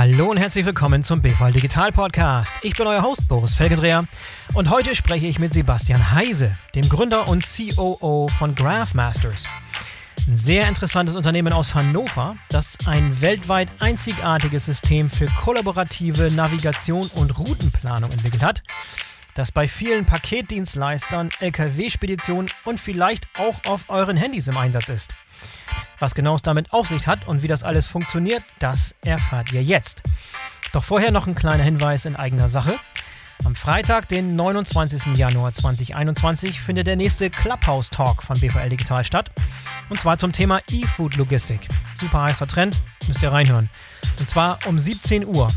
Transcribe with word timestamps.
Hallo 0.00 0.30
und 0.30 0.38
herzlich 0.38 0.64
willkommen 0.64 1.02
zum 1.02 1.20
BVL 1.20 1.52
Digital 1.52 1.92
Podcast. 1.92 2.56
Ich 2.62 2.72
bin 2.72 2.86
euer 2.86 3.02
Host 3.02 3.28
Boris 3.28 3.52
Felgendreher 3.52 4.04
und 4.54 4.70
heute 4.70 4.94
spreche 4.94 5.26
ich 5.26 5.38
mit 5.38 5.52
Sebastian 5.52 6.12
Heise, 6.12 6.56
dem 6.74 6.88
Gründer 6.88 7.28
und 7.28 7.44
COO 7.44 8.28
von 8.28 8.54
Graphmasters. 8.54 9.44
Ein 10.26 10.38
sehr 10.38 10.66
interessantes 10.68 11.16
Unternehmen 11.16 11.52
aus 11.52 11.74
Hannover, 11.74 12.36
das 12.48 12.78
ein 12.86 13.20
weltweit 13.20 13.68
einzigartiges 13.80 14.64
System 14.64 15.10
für 15.10 15.26
kollaborative 15.26 16.30
Navigation 16.32 17.10
und 17.16 17.38
Routenplanung 17.38 18.10
entwickelt 18.10 18.42
hat, 18.42 18.62
das 19.34 19.52
bei 19.52 19.68
vielen 19.68 20.06
Paketdienstleistern, 20.06 21.28
Lkw-Speditionen 21.40 22.50
und 22.64 22.80
vielleicht 22.80 23.28
auch 23.36 23.60
auf 23.68 23.84
euren 23.88 24.16
Handys 24.16 24.48
im 24.48 24.56
Einsatz 24.56 24.88
ist. 24.88 25.10
Was 26.00 26.14
genau 26.14 26.34
es 26.34 26.42
damit 26.42 26.72
auf 26.72 26.88
sich 26.88 27.06
hat 27.06 27.28
und 27.28 27.42
wie 27.42 27.48
das 27.48 27.62
alles 27.62 27.86
funktioniert, 27.86 28.42
das 28.58 28.94
erfahrt 29.02 29.52
ihr 29.52 29.62
jetzt. 29.62 30.02
Doch 30.72 30.82
vorher 30.82 31.10
noch 31.10 31.26
ein 31.26 31.34
kleiner 31.34 31.62
Hinweis 31.62 32.06
in 32.06 32.16
eigener 32.16 32.48
Sache. 32.48 32.78
Am 33.44 33.54
Freitag, 33.54 34.08
den 34.08 34.36
29. 34.36 35.16
Januar 35.16 35.52
2021, 35.52 36.60
findet 36.60 36.86
der 36.86 36.96
nächste 36.96 37.30
Clubhouse 37.30 37.90
Talk 37.90 38.22
von 38.22 38.38
BVL 38.38 38.68
Digital 38.68 39.04
statt. 39.04 39.30
Und 39.88 39.98
zwar 39.98 40.18
zum 40.18 40.32
Thema 40.32 40.60
E-Food 40.70 41.16
Logistik. 41.16 41.60
Super 41.96 42.22
heißer 42.22 42.46
Trend, 42.46 42.80
müsst 43.08 43.22
ihr 43.22 43.32
reinhören. 43.32 43.70
Und 44.18 44.28
zwar 44.28 44.58
um 44.66 44.78
17 44.78 45.26
Uhr. 45.26 45.52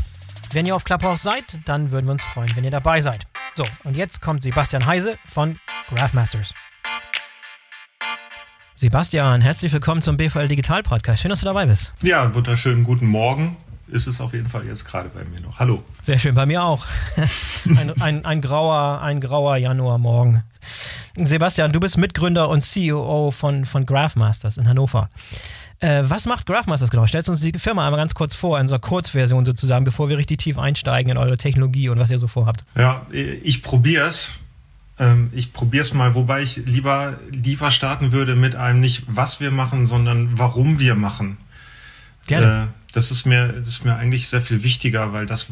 Wenn 0.52 0.66
ihr 0.66 0.76
auf 0.76 0.84
Clubhouse 0.84 1.22
seid, 1.22 1.58
dann 1.64 1.90
würden 1.90 2.06
wir 2.06 2.12
uns 2.12 2.24
freuen, 2.24 2.54
wenn 2.56 2.64
ihr 2.64 2.70
dabei 2.70 3.00
seid. 3.00 3.26
So, 3.56 3.64
und 3.84 3.96
jetzt 3.96 4.20
kommt 4.20 4.42
Sebastian 4.42 4.86
Heise 4.86 5.18
von 5.26 5.58
Graphmasters. 5.88 6.54
Sebastian, 8.76 9.40
herzlich 9.40 9.72
willkommen 9.72 10.02
zum 10.02 10.16
BVL 10.16 10.48
Digital 10.48 10.82
Podcast. 10.82 11.22
Schön, 11.22 11.28
dass 11.28 11.38
du 11.38 11.46
dabei 11.46 11.64
bist. 11.66 11.92
Ja, 12.02 12.34
wunderschönen 12.34 12.82
guten 12.82 13.06
Morgen. 13.06 13.56
Ist 13.86 14.08
es 14.08 14.20
auf 14.20 14.32
jeden 14.32 14.48
Fall 14.48 14.66
jetzt 14.66 14.84
gerade 14.84 15.08
bei 15.10 15.22
mir 15.24 15.40
noch. 15.40 15.60
Hallo. 15.60 15.84
Sehr 16.02 16.18
schön, 16.18 16.34
bei 16.34 16.44
mir 16.44 16.60
auch. 16.60 16.84
ein, 17.66 18.02
ein, 18.02 18.24
ein, 18.24 18.40
grauer, 18.40 19.00
ein 19.00 19.20
grauer 19.20 19.58
Januarmorgen. 19.58 20.42
Sebastian, 21.14 21.72
du 21.72 21.78
bist 21.78 21.98
Mitgründer 21.98 22.48
und 22.48 22.62
CEO 22.62 23.30
von, 23.30 23.64
von 23.64 23.86
Graphmasters 23.86 24.56
in 24.56 24.68
Hannover. 24.68 25.08
Äh, 25.78 26.02
was 26.02 26.26
macht 26.26 26.46
Graphmasters 26.46 26.90
genau? 26.90 27.06
Stellst 27.06 27.28
uns 27.28 27.42
die 27.42 27.52
Firma 27.56 27.86
einmal 27.86 28.00
ganz 28.00 28.14
kurz 28.16 28.34
vor, 28.34 28.58
in 28.58 28.66
so 28.66 28.74
einer 28.74 28.80
Kurzversion 28.80 29.44
sozusagen, 29.44 29.84
bevor 29.84 30.08
wir 30.08 30.18
richtig 30.18 30.38
tief 30.38 30.58
einsteigen 30.58 31.12
in 31.12 31.16
eure 31.16 31.36
Technologie 31.36 31.90
und 31.90 32.00
was 32.00 32.10
ihr 32.10 32.18
so 32.18 32.26
vorhabt. 32.26 32.64
Ja, 32.76 33.06
ich 33.12 33.62
probiere 33.62 34.08
es. 34.08 34.32
Ähm, 34.98 35.30
ich 35.32 35.52
probiere 35.52 35.82
es 35.82 35.94
mal, 35.94 36.14
wobei 36.14 36.42
ich 36.42 36.56
lieber, 36.56 37.18
lieber 37.30 37.70
starten 37.70 38.12
würde 38.12 38.36
mit 38.36 38.54
einem 38.54 38.80
nicht, 38.80 39.04
was 39.06 39.40
wir 39.40 39.50
machen, 39.50 39.86
sondern 39.86 40.38
warum 40.38 40.78
wir 40.78 40.94
machen. 40.94 41.38
Gerne. 42.26 42.68
Äh, 42.70 42.94
das 42.94 43.10
ist 43.10 43.26
mir, 43.26 43.48
das 43.48 43.68
ist 43.68 43.84
mir 43.84 43.96
eigentlich 43.96 44.28
sehr 44.28 44.40
viel 44.40 44.62
wichtiger, 44.62 45.12
weil 45.12 45.26
das, 45.26 45.48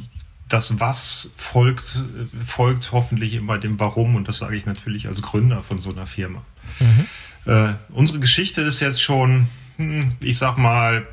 das 0.48 0.78
Was 0.78 1.30
folgt, 1.36 2.00
folgt 2.44 2.92
hoffentlich 2.92 3.34
immer 3.34 3.58
dem 3.58 3.80
Warum 3.80 4.14
und 4.14 4.28
das 4.28 4.38
sage 4.38 4.56
ich 4.56 4.64
natürlich 4.64 5.08
als 5.08 5.22
Gründer 5.22 5.62
von 5.62 5.78
so 5.78 5.90
einer 5.90 6.06
Firma. 6.06 6.42
Mhm. 6.78 7.52
Äh, 7.52 7.74
unsere 7.90 8.20
Geschichte 8.20 8.60
ist 8.60 8.78
jetzt 8.78 9.02
schon, 9.02 9.48
hm, 9.76 10.00
ich 10.20 10.38
sag 10.38 10.56
mal, 10.56 11.06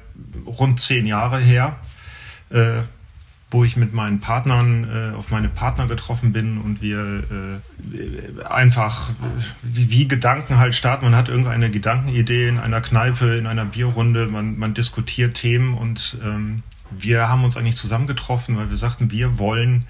rund 0.46 0.80
zehn 0.80 1.08
Jahre 1.08 1.40
her. 1.40 1.80
Äh, 2.52 2.82
wo 3.52 3.64
ich 3.64 3.78
mit 3.78 3.94
meinen 3.94 4.20
Partnern 4.20 4.84
äh, 4.84 5.16
auf 5.16 5.32
meine 5.32 5.50
Partner 5.50 5.88
getroffen 5.88 6.32
bin 6.34 6.60
und 6.60 6.82
wir 6.82 7.24
äh, 7.32 8.44
einfach 8.44 9.10
wie, 9.64 9.90
wie, 9.90 10.08
Gedanken 10.08 10.60
halt 10.60 10.76
starten. 10.76 11.06
Man 11.06 11.16
hat 11.16 11.30
irgendeine 11.30 11.72
Gedankenidee 11.72 12.48
in 12.48 12.60
einer 12.60 12.82
Kneipe, 12.82 13.38
in 13.38 13.48
einer 13.48 13.66
Bierrunde, 13.66 14.28
man, 14.28 14.58
man 14.60 14.76
diskutiert 14.76 15.36
Themen 15.36 15.74
und 15.74 16.18
ähm, 16.24 16.62
wir 16.92 17.28
haben 17.28 17.44
uns 17.44 17.58
eigentlich 17.58 17.78
zusammengetroffen, 17.78 18.56
weil 18.58 18.70
wir 18.70 18.78
sagten, 18.78 19.12
wir 19.12 19.40
wollen 19.40 19.86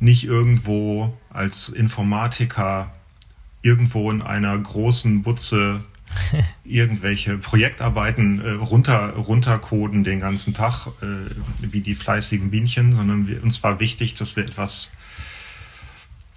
nicht 0.00 0.24
irgendwo 0.24 1.16
als 1.30 1.70
Informatiker 1.70 2.92
irgendwo 3.62 4.10
in 4.10 4.22
einer 4.22 4.56
großen 4.56 5.22
Butze 5.22 5.80
irgendwelche 6.64 7.38
Projektarbeiten 7.38 8.40
äh, 8.40 8.50
runter, 8.50 9.14
runtercoden 9.14 10.04
den 10.04 10.20
ganzen 10.20 10.54
Tag, 10.54 10.88
äh, 11.02 11.30
wie 11.60 11.80
die 11.80 11.94
fleißigen 11.94 12.50
Bienchen, 12.50 12.92
sondern 12.92 13.28
wir, 13.28 13.42
uns 13.42 13.62
war 13.62 13.80
wichtig, 13.80 14.14
dass 14.14 14.36
wir 14.36 14.44
etwas 14.44 14.92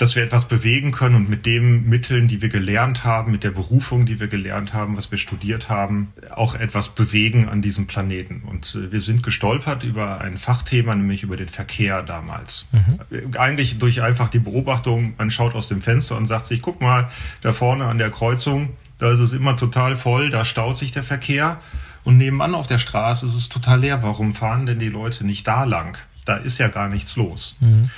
dass 0.02 0.16
wir 0.16 0.24
etwas 0.24 0.48
bewegen 0.48 0.92
können 0.92 1.14
und 1.14 1.30
mit 1.30 1.46
den 1.46 1.88
Mitteln, 1.88 2.28
die 2.28 2.42
wir 2.42 2.50
gelernt 2.50 3.04
haben, 3.04 3.32
mit 3.32 3.44
der 3.44 3.52
Berufung, 3.52 4.04
die 4.04 4.20
wir 4.20 4.26
gelernt 4.26 4.74
haben, 4.74 4.98
was 4.98 5.12
wir 5.12 5.20
studiert 5.20 5.70
haben, 5.70 6.12
auch 6.32 6.56
etwas 6.56 6.90
bewegen 6.90 7.48
an 7.48 7.62
diesem 7.62 7.86
Planeten. 7.86 8.42
Und 8.48 8.74
äh, 8.74 8.92
wir 8.92 9.00
sind 9.00 9.22
gestolpert 9.22 9.84
über 9.84 10.20
ein 10.20 10.40
Fachthema, 10.40 10.96
nämlich 10.96 11.22
über 11.22 11.38
den 11.38 11.50
Verkehr 11.50 12.02
damals. 12.02 12.68
Mhm. 12.72 13.36
Eigentlich 13.38 13.78
durch 13.78 14.02
einfach 14.02 14.30
die 14.30 14.40
Beobachtung, 14.40 15.14
man 15.20 15.30
schaut 15.30 15.54
aus 15.54 15.68
dem 15.68 15.84
Fenster 15.84 16.18
und 16.18 16.26
sagt 16.26 16.48
sich, 16.48 16.64
guck 16.64 16.82
mal, 16.82 17.10
da 17.42 17.54
vorne 17.54 17.86
an 17.86 18.00
der 18.00 18.10
Kreuzung, 18.10 18.72
da 18.98 19.12
ist 19.12 19.20
es 19.20 19.34
immer 19.34 19.56
total 19.56 19.96
voll, 19.96 20.32
da 20.32 20.46
staut 20.46 20.78
sich 20.78 20.92
der 20.92 21.04
Verkehr. 21.04 21.62
Und 22.04 22.18
nebenan 22.18 22.56
auf 22.56 22.66
der 22.66 22.80
Straße 22.80 23.28
ist 23.28 23.36
es 23.36 23.50
total 23.50 23.82
leer. 23.82 24.02
Warum 24.02 24.34
fahren 24.34 24.66
denn 24.66 24.80
die 24.80 24.90
Leute 24.90 25.28
nicht 25.28 25.48
da 25.48 25.64
lang? 25.66 26.00
Da 26.26 26.38
ist 26.38 26.58
ja 26.58 26.70
gar 26.70 26.90
nichts 26.90 27.16
los. 27.18 27.58
Mhm. 27.60 27.92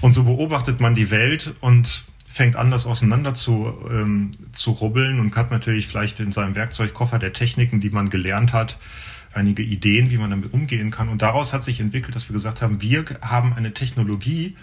Und 0.00 0.12
so 0.12 0.24
beobachtet 0.24 0.80
man 0.80 0.94
die 0.94 1.10
Welt 1.10 1.54
und 1.60 2.04
fängt 2.28 2.56
an, 2.56 2.70
das 2.70 2.86
auseinander 2.86 3.32
zu, 3.34 3.72
ähm, 3.90 4.30
zu 4.52 4.72
rubbeln 4.72 5.20
und 5.20 5.34
hat 5.36 5.50
natürlich 5.50 5.86
vielleicht 5.86 6.20
in 6.20 6.32
seinem 6.32 6.54
Werkzeugkoffer 6.54 7.18
der 7.18 7.32
Techniken, 7.32 7.80
die 7.80 7.90
man 7.90 8.10
gelernt 8.10 8.52
hat, 8.52 8.78
einige 9.32 9.62
Ideen, 9.62 10.10
wie 10.10 10.18
man 10.18 10.30
damit 10.30 10.52
umgehen 10.52 10.90
kann. 10.90 11.08
Und 11.08 11.22
daraus 11.22 11.52
hat 11.52 11.62
sich 11.62 11.80
entwickelt, 11.80 12.14
dass 12.14 12.28
wir 12.28 12.34
gesagt 12.34 12.60
haben, 12.60 12.82
wir 12.82 13.04
haben 13.22 13.54
eine 13.54 13.72
Technologie, 13.72 14.54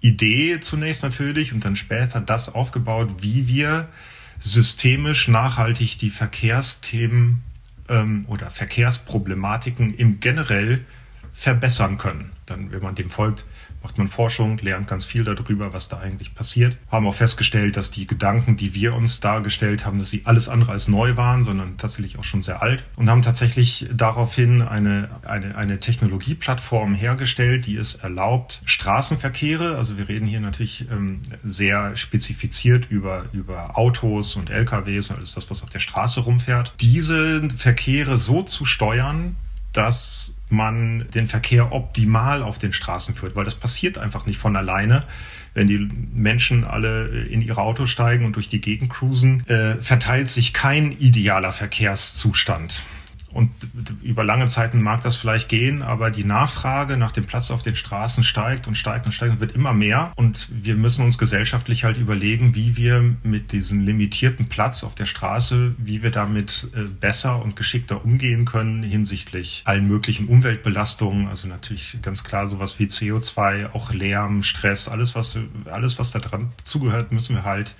Idee 0.00 0.60
zunächst 0.60 1.02
natürlich 1.02 1.52
und 1.52 1.64
dann 1.64 1.74
später 1.74 2.20
das 2.20 2.54
aufgebaut, 2.54 3.08
wie 3.20 3.48
wir 3.48 3.88
systemisch 4.38 5.28
nachhaltig 5.28 5.98
die 5.98 6.10
Verkehrsthemen 6.10 7.42
ähm, 7.88 8.24
oder 8.28 8.50
Verkehrsproblematiken 8.50 9.94
im 9.94 10.20
generell 10.20 10.84
verbessern 11.32 11.98
können. 11.98 12.30
Dann, 12.46 12.70
wenn 12.70 12.82
man 12.82 12.94
dem 12.94 13.10
folgt, 13.10 13.44
macht 13.86 13.98
man 13.98 14.08
Forschung, 14.08 14.58
lernt 14.58 14.88
ganz 14.88 15.04
viel 15.04 15.22
darüber, 15.22 15.72
was 15.72 15.88
da 15.88 16.00
eigentlich 16.00 16.34
passiert. 16.34 16.76
Haben 16.90 17.06
auch 17.06 17.14
festgestellt, 17.14 17.76
dass 17.76 17.92
die 17.92 18.08
Gedanken, 18.08 18.56
die 18.56 18.74
wir 18.74 18.96
uns 18.96 19.20
dargestellt 19.20 19.86
haben, 19.86 20.00
dass 20.00 20.10
sie 20.10 20.22
alles 20.24 20.48
andere 20.48 20.72
als 20.72 20.88
neu 20.88 21.16
waren, 21.16 21.44
sondern 21.44 21.76
tatsächlich 21.76 22.18
auch 22.18 22.24
schon 22.24 22.42
sehr 22.42 22.62
alt 22.62 22.82
und 22.96 23.08
haben 23.08 23.22
tatsächlich 23.22 23.86
daraufhin 23.94 24.60
eine, 24.60 25.08
eine, 25.24 25.54
eine 25.54 25.78
Technologieplattform 25.78 26.96
hergestellt, 26.96 27.66
die 27.66 27.76
es 27.76 27.94
erlaubt, 27.94 28.60
Straßenverkehre, 28.64 29.76
also 29.76 29.96
wir 29.96 30.08
reden 30.08 30.26
hier 30.26 30.40
natürlich 30.40 30.90
ähm, 30.90 31.20
sehr 31.44 31.94
spezifiziert 31.94 32.90
über, 32.90 33.26
über 33.32 33.78
Autos 33.78 34.34
und 34.34 34.50
LKWs 34.50 35.10
und 35.10 35.18
alles 35.18 35.34
das, 35.34 35.48
was 35.48 35.62
auf 35.62 35.70
der 35.70 35.78
Straße 35.78 36.22
rumfährt, 36.22 36.74
diese 36.80 37.48
Verkehre 37.50 38.18
so 38.18 38.42
zu 38.42 38.64
steuern, 38.64 39.36
dass 39.76 40.36
man 40.48 41.04
den 41.14 41.26
Verkehr 41.26 41.72
optimal 41.72 42.42
auf 42.42 42.58
den 42.58 42.72
Straßen 42.72 43.14
führt, 43.14 43.34
weil 43.34 43.44
das 43.44 43.56
passiert 43.56 43.98
einfach 43.98 44.26
nicht 44.26 44.38
von 44.38 44.56
alleine. 44.56 45.04
Wenn 45.54 45.66
die 45.66 45.88
Menschen 46.14 46.64
alle 46.64 47.24
in 47.26 47.42
ihre 47.42 47.60
Autos 47.60 47.90
steigen 47.90 48.24
und 48.24 48.36
durch 48.36 48.48
die 48.48 48.60
Gegend 48.60 48.90
cruisen, 48.90 49.46
äh, 49.48 49.76
verteilt 49.76 50.28
sich 50.28 50.52
kein 50.52 50.92
idealer 50.92 51.52
Verkehrszustand. 51.52 52.84
Und 53.36 53.50
über 54.02 54.24
lange 54.24 54.46
Zeiten 54.46 54.82
mag 54.82 55.02
das 55.02 55.16
vielleicht 55.16 55.50
gehen, 55.50 55.82
aber 55.82 56.10
die 56.10 56.24
Nachfrage 56.24 56.96
nach 56.96 57.12
dem 57.12 57.26
Platz 57.26 57.50
auf 57.50 57.60
den 57.60 57.76
Straßen 57.76 58.24
steigt 58.24 58.66
und 58.66 58.76
steigt 58.76 59.04
und 59.04 59.12
steigt 59.12 59.34
und 59.34 59.40
wird 59.40 59.54
immer 59.54 59.74
mehr. 59.74 60.12
Und 60.16 60.48
wir 60.50 60.74
müssen 60.74 61.04
uns 61.04 61.18
gesellschaftlich 61.18 61.84
halt 61.84 61.98
überlegen, 61.98 62.54
wie 62.54 62.76
wir 62.78 63.14
mit 63.22 63.52
diesem 63.52 63.80
limitierten 63.80 64.46
Platz 64.46 64.84
auf 64.84 64.94
der 64.94 65.04
Straße, 65.04 65.74
wie 65.76 66.02
wir 66.02 66.10
damit 66.10 66.68
äh, 66.74 66.84
besser 66.84 67.42
und 67.42 67.56
geschickter 67.56 68.04
umgehen 68.04 68.46
können 68.46 68.82
hinsichtlich 68.82 69.62
allen 69.66 69.86
möglichen 69.86 70.28
Umweltbelastungen. 70.28 71.28
Also 71.28 71.46
natürlich 71.46 71.98
ganz 72.00 72.24
klar 72.24 72.48
sowas 72.48 72.78
wie 72.78 72.86
CO2, 72.86 73.74
auch 73.74 73.92
Lärm, 73.92 74.42
Stress, 74.42 74.88
alles 74.88 75.14
was, 75.14 75.38
alles 75.70 75.98
was 75.98 76.10
da 76.10 76.20
dran 76.20 76.52
zugehört, 76.64 77.12
müssen 77.12 77.36
wir 77.36 77.44
halt 77.44 77.74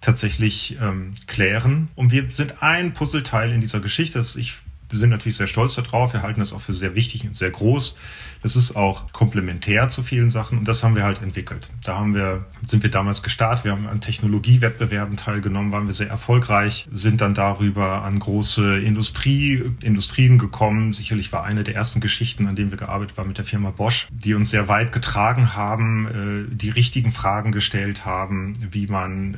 tatsächlich 0.00 0.76
ähm, 0.80 1.14
klären. 1.26 1.88
Und 1.94 2.12
wir 2.12 2.26
sind 2.30 2.62
ein 2.62 2.92
Puzzleteil 2.92 3.50
in 3.52 3.60
dieser 3.60 3.80
Geschichte. 3.80 4.22
Ich 4.36 4.58
sind 4.98 5.10
natürlich 5.10 5.36
sehr 5.36 5.46
stolz 5.46 5.74
darauf. 5.74 6.12
Wir 6.12 6.22
halten 6.22 6.40
das 6.40 6.52
auch 6.52 6.60
für 6.60 6.74
sehr 6.74 6.94
wichtig 6.94 7.24
und 7.24 7.34
sehr 7.34 7.50
groß. 7.50 7.96
Das 8.42 8.56
ist 8.56 8.76
auch 8.76 9.12
komplementär 9.12 9.88
zu 9.88 10.02
vielen 10.02 10.30
Sachen 10.30 10.58
und 10.58 10.68
das 10.68 10.82
haben 10.82 10.96
wir 10.96 11.04
halt 11.04 11.22
entwickelt. 11.22 11.68
Da 11.84 11.96
haben 11.96 12.14
wir, 12.14 12.46
sind 12.64 12.82
wir 12.82 12.90
damals 12.90 13.22
gestartet. 13.22 13.64
Wir 13.64 13.72
haben 13.72 13.86
an 13.86 14.00
Technologiewettbewerben 14.00 15.16
teilgenommen, 15.16 15.72
waren 15.72 15.86
wir 15.86 15.92
sehr 15.92 16.08
erfolgreich, 16.08 16.88
sind 16.92 17.20
dann 17.20 17.34
darüber 17.34 18.02
an 18.02 18.18
große 18.18 18.80
Industrie, 18.80 19.62
Industrien 19.82 20.38
gekommen. 20.38 20.92
Sicherlich 20.92 21.32
war 21.32 21.44
eine 21.44 21.64
der 21.64 21.74
ersten 21.74 22.00
Geschichten, 22.00 22.46
an 22.46 22.56
denen 22.56 22.70
wir 22.70 22.78
gearbeitet 22.78 23.18
haben 23.18 23.28
mit 23.28 23.38
der 23.38 23.44
Firma 23.44 23.70
Bosch, 23.70 24.08
die 24.10 24.34
uns 24.34 24.50
sehr 24.50 24.68
weit 24.68 24.92
getragen 24.92 25.54
haben, 25.54 26.48
äh, 26.50 26.54
die 26.54 26.70
richtigen 26.70 27.10
Fragen 27.10 27.52
gestellt 27.52 28.04
haben, 28.04 28.54
wie 28.70 28.86
man, 28.86 29.34
äh, 29.34 29.36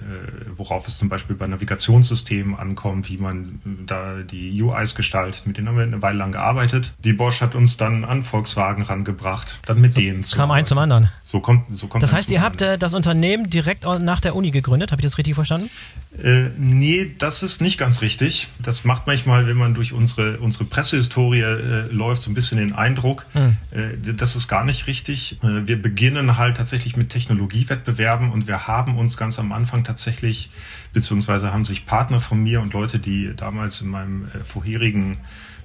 worauf 0.55 0.87
es 0.87 0.99
zum 0.99 1.09
Beispiel 1.09 1.37
bei 1.37 1.47
Navigationssystemen 1.47 2.55
ankommt, 2.55 3.11
wie 3.11 3.19
man 3.19 3.61
da 3.87 4.19
die 4.19 4.63
UIs 4.63 4.95
gestaltet. 4.95 5.47
Mit 5.47 5.57
denen 5.57 5.69
haben 5.69 5.77
wir 5.77 5.85
eine 5.85 6.03
Weile 6.03 6.19
lang 6.19 6.33
gearbeitet. 6.33 6.95
Die 7.05 7.13
Bosch 7.13 7.41
hat 7.41 7.55
uns 7.55 7.77
dann 7.77 8.05
an 8.05 8.23
Volkswagen 8.23 8.83
rangebracht, 8.93 9.59
dann 9.65 9.81
mit 9.81 9.93
so 9.93 10.01
denen 10.01 10.23
zu. 10.23 10.37
Kam 10.37 10.51
eins 10.51 10.69
zum 10.69 10.79
anderen. 10.79 11.09
So 11.21 11.41
kommt, 11.41 11.65
so 11.77 11.87
kommt 11.87 12.03
Das 12.03 12.13
heißt, 12.13 12.31
ihr 12.31 12.43
habt 12.43 12.63
äh, 12.63 12.79
das 12.79 12.95
Unternehmen 12.95 13.51
direkt 13.51 13.85
nach 13.85 14.21
der 14.21 14.37
Uni 14.37 14.51
gegründet, 14.51 14.93
habe 14.93 15.01
ich 15.01 15.05
das 15.05 15.19
richtig 15.19 15.35
verstanden? 15.35 15.71
Äh, 16.23 16.51
nee, 16.59 17.13
das 17.19 17.43
ist 17.43 17.63
nicht 17.63 17.79
ganz 17.79 18.03
richtig. 18.03 18.49
Das 18.59 18.85
macht 18.85 19.07
manchmal, 19.07 19.47
wenn 19.47 19.57
man 19.57 19.75
durch 19.75 19.93
unsere, 19.93 20.39
unsere 20.39 20.65
Pressehistorie 20.65 21.41
äh, 21.41 21.87
läuft, 21.91 22.23
so 22.23 22.31
ein 22.31 22.35
bisschen 22.35 22.59
den 22.59 22.75
Eindruck, 22.75 23.27
hm. 23.33 23.57
äh, 23.71 24.13
das 24.15 24.37
ist 24.37 24.47
gar 24.47 24.65
nicht 24.65 24.87
richtig. 24.87 25.39
Äh, 25.43 25.67
wir 25.67 25.81
beginnen 25.81 26.37
halt 26.37 26.59
tatsächlich 26.59 26.97
mit 26.97 27.09
Technologiewettbewerben 27.09 28.31
und 28.31 28.47
wir 28.47 28.67
haben 28.67 28.99
uns 28.99 29.17
ganz 29.17 29.39
am 29.39 29.53
Anfang 29.53 29.85
tatsächlich, 29.85 30.51
beziehungsweise 30.93 31.53
haben 31.53 31.65
sich 31.65 31.87
Partner 31.87 32.21
von 32.21 32.43
mir 32.43 32.61
und 32.61 32.75
Leute, 32.75 32.99
die 32.99 33.33
damals 33.35 33.81
in 33.81 33.89
meinem 33.89 34.29
äh, 34.35 34.43
vorherigen 34.43 35.17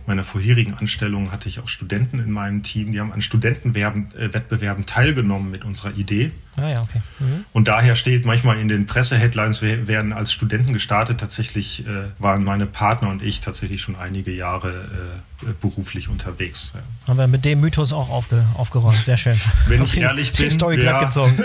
meiner 0.08 0.24
vorherigen 0.24 0.74
Anstellung 0.74 1.32
hatte 1.32 1.50
ich 1.50 1.60
auch 1.60 1.68
Studenten 1.68 2.20
in 2.20 2.32
meinem 2.32 2.64
Team, 2.64 2.92
die 2.92 3.00
haben 3.00 3.12
an 3.12 3.22
Studentenwettbewerben 3.22 4.86
teilgenommen 4.86 5.52
mit 5.52 5.66
unserer 5.66 5.94
Idee. 5.96 6.32
Ah 6.56 6.70
ja, 6.70 6.82
okay. 6.82 7.00
Mhm. 7.20 7.46
Und 7.54 7.68
daher 7.68 7.96
steht 7.96 8.26
manchmal 8.26 8.60
in 8.60 8.68
den 8.68 8.86
Presseheadlines, 8.86 9.62
wir 9.62 9.88
werden 9.88 10.14
als 10.14 10.32
Studenten 10.32 10.74
gestartet. 10.74 11.20
Tatsächlich 11.20 11.86
äh, 11.86 12.10
waren 12.20 12.44
meine 12.44 12.66
Partner 12.66 13.10
und 13.10 13.22
ich 13.22 13.42
tatsächlich 13.42 13.82
schon 13.82 13.96
einige 13.96 14.32
Jahre 14.32 15.22
äh, 15.44 15.54
beruflich 15.62 16.10
unterwegs. 16.10 16.72
Ja. 16.74 16.82
Haben 17.10 17.18
wir 17.18 17.28
mit 17.28 17.46
dem 17.46 17.62
Mythos 17.62 17.94
auch 17.94 18.10
aufge 18.10 18.44
aufgeräumt. 18.56 18.98
Sehr 18.98 19.18
schön. 19.18 19.40
Wenn 19.68 19.84
ich 19.84 19.98
ehrlich 19.98 20.34
bin. 20.34 20.46
Die 20.46 20.52
Story 20.52 20.78
ja. 20.78 20.82
glatt 20.82 21.06
gezogen. 21.06 21.38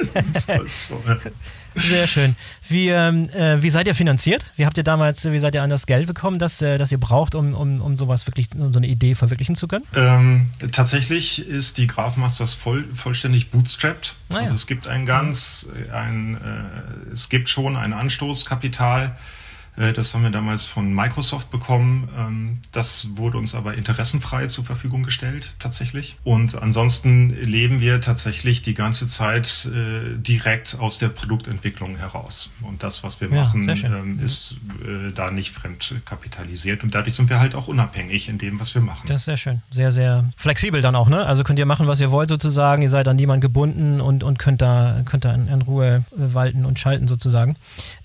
so, 0.64 1.02
ja. 1.06 1.16
Sehr 1.74 2.06
schön. 2.06 2.36
Wie, 2.68 2.88
ähm, 2.88 3.28
äh, 3.30 3.62
wie 3.62 3.70
seid 3.70 3.86
ihr 3.86 3.94
finanziert? 3.94 4.50
Wie 4.56 4.66
habt 4.66 4.76
ihr 4.76 4.84
damals, 4.84 5.24
wie 5.30 5.38
seid 5.38 5.54
ihr 5.54 5.62
an 5.62 5.70
das 5.70 5.86
Geld 5.86 6.06
bekommen, 6.06 6.38
das, 6.38 6.60
äh, 6.62 6.78
das 6.78 6.92
ihr 6.92 6.98
braucht, 6.98 7.34
um, 7.34 7.54
um, 7.54 7.80
um 7.80 7.96
sowas 7.96 8.26
wirklich, 8.26 8.48
um 8.56 8.72
so 8.72 8.78
eine 8.78 8.86
Idee 8.86 9.14
verwirklichen 9.14 9.54
zu 9.54 9.68
können? 9.68 9.84
Ähm, 9.94 10.46
tatsächlich 10.72 11.46
ist 11.46 11.78
die 11.78 11.86
Grafmasters 11.86 12.54
voll, 12.54 12.86
vollständig 12.92 13.50
bootstrapped. 13.50 14.16
Ah, 14.30 14.34
ja. 14.34 14.40
Also 14.40 14.54
es 14.54 14.66
gibt 14.66 14.86
ein 14.86 15.06
ganz, 15.06 15.68
ein, 15.92 16.36
äh, 16.36 17.12
es 17.12 17.28
gibt 17.28 17.48
schon 17.48 17.76
ein 17.76 17.92
Anstoßkapital 17.92 19.16
das 19.76 20.14
haben 20.14 20.22
wir 20.22 20.30
damals 20.30 20.64
von 20.64 20.92
Microsoft 20.94 21.50
bekommen. 21.50 22.08
Ähm, 22.16 22.58
das 22.72 23.16
wurde 23.16 23.38
uns 23.38 23.54
aber 23.54 23.74
interessenfrei 23.74 24.46
zur 24.46 24.64
Verfügung 24.64 25.02
gestellt, 25.02 25.54
tatsächlich. 25.58 26.16
Und 26.24 26.60
ansonsten 26.60 27.30
leben 27.30 27.80
wir 27.80 28.00
tatsächlich 28.00 28.62
die 28.62 28.74
ganze 28.74 29.06
Zeit 29.06 29.66
äh, 29.66 30.16
direkt 30.16 30.76
aus 30.78 30.98
der 30.98 31.08
Produktentwicklung 31.08 31.96
heraus. 31.96 32.50
Und 32.62 32.82
das, 32.82 33.02
was 33.02 33.20
wir 33.20 33.28
ja, 33.28 33.44
machen, 33.44 33.68
ähm, 33.68 34.20
ist 34.20 34.56
äh, 34.84 35.12
da 35.12 35.30
nicht 35.30 35.50
fremdkapitalisiert. 35.50 36.82
Und 36.82 36.94
dadurch 36.94 37.14
sind 37.14 37.30
wir 37.30 37.40
halt 37.40 37.54
auch 37.54 37.68
unabhängig 37.68 38.28
in 38.28 38.38
dem, 38.38 38.60
was 38.60 38.74
wir 38.74 38.82
machen. 38.82 39.06
Das 39.06 39.22
ist 39.22 39.24
sehr 39.24 39.36
schön. 39.36 39.62
Sehr, 39.70 39.92
sehr 39.92 40.24
flexibel 40.36 40.82
dann 40.82 40.94
auch, 40.94 41.08
ne? 41.08 41.24
Also 41.24 41.42
könnt 41.42 41.58
ihr 41.58 41.66
machen, 41.66 41.86
was 41.86 42.00
ihr 42.00 42.10
wollt 42.10 42.28
sozusagen. 42.28 42.82
Ihr 42.82 42.88
seid 42.88 43.08
an 43.08 43.16
niemanden 43.16 43.40
gebunden 43.40 44.00
und, 44.00 44.24
und 44.24 44.38
könnt 44.38 44.60
da, 44.60 45.02
könnt 45.04 45.24
da 45.24 45.32
in, 45.32 45.48
in 45.48 45.62
Ruhe 45.62 46.04
walten 46.10 46.66
und 46.66 46.78
schalten 46.78 47.08
sozusagen. 47.08 47.56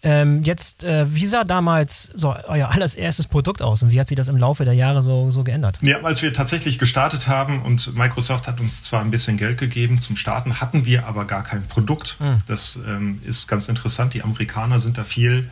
Ähm, 0.04 0.44
jetzt, 0.44 0.84
äh, 0.84 1.14
wie 1.14 1.26
sah 1.26 1.44
damals 1.44 1.65
so 1.88 2.36
euer 2.48 2.70
allererstes 2.70 3.28
Produkt 3.28 3.62
aus 3.62 3.84
und 3.84 3.92
wie 3.92 4.00
hat 4.00 4.08
sich 4.08 4.18
das 4.18 4.28
im 4.28 4.38
Laufe 4.38 4.66
der 4.66 4.74
Jahre 4.74 5.02
so, 5.02 5.32
so 5.32 5.44
geändert? 5.44 5.80
Ja, 5.82 6.02
als 6.02 6.22
wir 6.22 6.34
tatsächlich 6.34 6.80
gestartet 6.80 7.28
haben 7.28 7.62
und 7.62 7.96
Microsoft 7.96 8.48
hat 8.48 8.60
uns 8.60 8.84
zwar 8.84 9.02
ein 9.02 9.12
bisschen 9.12 9.38
Geld 9.38 9.58
gegeben 9.58 9.98
zum 9.98 10.16
Starten, 10.16 10.62
hatten 10.62 10.86
wir 10.86 11.08
aber 11.08 11.26
gar 11.26 11.44
kein 11.44 11.68
Produkt. 11.68 12.18
Mhm. 12.20 12.38
Das 12.48 12.80
ähm, 12.88 13.20
ist 13.26 13.48
ganz 13.48 13.68
interessant. 13.68 14.14
Die 14.14 14.24
Amerikaner 14.24 14.80
sind 14.80 14.98
da 14.98 15.04
viel 15.04 15.50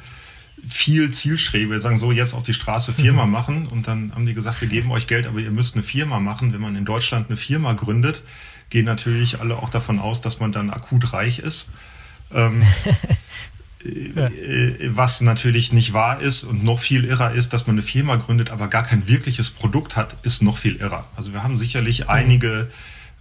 viel 0.65 1.11
Zielstrebe, 1.11 1.71
wir 1.71 1.81
sagen 1.81 1.97
so, 1.97 2.11
jetzt 2.11 2.33
auf 2.33 2.43
die 2.43 2.53
Straße 2.53 2.93
Firma 2.93 3.25
mhm. 3.25 3.31
machen 3.31 3.67
und 3.67 3.87
dann 3.87 4.13
haben 4.13 4.25
die 4.25 4.33
gesagt, 4.33 4.61
wir 4.61 4.69
geben 4.69 4.91
euch 4.91 5.07
Geld, 5.07 5.27
aber 5.27 5.39
ihr 5.39 5.51
müsst 5.51 5.75
eine 5.75 5.83
Firma 5.83 6.19
machen. 6.19 6.53
Wenn 6.53 6.61
man 6.61 6.75
in 6.75 6.85
Deutschland 6.85 7.27
eine 7.27 7.35
Firma 7.35 7.73
gründet, 7.73 8.23
gehen 8.69 8.85
natürlich 8.85 9.41
alle 9.41 9.57
auch 9.57 9.69
davon 9.69 9.99
aus, 9.99 10.21
dass 10.21 10.39
man 10.39 10.51
dann 10.51 10.69
akut 10.69 11.11
reich 11.11 11.39
ist. 11.39 11.71
Ähm, 12.31 12.63
ja. 13.83 14.27
Äh, 14.27 14.95
was 14.95 15.21
natürlich 15.21 15.73
nicht 15.73 15.93
wahr 15.93 16.21
ist 16.21 16.43
und 16.43 16.63
noch 16.63 16.79
viel 16.79 17.05
irrer 17.05 17.33
ist, 17.33 17.53
dass 17.53 17.67
man 17.67 17.75
eine 17.75 17.81
Firma 17.81 18.15
gründet, 18.15 18.49
aber 18.49 18.67
gar 18.67 18.83
kein 18.83 19.07
wirkliches 19.07 19.51
Produkt 19.51 19.95
hat, 19.95 20.17
ist 20.23 20.41
noch 20.41 20.57
viel 20.57 20.75
irrer. 20.77 21.05
Also 21.15 21.33
wir 21.33 21.43
haben 21.43 21.57
sicherlich 21.57 22.01
mhm. 22.01 22.09
einige, 22.09 22.69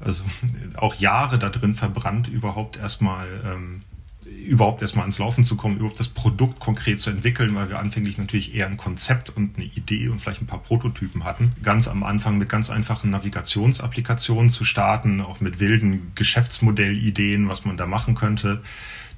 also 0.01 0.25
auch 0.77 0.95
Jahre 0.95 1.39
da 1.39 1.49
drin 1.49 1.75
verbrannt, 1.75 2.29
überhaupt 2.29 2.77
erstmal 2.77 3.27
ähm, 3.45 3.83
überhaupt 4.25 4.83
erstmal 4.83 5.03
ans 5.03 5.19
Laufen 5.19 5.45
zu 5.45 5.57
kommen, 5.57 5.77
überhaupt 5.77 5.99
das 5.99 6.09
Produkt 6.09 6.61
konkret 6.61 6.99
zu 6.99 7.11
entwickeln, 7.11 7.55
weil 7.55 7.69
wir 7.69 7.79
anfänglich 7.79 8.19
natürlich 8.19 8.55
eher 8.55 8.67
ein 8.67 8.77
Konzept 8.77 9.31
und 9.31 9.57
eine 9.57 9.67
Idee 9.67 10.09
und 10.09 10.21
vielleicht 10.21 10.41
ein 10.41 10.47
paar 10.47 10.63
Prototypen 10.63 11.25
hatten. 11.25 11.53
Ganz 11.63 11.89
am 11.89 12.03
Anfang 12.03 12.39
mit 12.39 12.49
ganz 12.49 12.71
einfachen 12.71 13.11
Navigationsapplikationen 13.11 14.49
zu 14.49 14.65
starten, 14.65 15.21
auch 15.21 15.41
mit 15.41 15.61
wilden 15.61 16.13
Geschäftsmodellideen, 16.15 17.49
was 17.49 17.65
man 17.65 17.77
da 17.77 17.87
machen 17.87 18.15
könnte 18.15 18.63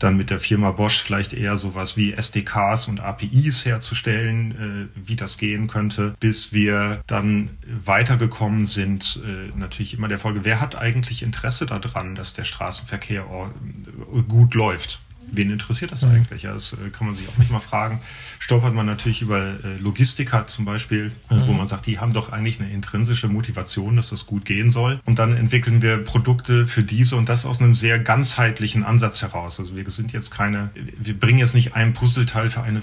dann 0.05 0.17
mit 0.17 0.31
der 0.31 0.39
Firma 0.39 0.71
Bosch 0.71 1.03
vielleicht 1.03 1.33
eher 1.33 1.57
sowas 1.57 1.97
wie 1.97 2.13
SDKs 2.13 2.89
und 2.89 3.01
APIs 3.01 3.65
herzustellen, 3.65 4.91
äh, 4.95 5.07
wie 5.09 5.17
das 5.17 5.39
gehen 5.39 5.67
könnte, 5.67 6.15
bis 6.21 6.53
wir 6.53 7.03
dann 7.07 7.51
weitergekommen 7.67 8.67
sind, 8.67 9.21
äh, 9.25 9.57
natürlich 9.59 9.95
immer 9.95 10.09
der 10.09 10.19
Folge, 10.19 10.45
wer 10.45 10.61
hat 10.61 10.77
eigentlich 10.77 11.23
Interesse 11.23 11.67
daran, 11.67 12.15
dass 12.15 12.35
der 12.35 12.45
Straßenverkehr 12.45 13.25
äh, 13.25 14.23
gut 14.23 14.55
läuft? 14.55 15.01
Wen 15.33 15.51
interessiert 15.51 15.93
das 15.93 16.05
mhm. 16.05 16.13
eigentlich? 16.13 16.43
Ja, 16.43 16.53
das 16.53 16.73
äh, 16.73 16.91
kann 16.91 17.07
man 17.07 17.17
sich 17.17 17.29
auch 17.29 17.37
nicht 17.39 17.51
mal 17.51 17.61
fragen. 17.61 18.01
Stolpert 18.39 18.75
man 18.75 18.87
natürlich 18.87 19.23
über 19.23 19.39
äh, 19.65 19.79
Logistiker 19.79 20.47
zum 20.47 20.65
Beispiel, 20.65 21.13
äh, 21.31 21.35
mhm. 21.35 21.47
wo 21.47 21.53
man 21.53 21.69
sagt, 21.69 21.87
die 21.87 21.99
haben 21.99 22.13
doch 22.13 22.31
eigentlich 22.31 22.61
eine 22.61 22.71
intrinsische 22.71 23.29
Motivation, 23.29 23.97
dass 23.97 24.11
das 24.11 24.27
gut 24.27 24.45
gehen 24.45 24.71
soll. 24.71 25.01
Und 25.05 25.19
dann 25.19 25.37
entwickeln 25.37 25.83
wir 25.83 25.99
Produkte 25.99 26.67
für 26.67 26.83
diese 26.83 27.17
und 27.17 27.29
das 27.29 27.45
aus 27.45 27.61
einem 27.61 27.75
sehr 27.75 27.99
ganzheitlichen 27.99 28.85
Ansatz 28.85 29.23
heraus. 29.23 29.59
Also 29.61 29.77
wir 29.77 29.89
sind 29.91 30.13
jetzt 30.13 30.31
keine, 30.31 30.71
wir 30.75 31.19
bringen 31.19 31.39
jetzt 31.39 31.55
nicht 31.55 31.75
ein 31.75 31.93
Puzzleteil 31.93 32.51
für 32.51 32.63
eine 32.63 32.83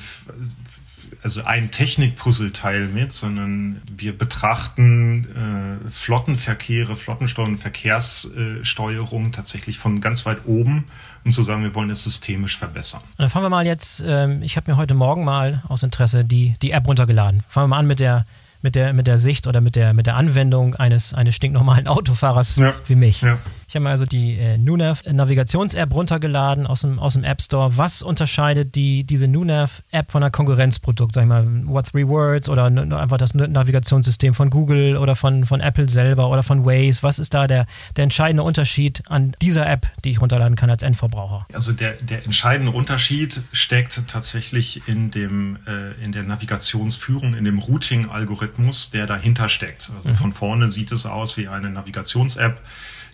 also 1.24 1.44
ein 1.44 1.72
Technikpuzzleteil 1.72 2.88
mit, 2.88 3.12
sondern 3.12 3.82
wir 3.92 4.18
betrachten 4.18 5.80
äh, 5.86 5.90
Flottenverkehre, 5.90 6.96
Flottensteuerung, 6.96 7.58
Verkehrssteuerung 7.58 9.32
tatsächlich 9.32 9.78
von 9.78 10.02
ganz 10.02 10.26
weit 10.26 10.46
oben, 10.46 10.86
um 11.24 11.32
zu 11.32 11.42
sagen, 11.42 11.64
wir 11.64 11.76
wollen 11.76 11.90
es 11.90 12.04
systemisch 12.04 12.58
verbessern. 12.58 13.02
Dann 13.18 13.30
fangen 13.30 13.46
wir 13.46 13.50
mal 13.50 13.66
jetzt, 13.66 14.04
ähm, 14.06 14.42
ich 14.42 14.58
habe 14.58 14.72
mir 14.72 14.78
heute 14.78 14.94
Morgen 14.94 15.24
mal 15.24 15.64
aus 15.68 15.84
Interesse 15.84 16.26
die, 16.26 16.56
die 16.62 16.72
App 16.72 16.88
runtergeladen. 16.88 17.44
Fangen 17.48 17.66
wir 17.66 17.76
mal 17.76 17.80
an 17.80 17.88
mit 17.88 18.00
der 18.00 18.26
mit 18.62 18.76
der, 18.76 18.94
mit 18.94 19.08
der 19.08 19.18
Sicht 19.18 19.48
oder 19.48 19.62
mit 19.62 19.76
der, 19.76 19.94
mit 19.94 20.06
der 20.06 20.16
Anwendung 20.16 20.76
eines, 20.76 21.14
eines 21.14 21.36
stinknormalen 21.36 21.88
Autofahrers 21.88 22.56
ja. 22.56 22.74
wie 22.88 22.96
mich. 22.96 23.22
Ja. 23.22 23.38
Ich 23.72 23.76
habe 23.76 23.86
mir 23.86 23.90
also 23.92 24.06
die 24.06 24.38
äh, 24.38 24.58
NUNAV 24.58 25.06
Navigations-App 25.06 25.94
runtergeladen 25.94 26.68
aus 26.68 26.82
dem, 26.82 27.00
aus 27.00 27.14
dem 27.14 27.24
App 27.24 27.42
Store. 27.42 27.78
Was 27.78 28.02
unterscheidet 28.02 28.76
die, 28.76 29.06
diese 29.06 29.30
NUNAV-App 29.30 30.12
von 30.12 30.22
einer 30.22 30.30
Konkurrenzprodukt? 30.30 31.14
Sag 31.14 31.22
ich 31.22 31.30
mal, 31.30 31.48
What 31.68 31.88
Three 31.88 32.06
Words 32.06 32.50
oder 32.50 32.66
einfach 32.66 33.16
das 33.16 33.34
Navigationssystem 33.34 34.34
von 34.34 34.50
Google 34.50 34.98
oder 34.98 35.16
von, 35.16 35.46
von 35.46 35.62
Apple 35.62 35.88
selber 35.88 36.30
oder 36.30 36.44
von 36.44 36.66
Waze? 36.66 37.02
Was 37.04 37.18
ist 37.18 37.34
da 37.34 37.48
der, 37.48 37.66
der 37.96 38.04
entscheidende 38.04 38.44
Unterschied 38.44 39.04
an 39.08 39.38
dieser 39.42 39.66
App, 39.70 39.88
die 40.04 40.12
ich 40.12 40.20
runterladen 40.20 40.58
kann 40.58 40.70
als 40.70 40.84
Endverbraucher? 40.84 41.46
Also 41.54 41.72
der, 41.72 41.94
der 41.94 42.26
entscheidende 42.26 42.74
Unterschied 42.74 43.40
steckt 43.54 44.02
tatsächlich 44.08 44.82
in, 44.86 45.12
dem, 45.12 45.60
äh, 45.66 46.04
in 46.04 46.12
der 46.12 46.24
Navigationsführung, 46.24 47.36
in 47.36 47.46
dem 47.46 47.60
Routing-Algorithmus, 47.60 48.51
der 48.90 49.08
dahinter 49.08 49.50
steckt. 49.50 49.90
Also 49.98 50.10
mhm. 50.10 50.16
von 50.16 50.34
vorne 50.34 50.70
sieht 50.70 50.92
es 50.92 51.06
aus 51.06 51.38
wie 51.38 51.48
eine 51.48 51.70
Navigations-App 51.70 52.62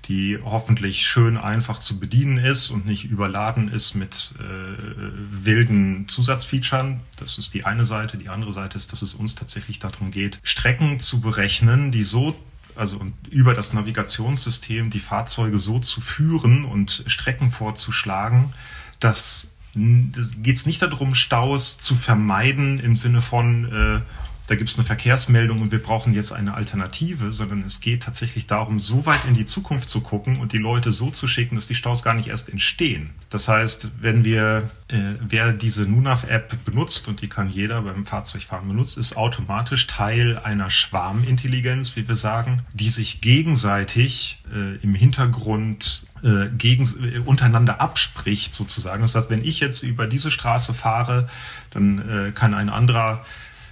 die 0.07 0.39
hoffentlich 0.43 1.05
schön 1.05 1.37
einfach 1.37 1.79
zu 1.79 1.99
bedienen 1.99 2.37
ist 2.37 2.69
und 2.69 2.85
nicht 2.85 3.05
überladen 3.05 3.69
ist 3.69 3.93
mit 3.93 4.33
äh, 4.39 4.43
wilden 5.29 6.07
Zusatzfeaturen. 6.07 7.01
Das 7.19 7.37
ist 7.37 7.53
die 7.53 7.65
eine 7.65 7.85
Seite. 7.85 8.17
Die 8.17 8.29
andere 8.29 8.53
Seite 8.53 8.77
ist, 8.77 8.91
dass 8.93 9.01
es 9.01 9.13
uns 9.13 9.35
tatsächlich 9.35 9.79
darum 9.79 10.11
geht, 10.11 10.39
Strecken 10.43 10.99
zu 10.99 11.19
berechnen, 11.19 11.91
die 11.91 12.03
so 12.03 12.35
also 12.75 12.97
und 12.97 13.15
über 13.31 13.55
das 13.55 13.73
Navigationssystem 13.73 14.91
die 14.91 14.99
Fahrzeuge 14.99 15.57
so 15.57 15.79
zu 15.79 15.99
führen 15.99 16.63
und 16.63 17.03
Strecken 17.07 17.49
vorzuschlagen, 17.49 18.53
dass 18.99 19.51
es 20.17 20.41
geht 20.41 20.63
nicht 20.65 20.81
darum, 20.81 21.15
Staus 21.15 21.79
zu 21.79 21.95
vermeiden 21.95 22.79
im 22.79 22.95
Sinne 22.95 23.21
von 23.21 23.65
äh, 23.71 24.01
da 24.47 24.55
gibt 24.55 24.69
es 24.69 24.77
eine 24.77 24.85
Verkehrsmeldung 24.85 25.61
und 25.61 25.71
wir 25.71 25.81
brauchen 25.81 26.13
jetzt 26.13 26.31
eine 26.31 26.53
Alternative, 26.53 27.33
sondern 27.33 27.63
es 27.63 27.81
geht 27.81 28.03
tatsächlich 28.03 28.47
darum, 28.47 28.79
so 28.79 29.05
weit 29.05 29.25
in 29.27 29.35
die 29.35 29.43
Zukunft 29.43 29.89
zu 29.89 29.99
gucken 29.99 30.37
und 30.37 30.53
die 30.53 30.57
Leute 30.57 30.93
so 30.93 31.11
zu 31.11 31.27
schicken, 31.27 31.55
dass 31.55 31.67
die 31.67 31.75
Staus 31.75 32.01
gar 32.01 32.13
nicht 32.13 32.29
erst 32.29 32.47
entstehen. 32.47 33.09
Das 33.29 33.49
heißt, 33.49 33.89
wenn 33.99 34.23
wir, 34.23 34.69
äh, 34.87 34.97
wer 35.27 35.51
diese 35.51 35.83
Nunav-App 35.83 36.63
benutzt, 36.63 37.09
und 37.09 37.21
die 37.21 37.27
kann 37.27 37.49
jeder 37.49 37.81
beim 37.81 38.05
Fahrzeugfahren 38.05 38.69
benutzen, 38.69 39.01
ist 39.01 39.17
automatisch 39.17 39.85
Teil 39.85 40.37
einer 40.37 40.69
Schwarmintelligenz, 40.69 41.97
wie 41.97 42.07
wir 42.07 42.15
sagen, 42.15 42.61
die 42.73 42.89
sich 42.89 43.19
gegenseitig 43.19 44.41
äh, 44.53 44.77
im 44.77 44.95
Hintergrund 44.95 46.03
äh, 46.23 46.47
gegen, 46.57 46.83
äh, 46.83 47.19
untereinander 47.19 47.81
abspricht 47.81 48.53
sozusagen. 48.53 49.01
Das 49.01 49.13
heißt, 49.13 49.29
wenn 49.29 49.43
ich 49.43 49.59
jetzt 49.59 49.83
über 49.83 50.07
diese 50.07 50.31
Straße 50.31 50.73
fahre, 50.73 51.29
dann 51.71 51.99
äh, 52.09 52.31
kann 52.31 52.53
ein 52.53 52.69
anderer 52.69 53.25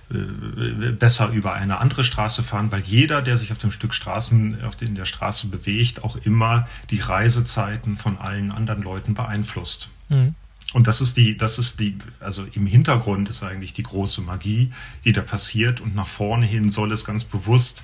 besser 0.10 1.30
über 1.30 1.54
eine 1.54 1.80
andere 1.80 2.04
Straße 2.04 2.44
fahren, 2.44 2.72
weil 2.72 2.82
jeder, 2.82 3.22
der 3.22 3.38
sich 3.38 3.52
auf 3.52 3.58
dem 3.58 3.72
Stück 3.72 3.94
Straßen, 3.94 4.64
auf 4.64 4.76
den 4.76 4.94
der 4.94 5.06
Straße 5.06 5.48
bewegt, 5.48 6.04
auch 6.04 6.16
immer 6.18 6.68
die 6.92 7.00
Reisezeiten 7.00 7.98
von 7.98 8.18
allen 8.18 8.52
anderen 8.52 8.84
Leuten 8.84 9.16
beeinflusst. 9.16 9.90
Mhm. 10.10 10.36
Und 10.74 10.88
das 10.88 11.02
ist 11.02 11.18
die, 11.18 11.38
das 11.38 11.58
ist 11.58 11.80
die, 11.80 11.98
also 12.20 12.46
im 12.54 12.68
Hintergrund 12.68 13.30
ist 13.30 13.44
eigentlich 13.44 13.74
die 13.74 13.84
große 13.84 14.22
Magie, 14.22 14.72
die 15.06 15.14
da 15.14 15.22
passiert. 15.22 15.80
Und 15.80 15.96
nach 15.96 16.08
vorne 16.08 16.46
hin 16.46 16.70
soll 16.70 16.92
es 16.92 17.06
ganz 17.06 17.24
bewusst 17.24 17.84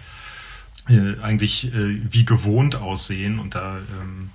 äh, 0.90 1.20
eigentlich 1.22 1.74
äh, 1.74 2.02
wie 2.12 2.26
gewohnt 2.26 2.76
aussehen. 2.76 3.40
Und 3.40 3.56
da 3.56 3.78
ähm, 3.78 4.32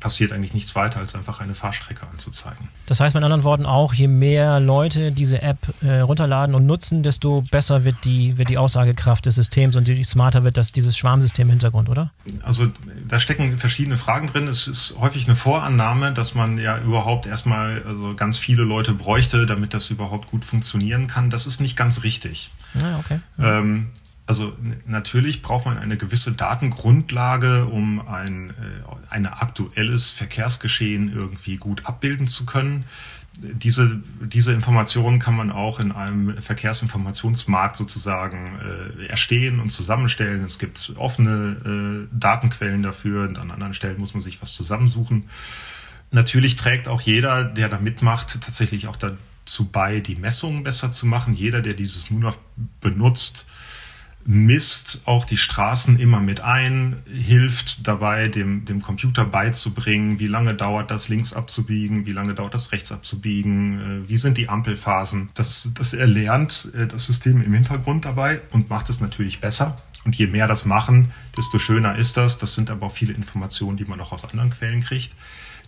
passiert 0.00 0.32
eigentlich 0.32 0.54
nichts 0.54 0.74
weiter, 0.74 0.98
als 0.98 1.14
einfach 1.14 1.40
eine 1.40 1.54
Fahrstrecke 1.54 2.06
anzuzeigen. 2.06 2.68
Das 2.86 3.00
heißt 3.00 3.14
mit 3.14 3.22
anderen 3.22 3.44
Worten 3.44 3.66
auch, 3.66 3.94
je 3.94 4.08
mehr 4.08 4.60
Leute 4.60 5.12
diese 5.12 5.40
App 5.42 5.58
äh, 5.82 6.00
runterladen 6.00 6.54
und 6.54 6.66
nutzen, 6.66 7.02
desto 7.02 7.42
besser 7.50 7.84
wird 7.84 7.96
die, 8.04 8.38
wird 8.38 8.48
die 8.48 8.58
Aussagekraft 8.58 9.26
des 9.26 9.36
Systems 9.36 9.76
und 9.76 9.86
je 9.86 10.02
smarter 10.02 10.44
wird 10.44 10.56
das, 10.56 10.72
dieses 10.72 10.96
Schwarmsystem 10.96 11.48
im 11.48 11.50
Hintergrund, 11.50 11.88
oder? 11.88 12.10
Also 12.42 12.68
da 13.06 13.20
stecken 13.20 13.56
verschiedene 13.58 13.96
Fragen 13.96 14.26
drin. 14.26 14.48
Es 14.48 14.66
ist 14.66 14.96
häufig 14.98 15.26
eine 15.26 15.36
Vorannahme, 15.36 16.12
dass 16.12 16.34
man 16.34 16.58
ja 16.58 16.78
überhaupt 16.78 17.26
erstmal 17.26 17.82
also 17.86 18.14
ganz 18.14 18.38
viele 18.38 18.62
Leute 18.62 18.94
bräuchte, 18.94 19.46
damit 19.46 19.74
das 19.74 19.90
überhaupt 19.90 20.30
gut 20.30 20.44
funktionieren 20.44 21.06
kann. 21.06 21.30
Das 21.30 21.46
ist 21.46 21.60
nicht 21.60 21.76
ganz 21.76 22.02
richtig. 22.02 22.50
Ah, 22.82 22.98
okay. 22.98 23.20
Ähm, 23.38 23.88
also 24.28 24.52
natürlich 24.86 25.40
braucht 25.40 25.64
man 25.64 25.78
eine 25.78 25.96
gewisse 25.96 26.32
Datengrundlage, 26.32 27.64
um 27.64 28.06
ein, 28.06 28.50
äh, 28.50 28.52
ein 29.08 29.24
aktuelles 29.24 30.10
Verkehrsgeschehen 30.10 31.10
irgendwie 31.10 31.56
gut 31.56 31.86
abbilden 31.86 32.26
zu 32.26 32.44
können. 32.44 32.84
Diese, 33.40 34.02
diese 34.20 34.52
Informationen 34.52 35.18
kann 35.18 35.34
man 35.34 35.50
auch 35.50 35.80
in 35.80 35.92
einem 35.92 36.42
Verkehrsinformationsmarkt 36.42 37.76
sozusagen 37.76 38.58
äh, 39.00 39.06
erstehen 39.06 39.60
und 39.60 39.70
zusammenstellen. 39.70 40.44
Es 40.44 40.58
gibt 40.58 40.92
offene 40.96 42.06
äh, 42.12 42.14
Datenquellen 42.14 42.82
dafür 42.82 43.26
und 43.26 43.38
an 43.38 43.50
anderen 43.50 43.72
Stellen 43.72 43.98
muss 43.98 44.12
man 44.12 44.20
sich 44.20 44.42
was 44.42 44.52
zusammensuchen. 44.52 45.24
Natürlich 46.10 46.56
trägt 46.56 46.86
auch 46.86 47.00
jeder, 47.00 47.44
der 47.44 47.70
da 47.70 47.78
mitmacht, 47.78 48.42
tatsächlich 48.42 48.88
auch 48.88 48.96
dazu 48.96 49.70
bei, 49.70 50.00
die 50.00 50.16
Messungen 50.16 50.64
besser 50.64 50.90
zu 50.90 51.06
machen. 51.06 51.32
Jeder, 51.32 51.62
der 51.62 51.72
dieses 51.72 52.10
nun 52.10 52.26
auf 52.26 52.38
benutzt, 52.82 53.46
misst 54.30 55.00
auch 55.06 55.24
die 55.24 55.38
Straßen 55.38 55.98
immer 55.98 56.20
mit 56.20 56.40
ein, 56.40 56.96
hilft 57.10 57.88
dabei, 57.88 58.28
dem, 58.28 58.66
dem 58.66 58.82
Computer 58.82 59.24
beizubringen, 59.24 60.18
wie 60.18 60.26
lange 60.26 60.52
dauert 60.52 60.90
das 60.90 61.08
links 61.08 61.32
abzubiegen, 61.32 62.04
wie 62.04 62.12
lange 62.12 62.34
dauert 62.34 62.52
das 62.52 62.70
rechts 62.70 62.92
abzubiegen, 62.92 64.02
äh, 64.04 64.08
wie 64.08 64.18
sind 64.18 64.36
die 64.36 64.50
Ampelphasen. 64.50 65.30
Das, 65.32 65.72
das 65.74 65.94
erlernt 65.94 66.70
äh, 66.74 66.86
das 66.86 67.06
System 67.06 67.40
im 67.40 67.54
Hintergrund 67.54 68.04
dabei 68.04 68.42
und 68.50 68.68
macht 68.68 68.90
es 68.90 69.00
natürlich 69.00 69.40
besser. 69.40 69.78
Und 70.04 70.14
je 70.14 70.26
mehr 70.26 70.46
das 70.46 70.66
machen, 70.66 71.10
desto 71.34 71.58
schöner 71.58 71.96
ist 71.96 72.18
das. 72.18 72.36
Das 72.36 72.52
sind 72.52 72.70
aber 72.70 72.86
auch 72.86 72.92
viele 72.92 73.14
Informationen, 73.14 73.78
die 73.78 73.86
man 73.86 73.98
auch 73.98 74.12
aus 74.12 74.24
anderen 74.24 74.50
Quellen 74.50 74.82
kriegt. 74.82 75.14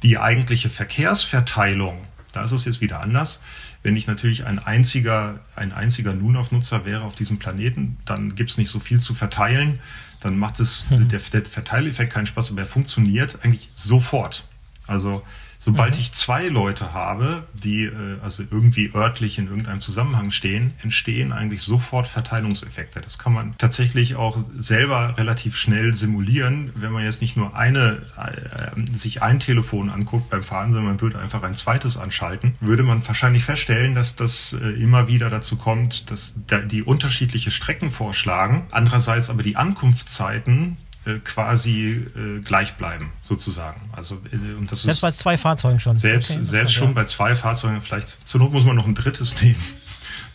Die 0.03 0.19
eigentliche 0.19 0.69
Verkehrsverteilung, 0.69 1.97
da 2.35 2.45
ist 2.45 2.53
es 2.53 2.67
jetzt 2.67 2.83
wieder 2.83 3.01
anders. 3.01 3.41
Wenn 3.83 3.97
ich 3.97 4.07
natürlich 4.07 4.45
ein 4.45 4.59
einziger, 4.59 5.41
ein 5.57 5.73
einziger 5.73 6.13
Nunauf-Nutzer 6.13 6.85
wäre 6.85 7.03
auf 7.03 7.15
diesem 7.15 7.39
Planeten, 7.39 7.97
dann 8.05 8.35
gibt 8.35 8.51
es 8.51 8.59
nicht 8.59 8.69
so 8.69 8.79
viel 8.79 9.01
zu 9.01 9.15
verteilen. 9.15 9.81
Dann 10.21 10.39
macht 10.39 10.61
es 10.61 10.91
mhm. 10.91 11.09
der, 11.09 11.21
der 11.33 11.45
Verteileffekt 11.45 12.13
keinen 12.13 12.27
Spaß, 12.27 12.51
aber 12.51 12.61
er 12.61 12.67
funktioniert 12.67 13.39
eigentlich 13.43 13.71
sofort. 13.75 14.45
Also 14.87 15.23
Sobald 15.63 15.95
mhm. 15.95 16.01
ich 16.01 16.13
zwei 16.13 16.49
Leute 16.49 16.95
habe, 16.95 17.45
die 17.53 17.85
äh, 17.85 18.19
also 18.23 18.43
irgendwie 18.51 18.93
örtlich 18.95 19.39
in 19.39 19.47
irgendeinem 19.47 19.81
Zusammenhang 19.81 20.31
stehen, 20.31 20.73
entstehen 20.83 21.33
eigentlich 21.33 21.61
sofort 21.63 22.07
Verteilungseffekte. 22.07 23.03
Das 23.03 23.19
kann 23.19 23.35
man 23.35 23.59
tatsächlich 23.59 24.17
auch 24.17 24.39
selber 24.57 25.19
relativ 25.19 25.59
schnell 25.59 25.95
simulieren, 25.95 26.73
wenn 26.77 26.93
man 26.93 27.05
jetzt 27.05 27.21
nicht 27.21 27.37
nur 27.37 27.55
eine 27.55 28.07
äh, 28.17 28.97
sich 28.97 29.23
ein 29.23 29.39
Telefon 29.39 29.91
anguckt 29.91 30.31
beim 30.31 30.43
Fahren, 30.43 30.73
sondern 30.73 30.93
man 30.93 31.01
würde 31.03 31.19
einfach 31.19 31.43
ein 31.43 31.55
zweites 31.55 31.99
anschalten, 31.99 32.55
würde 32.61 32.83
man 32.83 33.07
wahrscheinlich 33.07 33.45
feststellen, 33.45 33.95
dass 33.95 34.17
das 34.17 34.55
äh, 34.55 34.71
immer 34.83 35.09
wieder 35.09 35.29
dazu 35.29 35.57
kommt, 35.57 36.11
dass 36.11 36.37
die 36.71 36.83
unterschiedliche 36.83 37.51
Strecken 37.51 37.91
vorschlagen, 37.91 38.63
andererseits 38.71 39.29
aber 39.29 39.43
die 39.43 39.57
Ankunftszeiten 39.57 40.79
quasi 41.19 42.07
äh, 42.17 42.41
gleich 42.41 42.75
bleiben, 42.75 43.13
sozusagen. 43.21 43.81
Also, 43.93 44.17
äh, 44.33 44.55
und 44.55 44.71
das 44.71 44.83
selbst 44.83 44.99
ist 44.99 45.01
bei 45.01 45.11
zwei 45.11 45.37
Fahrzeugen 45.37 45.81
schon. 45.81 45.97
Selbst, 45.97 46.37
okay, 46.37 46.45
selbst 46.45 46.75
schon 46.75 46.95
bei 46.95 47.05
zwei 47.05 47.35
Fahrzeugen, 47.35 47.81
vielleicht 47.81 48.27
zur 48.27 48.41
Not 48.41 48.53
muss 48.53 48.65
man 48.65 48.77
noch 48.77 48.87
ein 48.87 48.95
drittes 48.95 49.41
nehmen. 49.43 49.61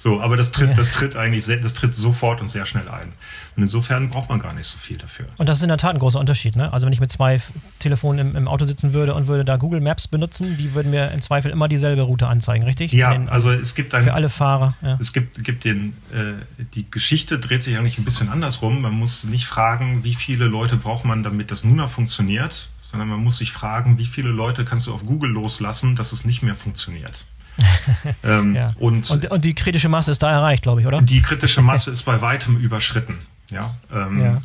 So, 0.05 0.21
aber 0.21 0.37
das 0.37 0.51
tritt, 0.51 0.77
das 0.77 0.91
tritt 0.91 1.15
eigentlich, 1.15 1.47
das 1.63 1.73
tritt 1.73 1.95
sofort 1.95 2.39
und 2.39 2.47
sehr 2.47 2.67
schnell 2.67 2.87
ein. 2.89 3.11
Und 3.55 3.63
insofern 3.63 4.11
braucht 4.11 4.29
man 4.29 4.37
gar 4.37 4.53
nicht 4.53 4.67
so 4.67 4.77
viel 4.77 4.97
dafür. 4.97 5.25
Und 5.37 5.49
das 5.49 5.57
ist 5.57 5.63
in 5.63 5.69
der 5.69 5.79
Tat 5.79 5.95
ein 5.95 5.99
großer 5.99 6.19
Unterschied. 6.19 6.55
Ne? 6.55 6.71
Also 6.71 6.85
wenn 6.85 6.93
ich 6.93 6.99
mit 6.99 7.11
zwei 7.11 7.41
Telefonen 7.79 8.19
im, 8.19 8.35
im, 8.35 8.47
Auto 8.47 8.65
sitzen 8.65 8.93
würde 8.93 9.15
und 9.15 9.25
würde 9.25 9.43
da 9.43 9.57
Google 9.57 9.81
Maps 9.81 10.07
benutzen, 10.07 10.57
die 10.57 10.75
würden 10.75 10.91
mir 10.91 11.09
im 11.09 11.23
Zweifel 11.23 11.49
immer 11.49 11.67
dieselbe 11.67 12.03
Route 12.03 12.27
anzeigen, 12.27 12.65
richtig? 12.65 12.93
Ja, 12.93 13.13
den, 13.13 13.29
also 13.29 13.51
es 13.51 13.73
gibt 13.73 13.95
ein, 13.95 14.03
für 14.03 14.13
alle 14.13 14.29
Fahrer. 14.29 14.75
Ja. 14.83 14.99
Es 15.01 15.11
gibt, 15.11 15.43
gibt 15.43 15.63
den, 15.63 15.95
äh, 16.13 16.33
die 16.75 16.85
Geschichte 16.91 17.39
dreht 17.39 17.63
sich 17.63 17.75
eigentlich 17.75 17.97
ein 17.97 18.05
bisschen 18.05 18.29
andersrum. 18.29 18.83
Man 18.83 18.93
muss 18.93 19.23
nicht 19.23 19.47
fragen, 19.47 20.03
wie 20.03 20.13
viele 20.13 20.45
Leute 20.45 20.75
braucht 20.75 21.03
man, 21.03 21.23
damit 21.23 21.49
das 21.49 21.63
Nuna 21.63 21.87
funktioniert, 21.87 22.69
sondern 22.83 23.09
man 23.09 23.23
muss 23.23 23.37
sich 23.37 23.51
fragen, 23.51 23.97
wie 23.97 24.05
viele 24.05 24.29
Leute 24.29 24.65
kannst 24.65 24.85
du 24.85 24.93
auf 24.93 25.03
Google 25.03 25.31
loslassen, 25.31 25.95
dass 25.95 26.11
es 26.11 26.25
nicht 26.25 26.43
mehr 26.43 26.53
funktioniert. 26.53 27.25
ähm, 28.23 28.55
ja. 28.55 28.73
und, 28.79 29.09
und, 29.09 29.31
und, 29.31 29.45
die 29.45 29.53
kritische 29.53 29.89
Masse 29.89 30.11
ist 30.11 30.21
da 30.23 30.31
erreicht, 30.31 30.63
glaube 30.63 30.81
ich, 30.81 30.87
oder? 30.87 31.01
Die 31.01 31.21
kritische 31.21 31.61
Masse 31.61 31.91
ist 31.91 32.03
bei 32.03 32.21
weitem 32.21 32.57
überschritten. 32.57 33.19
Ja, 33.49 33.75
ähm, 33.91 34.19
ja. 34.19 34.41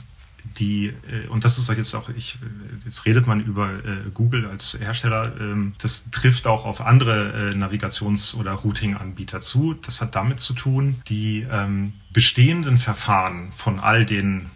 Die, 0.58 0.86
äh, 0.86 1.28
und 1.28 1.44
das 1.44 1.58
ist 1.58 1.68
jetzt 1.68 1.94
auch, 1.94 2.08
ich, 2.10 2.38
jetzt 2.84 3.04
redet 3.06 3.26
man 3.26 3.40
über 3.40 3.70
äh, 3.70 4.10
Google 4.12 4.46
als 4.46 4.76
Hersteller, 4.80 5.32
ähm, 5.38 5.74
das 5.78 6.10
trifft 6.10 6.46
auch 6.46 6.64
auf 6.64 6.80
andere 6.80 7.50
äh, 7.50 7.54
Navigations- 7.54 8.34
oder 8.34 8.52
Routing-Anbieter 8.52 9.40
zu. 9.40 9.74
Das 9.74 10.00
hat 10.00 10.14
damit 10.14 10.40
zu 10.40 10.54
tun, 10.54 11.00
die 11.08 11.46
ähm, 11.50 11.92
bestehenden 12.12 12.76
Verfahren 12.76 13.52
von 13.52 13.78
all 13.80 14.06
den 14.06 14.50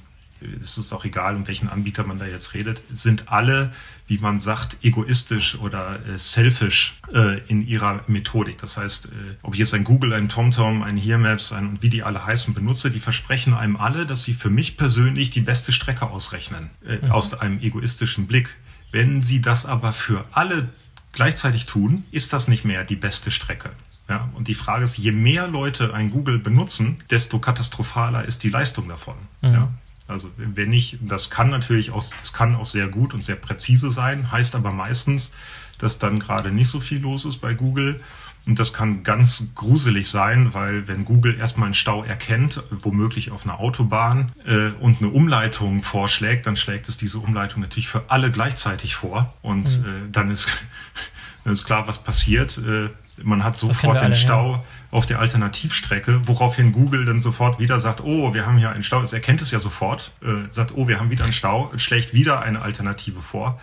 es 0.60 0.78
ist 0.78 0.92
auch 0.92 1.04
egal, 1.04 1.36
um 1.36 1.46
welchen 1.46 1.68
Anbieter 1.68 2.04
man 2.04 2.18
da 2.18 2.26
jetzt 2.26 2.54
redet, 2.54 2.82
sind 2.92 3.28
alle, 3.30 3.72
wie 4.06 4.18
man 4.18 4.38
sagt, 4.38 4.76
egoistisch 4.82 5.58
oder 5.58 6.04
äh, 6.06 6.18
selfish 6.18 7.00
äh, 7.12 7.38
in 7.48 7.66
ihrer 7.66 8.04
Methodik. 8.06 8.58
Das 8.58 8.76
heißt, 8.76 9.06
äh, 9.06 9.08
ob 9.42 9.54
ich 9.54 9.60
jetzt 9.60 9.74
ein 9.74 9.84
Google, 9.84 10.12
ein 10.12 10.28
TomTom, 10.28 10.82
ein 10.82 10.96
HearMaps 10.96 11.52
ein, 11.52 11.68
und 11.68 11.82
wie 11.82 11.88
die 11.88 12.02
alle 12.02 12.24
heißen 12.24 12.54
benutze, 12.54 12.90
die 12.90 13.00
versprechen 13.00 13.54
einem 13.54 13.76
alle, 13.76 14.06
dass 14.06 14.24
sie 14.24 14.34
für 14.34 14.50
mich 14.50 14.76
persönlich 14.76 15.30
die 15.30 15.40
beste 15.40 15.72
Strecke 15.72 16.10
ausrechnen, 16.10 16.70
äh, 16.86 16.98
mhm. 17.04 17.12
aus 17.12 17.34
einem 17.34 17.60
egoistischen 17.60 18.26
Blick. 18.26 18.56
Wenn 18.92 19.22
sie 19.22 19.40
das 19.40 19.66
aber 19.66 19.92
für 19.92 20.24
alle 20.32 20.68
gleichzeitig 21.12 21.66
tun, 21.66 22.04
ist 22.10 22.32
das 22.32 22.48
nicht 22.48 22.64
mehr 22.64 22.84
die 22.84 22.96
beste 22.96 23.30
Strecke. 23.30 23.70
Ja, 24.08 24.28
und 24.34 24.48
die 24.48 24.54
Frage 24.54 24.84
ist, 24.84 24.98
je 24.98 25.12
mehr 25.12 25.48
Leute 25.48 25.94
ein 25.94 26.10
Google 26.10 26.38
benutzen, 26.38 26.98
desto 27.10 27.38
katastrophaler 27.38 28.24
ist 28.26 28.42
die 28.42 28.50
Leistung 28.50 28.86
davon. 28.86 29.14
Mhm. 29.40 29.52
Ja, 29.52 29.68
also 30.06 30.30
wenn 30.36 30.72
ich, 30.72 30.98
das 31.00 31.30
kann 31.30 31.50
natürlich 31.50 31.90
auch, 31.90 32.02
das 32.02 32.32
kann 32.32 32.54
auch 32.56 32.66
sehr 32.66 32.88
gut 32.88 33.14
und 33.14 33.22
sehr 33.22 33.36
präzise 33.36 33.90
sein, 33.90 34.30
heißt 34.30 34.54
aber 34.54 34.70
meistens, 34.70 35.32
dass 35.78 35.98
dann 35.98 36.18
gerade 36.18 36.50
nicht 36.50 36.68
so 36.68 36.80
viel 36.80 37.00
los 37.00 37.24
ist 37.24 37.38
bei 37.38 37.54
Google. 37.54 38.00
Und 38.46 38.58
das 38.58 38.74
kann 38.74 39.04
ganz 39.04 39.54
gruselig 39.54 40.10
sein, 40.10 40.52
weil 40.52 40.86
wenn 40.86 41.06
Google 41.06 41.38
erstmal 41.38 41.68
einen 41.68 41.74
Stau 41.74 42.04
erkennt, 42.04 42.62
womöglich 42.70 43.30
auf 43.30 43.46
einer 43.46 43.58
Autobahn 43.58 44.32
äh, 44.44 44.68
und 44.80 44.98
eine 44.98 45.08
Umleitung 45.08 45.82
vorschlägt, 45.82 46.46
dann 46.46 46.54
schlägt 46.54 46.90
es 46.90 46.98
diese 46.98 47.18
Umleitung 47.18 47.62
natürlich 47.62 47.88
für 47.88 48.10
alle 48.10 48.30
gleichzeitig 48.30 48.96
vor. 48.96 49.32
Und 49.40 49.80
mhm. 49.80 49.86
äh, 49.86 50.10
dann, 50.12 50.30
ist, 50.30 50.52
dann 51.44 51.54
ist 51.54 51.64
klar, 51.64 51.88
was 51.88 52.04
passiert. 52.04 52.58
Äh, 52.58 52.90
man 53.22 53.44
hat 53.44 53.56
sofort 53.56 54.02
den 54.02 54.12
Stau 54.12 54.56
ja. 54.56 54.64
Auf 54.94 55.06
der 55.06 55.18
Alternativstrecke, 55.18 56.20
woraufhin 56.28 56.70
Google 56.70 57.04
dann 57.04 57.18
sofort 57.18 57.58
wieder 57.58 57.80
sagt, 57.80 58.00
oh, 58.04 58.32
wir 58.32 58.46
haben 58.46 58.58
hier 58.58 58.70
einen 58.70 58.84
Stau. 58.84 59.02
Es 59.02 59.12
erkennt 59.12 59.42
es 59.42 59.50
ja 59.50 59.58
sofort, 59.58 60.12
äh, 60.22 60.48
sagt, 60.52 60.72
oh, 60.76 60.86
wir 60.86 61.00
haben 61.00 61.10
wieder 61.10 61.24
einen 61.24 61.32
Stau, 61.32 61.72
schlägt 61.74 62.14
wieder 62.14 62.42
eine 62.42 62.62
Alternative 62.62 63.20
vor. 63.20 63.60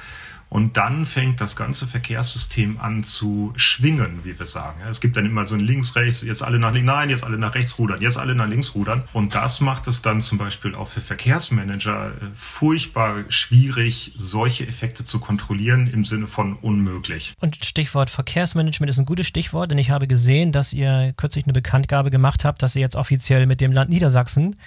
Und 0.51 0.75
dann 0.75 1.05
fängt 1.05 1.39
das 1.39 1.55
ganze 1.55 1.87
Verkehrssystem 1.87 2.77
an 2.77 3.05
zu 3.05 3.53
schwingen, 3.55 4.25
wie 4.25 4.37
wir 4.37 4.45
sagen. 4.45 4.81
Es 4.89 4.99
gibt 4.99 5.15
dann 5.15 5.25
immer 5.25 5.45
so 5.45 5.55
ein 5.55 5.61
links, 5.61 5.95
rechts, 5.95 6.23
jetzt 6.23 6.43
alle 6.43 6.59
nach 6.59 6.73
links, 6.73 6.87
nein, 6.87 7.09
jetzt 7.09 7.23
alle 7.23 7.37
nach 7.37 7.55
rechts 7.55 7.79
rudern, 7.79 8.01
jetzt 8.01 8.17
alle 8.17 8.35
nach 8.35 8.49
links 8.49 8.75
rudern. 8.75 9.03
Und 9.13 9.33
das 9.33 9.61
macht 9.61 9.87
es 9.87 10.01
dann 10.01 10.19
zum 10.19 10.37
Beispiel 10.37 10.75
auch 10.75 10.89
für 10.89 10.99
Verkehrsmanager 10.99 12.07
äh, 12.07 12.25
furchtbar 12.33 13.23
schwierig, 13.29 14.11
solche 14.17 14.67
Effekte 14.67 15.05
zu 15.05 15.21
kontrollieren 15.21 15.87
im 15.87 16.03
Sinne 16.03 16.27
von 16.27 16.57
unmöglich. 16.57 17.33
Und 17.39 17.63
Stichwort 17.63 18.09
Verkehrsmanagement 18.09 18.89
ist 18.89 18.99
ein 18.99 19.05
gutes 19.05 19.27
Stichwort, 19.27 19.71
denn 19.71 19.77
ich 19.77 19.89
habe 19.89 20.05
gesehen, 20.05 20.51
dass 20.51 20.73
ihr 20.73 21.13
kürzlich 21.15 21.45
eine 21.45 21.53
Bekanntgabe 21.53 22.11
gemacht 22.11 22.43
habt, 22.43 22.61
dass 22.61 22.75
ihr 22.75 22.81
jetzt 22.81 22.97
offiziell 22.97 23.45
mit 23.45 23.61
dem 23.61 23.71
Land 23.71 23.89
Niedersachsen 23.89 24.57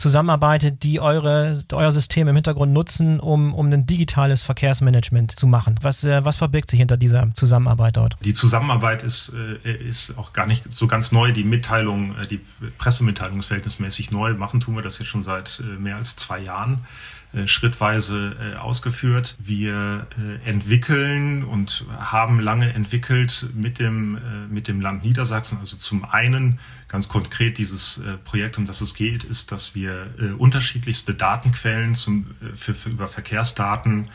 zusammenarbeitet, 0.00 0.82
die 0.82 1.00
eure, 1.00 1.60
euer 1.72 1.92
System 1.92 2.26
im 2.26 2.34
Hintergrund 2.34 2.72
nutzen, 2.72 3.20
um, 3.20 3.54
um 3.54 3.70
ein 3.72 3.86
digitales 3.86 4.42
Verkehrsmanagement 4.42 5.38
zu 5.38 5.46
machen. 5.46 5.76
Was, 5.82 6.02
äh, 6.04 6.24
was 6.24 6.36
verbirgt 6.36 6.70
sich 6.70 6.78
hinter 6.78 6.96
dieser 6.96 7.30
Zusammenarbeit 7.34 7.96
dort? 7.96 8.16
Die 8.24 8.32
Zusammenarbeit 8.32 9.02
ist, 9.02 9.32
äh, 9.64 9.88
ist 9.88 10.16
auch 10.18 10.32
gar 10.32 10.46
nicht 10.46 10.72
so 10.72 10.86
ganz 10.86 11.12
neu. 11.12 11.32
Die 11.32 11.44
Mitteilung, 11.44 12.16
äh, 12.16 12.26
die 12.26 12.40
Pressemitteilung 12.78 13.38
ist 13.38 13.46
verhältnismäßig 13.46 14.10
neu. 14.10 14.34
Machen 14.34 14.60
tun 14.60 14.74
wir 14.74 14.82
das 14.82 14.98
jetzt 14.98 15.08
schon 15.08 15.22
seit 15.22 15.60
äh, 15.60 15.78
mehr 15.78 15.96
als 15.96 16.16
zwei 16.16 16.40
Jahren. 16.40 16.84
Äh, 17.32 17.46
schrittweise 17.46 18.36
äh, 18.40 18.56
ausgeführt. 18.56 19.36
Wir 19.38 20.08
äh, 20.18 20.48
entwickeln 20.48 21.44
und 21.44 21.84
haben 21.96 22.40
lange 22.40 22.72
entwickelt 22.72 23.46
mit 23.54 23.78
dem, 23.78 24.18
mit 24.50 24.66
dem 24.66 24.80
Land 24.80 25.04
Niedersachsen. 25.04 25.58
Also 25.58 25.76
zum 25.76 26.04
einen 26.04 26.58
ganz 26.88 27.08
konkret 27.08 27.58
dieses 27.58 28.02
Projekt, 28.24 28.58
um 28.58 28.66
das 28.66 28.80
es 28.80 28.94
geht, 28.94 29.22
ist, 29.22 29.52
dass 29.52 29.76
wir 29.76 30.08
unterschiedlichste 30.38 31.14
Datenquellen 31.14 31.94
zum, 31.94 32.26
für, 32.54 32.74
für 32.74 32.90
über 32.90 33.06
Verkehrsdaten 33.06 34.10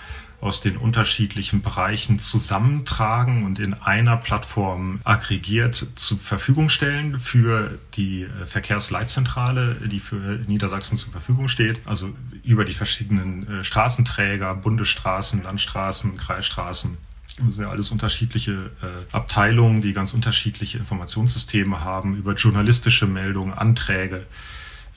aus 0.46 0.62
den 0.62 0.78
unterschiedlichen 0.78 1.62
Bereichen 1.62 2.20
zusammentragen 2.20 3.46
und 3.46 3.58
in 3.58 3.74
einer 3.74 4.16
Plattform 4.16 5.00
aggregiert 5.04 5.76
zur 5.96 6.20
Verfügung 6.20 6.70
stellen 6.70 7.20
für 7.20 7.80
die 7.96 8.24
äh, 8.24 8.46
Verkehrsleitzentrale, 8.46 9.76
die 9.88 10.00
für 10.00 10.40
Niedersachsen 10.48 10.98
zur 10.98 11.12
Verfügung 11.12 11.48
steht. 11.48 11.80
Also 11.88 12.14
über 12.44 12.64
die 12.64 12.74
verschiedenen 12.74 13.48
äh, 13.48 13.64
Straßenträger, 13.64 14.54
Bundesstraßen, 14.54 15.42
Landstraßen, 15.42 16.16
Kreisstraßen. 16.16 16.98
Das 17.44 17.56
sind 17.56 17.64
ja 17.66 17.72
alles 17.72 17.90
unterschiedliche 17.90 18.72
äh, 18.82 19.16
Abteilungen, 19.16 19.82
die 19.82 19.94
ganz 19.94 20.14
unterschiedliche 20.14 20.78
Informationssysteme 20.78 21.82
haben, 21.82 22.16
über 22.16 22.36
journalistische 22.36 23.08
Meldungen, 23.08 23.54
Anträge, 23.54 24.28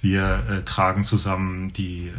wir 0.01 0.45
äh, 0.49 0.63
tragen 0.63 1.03
zusammen 1.03 1.73
die 1.73 2.09
äh, 2.09 2.13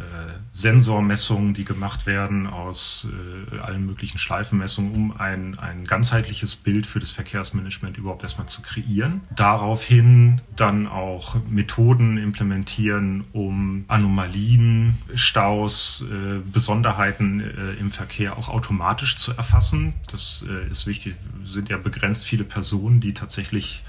Sensormessungen, 0.52 1.54
die 1.54 1.64
gemacht 1.64 2.06
werden 2.06 2.46
aus 2.46 3.08
äh, 3.52 3.58
allen 3.58 3.86
möglichen 3.86 4.18
Schleifenmessungen, 4.18 4.92
um 4.92 5.16
ein, 5.16 5.58
ein 5.58 5.84
ganzheitliches 5.84 6.56
Bild 6.56 6.86
für 6.86 7.00
das 7.00 7.10
Verkehrsmanagement 7.10 7.96
überhaupt 7.96 8.22
erstmal 8.22 8.48
zu 8.48 8.60
kreieren. 8.60 9.22
Daraufhin 9.34 10.40
dann 10.56 10.86
auch 10.86 11.36
Methoden 11.48 12.18
implementieren, 12.18 13.24
um 13.32 13.84
Anomalien, 13.88 14.98
Staus, 15.14 16.04
äh, 16.10 16.40
Besonderheiten 16.52 17.40
äh, 17.40 17.72
im 17.80 17.90
Verkehr 17.90 18.36
auch 18.36 18.48
automatisch 18.50 19.16
zu 19.16 19.32
erfassen. 19.32 19.94
Das 20.10 20.44
äh, 20.48 20.70
ist 20.70 20.86
wichtig. 20.86 21.14
sind 21.44 21.70
ja 21.70 21.78
begrenzt 21.78 22.26
viele 22.26 22.44
Personen, 22.44 23.00
die 23.00 23.14
tatsächlich 23.14 23.82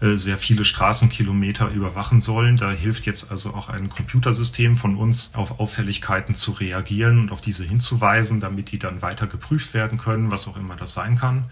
sehr 0.00 0.36
viele 0.36 0.64
Straßenkilometer 0.64 1.70
überwachen 1.70 2.20
sollen. 2.20 2.58
Da 2.58 2.70
hilft 2.70 3.06
jetzt 3.06 3.30
also 3.30 3.54
auch 3.54 3.70
ein 3.70 3.88
Computersystem 3.88 4.76
von 4.76 4.96
uns, 4.96 5.32
auf 5.34 5.58
Auffälligkeiten 5.58 6.34
zu 6.34 6.52
reagieren 6.52 7.18
und 7.18 7.32
auf 7.32 7.40
diese 7.40 7.64
hinzuweisen, 7.64 8.40
damit 8.40 8.72
die 8.72 8.78
dann 8.78 9.00
weiter 9.00 9.26
geprüft 9.26 9.72
werden 9.72 9.96
können, 9.98 10.30
was 10.30 10.48
auch 10.48 10.56
immer 10.58 10.76
das 10.76 10.92
sein 10.92 11.16
kann. 11.16 11.46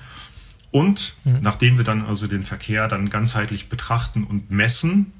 Und 0.71 1.15
mhm. 1.25 1.37
nachdem 1.41 1.79
wir 1.79 1.85
dann 1.85 2.05
also 2.05 2.27
den 2.27 2.43
Verkehr 2.43 2.89
dann 2.89 3.09
ganzheitlich 3.09 3.69
betrachten 3.69 4.25
und 4.25 4.51
messen, 4.51 5.13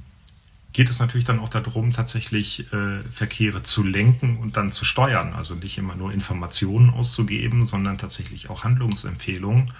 geht 0.75 0.91
es 0.91 0.99
natürlich 0.99 1.25
dann 1.25 1.39
auch 1.39 1.49
darum, 1.49 1.93
tatsächlich 1.93 2.71
äh, 2.73 3.03
Verkehre 3.09 3.63
zu 3.63 3.85
lenken 3.85 4.37
und 4.37 4.57
dann 4.57 4.73
zu 4.73 4.85
steuern. 4.85 5.33
Also 5.33 5.55
nicht 5.55 5.79
immer 5.79 5.97
nur 5.97 6.13
Informationen 6.13 6.91
auszugeben, 6.91 7.65
sondern 7.65 7.97
tatsächlich 7.97 8.51
auch 8.51 8.65
Handlungsempfehlungen. 8.65 9.71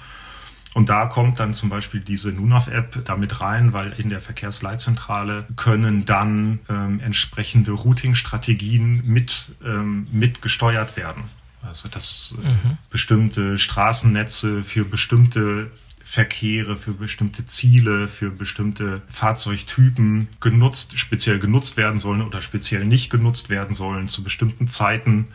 Und 0.75 0.89
da 0.89 1.07
kommt 1.07 1.39
dann 1.39 1.55
zum 1.55 1.71
Beispiel 1.71 2.01
diese 2.01 2.31
Nunav-App 2.31 3.05
damit 3.05 3.41
rein, 3.41 3.73
weil 3.73 3.93
in 3.93 4.09
der 4.09 4.21
Verkehrsleitzentrale 4.21 5.47
können 5.57 6.05
dann 6.05 6.59
ähm, 6.69 6.99
entsprechende 7.01 7.71
Routing-Strategien 7.71 9.03
mit, 9.07 9.53
ähm, 9.65 10.09
mit 10.11 10.43
gesteuert 10.43 10.97
werden. 10.97 11.25
Also 11.63 11.89
dass 11.89 12.35
äh, 12.43 12.49
mhm. 12.49 12.79
bestimmte 12.91 13.57
Straßennetze 13.57 14.65
für 14.65 14.85
bestimmte 14.85 15.71
Verkehre, 16.03 16.77
für 16.77 16.93
bestimmte 16.93 17.47
Ziele, 17.47 18.09
für 18.09 18.31
bestimmte 18.31 19.01
Fahrzeugtypen 19.09 20.29
genutzt, 20.41 20.99
speziell 20.99 21.39
genutzt 21.39 21.77
werden 21.77 21.99
sollen 21.99 22.21
oder 22.21 22.41
speziell 22.41 22.85
nicht 22.85 23.11
genutzt 23.11 23.49
werden 23.49 23.75
sollen 23.75 24.09
zu 24.09 24.23
bestimmten 24.23 24.67
Zeiten 24.67 25.29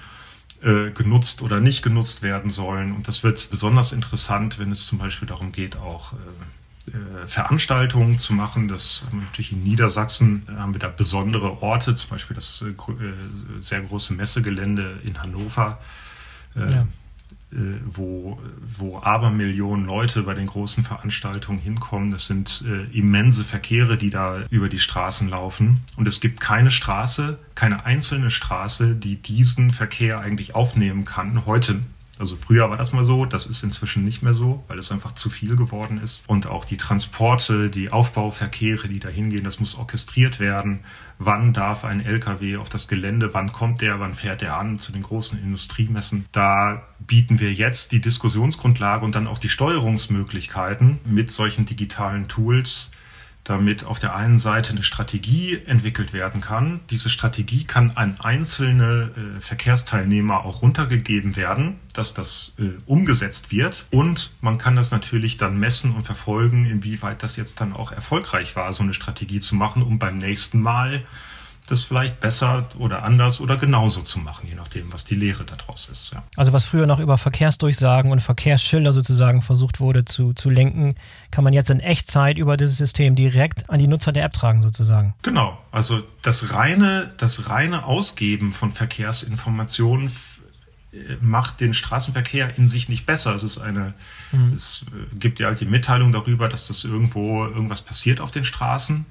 äh, 0.61 0.91
genutzt 0.91 1.41
oder 1.41 1.59
nicht 1.59 1.81
genutzt 1.81 2.21
werden 2.21 2.49
sollen. 2.49 2.95
Und 2.95 3.07
das 3.07 3.23
wird 3.23 3.49
besonders 3.49 3.91
interessant, 3.91 4.59
wenn 4.59 4.71
es 4.71 4.85
zum 4.85 4.97
Beispiel 4.97 5.27
darum 5.27 5.51
geht, 5.51 5.77
auch 5.77 6.13
äh, 6.13 6.91
äh 6.91 7.27
Veranstaltungen 7.27 8.17
zu 8.17 8.33
machen. 8.33 8.67
Das 8.67 9.03
haben 9.05 9.19
wir 9.19 9.25
natürlich 9.25 9.51
in 9.51 9.63
Niedersachsen, 9.63 10.47
haben 10.57 10.73
wir 10.73 10.79
da 10.79 10.89
besondere 10.89 11.61
Orte, 11.61 11.95
zum 11.95 12.09
Beispiel 12.09 12.35
das 12.35 12.63
sehr 13.59 13.81
große 13.81 14.13
Messegelände 14.13 14.99
in 15.03 15.21
Hannover. 15.21 15.79
Ja. 16.55 16.87
Äh, 17.51 17.79
wo, 17.83 18.39
wo 18.61 18.99
Abermillionen 18.99 19.87
Leute 19.87 20.21
bei 20.21 20.35
den 20.35 20.45
großen 20.45 20.83
Veranstaltungen 20.83 21.57
hinkommen. 21.57 22.11
Das 22.11 22.27
sind 22.27 22.63
äh, 22.67 22.83
immense 22.95 23.43
Verkehre, 23.43 23.97
die 23.97 24.11
da 24.11 24.45
über 24.51 24.69
die 24.69 24.77
Straßen 24.77 25.27
laufen. 25.29 25.81
Und 25.97 26.07
es 26.07 26.19
gibt 26.19 26.41
keine 26.41 26.69
Straße, 26.69 27.39
keine 27.55 27.85
einzelne 27.85 28.29
Straße, 28.29 28.93
die 28.93 29.15
diesen 29.15 29.71
Verkehr 29.71 30.19
eigentlich 30.19 30.53
aufnehmen 30.53 31.05
kann. 31.05 31.47
Heute 31.47 31.79
also 32.19 32.35
früher 32.35 32.69
war 32.69 32.77
das 32.77 32.91
mal 32.91 33.05
so, 33.05 33.25
das 33.25 33.45
ist 33.45 33.63
inzwischen 33.63 34.03
nicht 34.03 34.21
mehr 34.21 34.33
so, 34.33 34.63
weil 34.67 34.77
es 34.77 34.91
einfach 34.91 35.13
zu 35.13 35.29
viel 35.29 35.55
geworden 35.55 35.99
ist. 35.99 36.27
Und 36.27 36.47
auch 36.47 36.65
die 36.65 36.77
Transporte, 36.77 37.69
die 37.69 37.91
Aufbauverkehre, 37.91 38.89
die 38.89 38.99
da 38.99 39.09
hingehen, 39.09 39.43
das 39.43 39.59
muss 39.59 39.75
orchestriert 39.75 40.39
werden. 40.39 40.81
Wann 41.17 41.53
darf 41.53 41.85
ein 41.85 42.01
LKW 42.01 42.57
auf 42.57 42.69
das 42.69 42.87
Gelände, 42.87 43.33
wann 43.33 43.51
kommt 43.51 43.81
der, 43.81 43.99
wann 43.99 44.13
fährt 44.13 44.41
er 44.41 44.57
an 44.57 44.79
zu 44.79 44.91
den 44.91 45.03
großen 45.03 45.41
Industriemessen. 45.41 46.25
Da 46.31 46.83
bieten 46.99 47.39
wir 47.39 47.53
jetzt 47.53 47.91
die 47.93 48.01
Diskussionsgrundlage 48.01 49.05
und 49.05 49.15
dann 49.15 49.27
auch 49.27 49.37
die 49.37 49.49
Steuerungsmöglichkeiten 49.49 50.99
mit 51.05 51.31
solchen 51.31 51.65
digitalen 51.65 52.27
Tools, 52.27 52.91
damit 53.49 53.83
auf 53.83 53.97
der 53.97 54.15
einen 54.15 54.37
Seite 54.37 54.71
eine 54.71 54.83
Strategie 54.83 55.59
entwickelt 55.65 56.13
werden 56.13 56.39
kann. 56.39 56.81
Diese 56.91 57.09
Strategie 57.09 57.63
kann 57.63 57.91
an 57.95 58.19
einzelne 58.19 59.09
äh, 59.17 59.39
Verkehrsteilnehmer 59.39 60.45
auch 60.45 60.61
runtergegeben 60.61 61.35
werden, 61.35 61.79
dass 61.93 62.13
das 62.13 62.55
äh, 62.59 62.77
umgesetzt 62.85 63.51
wird. 63.51 63.87
Und 63.89 64.31
man 64.41 64.59
kann 64.59 64.75
das 64.75 64.91
natürlich 64.91 65.37
dann 65.37 65.57
messen 65.57 65.95
und 65.95 66.03
verfolgen, 66.03 66.65
inwieweit 66.65 67.23
das 67.23 67.37
jetzt 67.37 67.59
dann 67.59 67.73
auch 67.73 67.91
erfolgreich 67.91 68.55
war, 68.55 68.71
so 68.71 68.83
eine 68.83 68.93
Strategie 68.93 69.39
zu 69.39 69.55
machen, 69.55 69.81
um 69.81 69.97
beim 69.97 70.17
nächsten 70.17 70.61
Mal 70.61 71.01
das 71.71 71.83
vielleicht 71.83 72.19
besser 72.19 72.67
oder 72.77 73.03
anders 73.03 73.39
oder 73.39 73.57
genauso 73.57 74.01
zu 74.01 74.19
machen, 74.19 74.47
je 74.47 74.55
nachdem, 74.55 74.91
was 74.91 75.05
die 75.05 75.15
Lehre 75.15 75.45
daraus 75.45 75.87
ist. 75.89 76.11
Ja. 76.13 76.23
Also 76.35 76.53
was 76.53 76.65
früher 76.65 76.87
noch 76.87 76.99
über 76.99 77.17
Verkehrsdurchsagen 77.17 78.11
und 78.11 78.21
Verkehrsschilder 78.21 78.93
sozusagen 78.93 79.41
versucht 79.41 79.79
wurde 79.79 80.05
zu, 80.05 80.33
zu 80.33 80.49
lenken, 80.49 80.95
kann 81.31 81.43
man 81.43 81.53
jetzt 81.53 81.69
in 81.69 81.79
Echtzeit 81.79 82.37
über 82.37 82.57
dieses 82.57 82.77
System 82.77 83.15
direkt 83.15 83.69
an 83.69 83.79
die 83.79 83.87
Nutzer 83.87 84.11
der 84.11 84.25
App 84.25 84.33
tragen 84.33 84.61
sozusagen. 84.61 85.13
Genau, 85.21 85.57
also 85.71 86.03
das 86.21 86.53
reine, 86.53 87.13
das 87.17 87.49
reine 87.49 87.85
Ausgeben 87.85 88.51
von 88.51 88.71
Verkehrsinformationen 88.71 90.11
äh, 90.91 91.17
macht 91.21 91.61
den 91.61 91.73
Straßenverkehr 91.73 92.57
in 92.57 92.67
sich 92.67 92.89
nicht 92.89 93.05
besser. 93.05 93.35
Es 93.35 93.43
ist 93.43 93.59
eine, 93.59 93.93
mhm. 94.31 94.53
es 94.53 94.85
äh, 94.87 95.15
gibt 95.15 95.39
ja 95.39 95.47
halt 95.47 95.59
die 95.59 95.65
Mitteilung 95.65 96.11
darüber, 96.11 96.49
dass 96.49 96.67
das 96.67 96.83
irgendwo 96.83 97.45
irgendwas 97.45 97.81
passiert 97.81 98.19
auf 98.19 98.31
den 98.31 98.43
Straßen. 98.43 99.05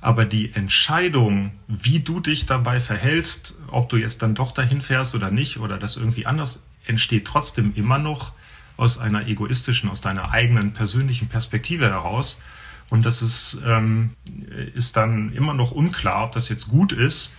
Aber 0.00 0.24
die 0.24 0.52
Entscheidung, 0.54 1.52
wie 1.68 2.00
du 2.00 2.20
dich 2.20 2.46
dabei 2.46 2.80
verhältst, 2.80 3.54
ob 3.68 3.88
du 3.88 3.96
jetzt 3.96 4.22
dann 4.22 4.34
doch 4.34 4.52
dahin 4.52 4.80
fährst 4.80 5.14
oder 5.14 5.30
nicht 5.30 5.58
oder 5.58 5.78
das 5.78 5.96
irgendwie 5.96 6.26
anders, 6.26 6.62
entsteht 6.86 7.26
trotzdem 7.26 7.72
immer 7.74 7.98
noch 7.98 8.32
aus 8.76 8.98
einer 8.98 9.26
egoistischen, 9.26 9.88
aus 9.88 10.00
deiner 10.00 10.32
eigenen 10.32 10.72
persönlichen 10.72 11.28
Perspektive 11.28 11.86
heraus. 11.86 12.40
Und 12.88 13.04
das 13.04 13.20
ist, 13.20 13.60
ähm, 13.66 14.10
ist 14.74 14.96
dann 14.96 15.32
immer 15.32 15.54
noch 15.54 15.72
unklar, 15.72 16.24
ob 16.24 16.32
das 16.32 16.48
jetzt 16.48 16.68
gut 16.68 16.92
ist 16.92 17.32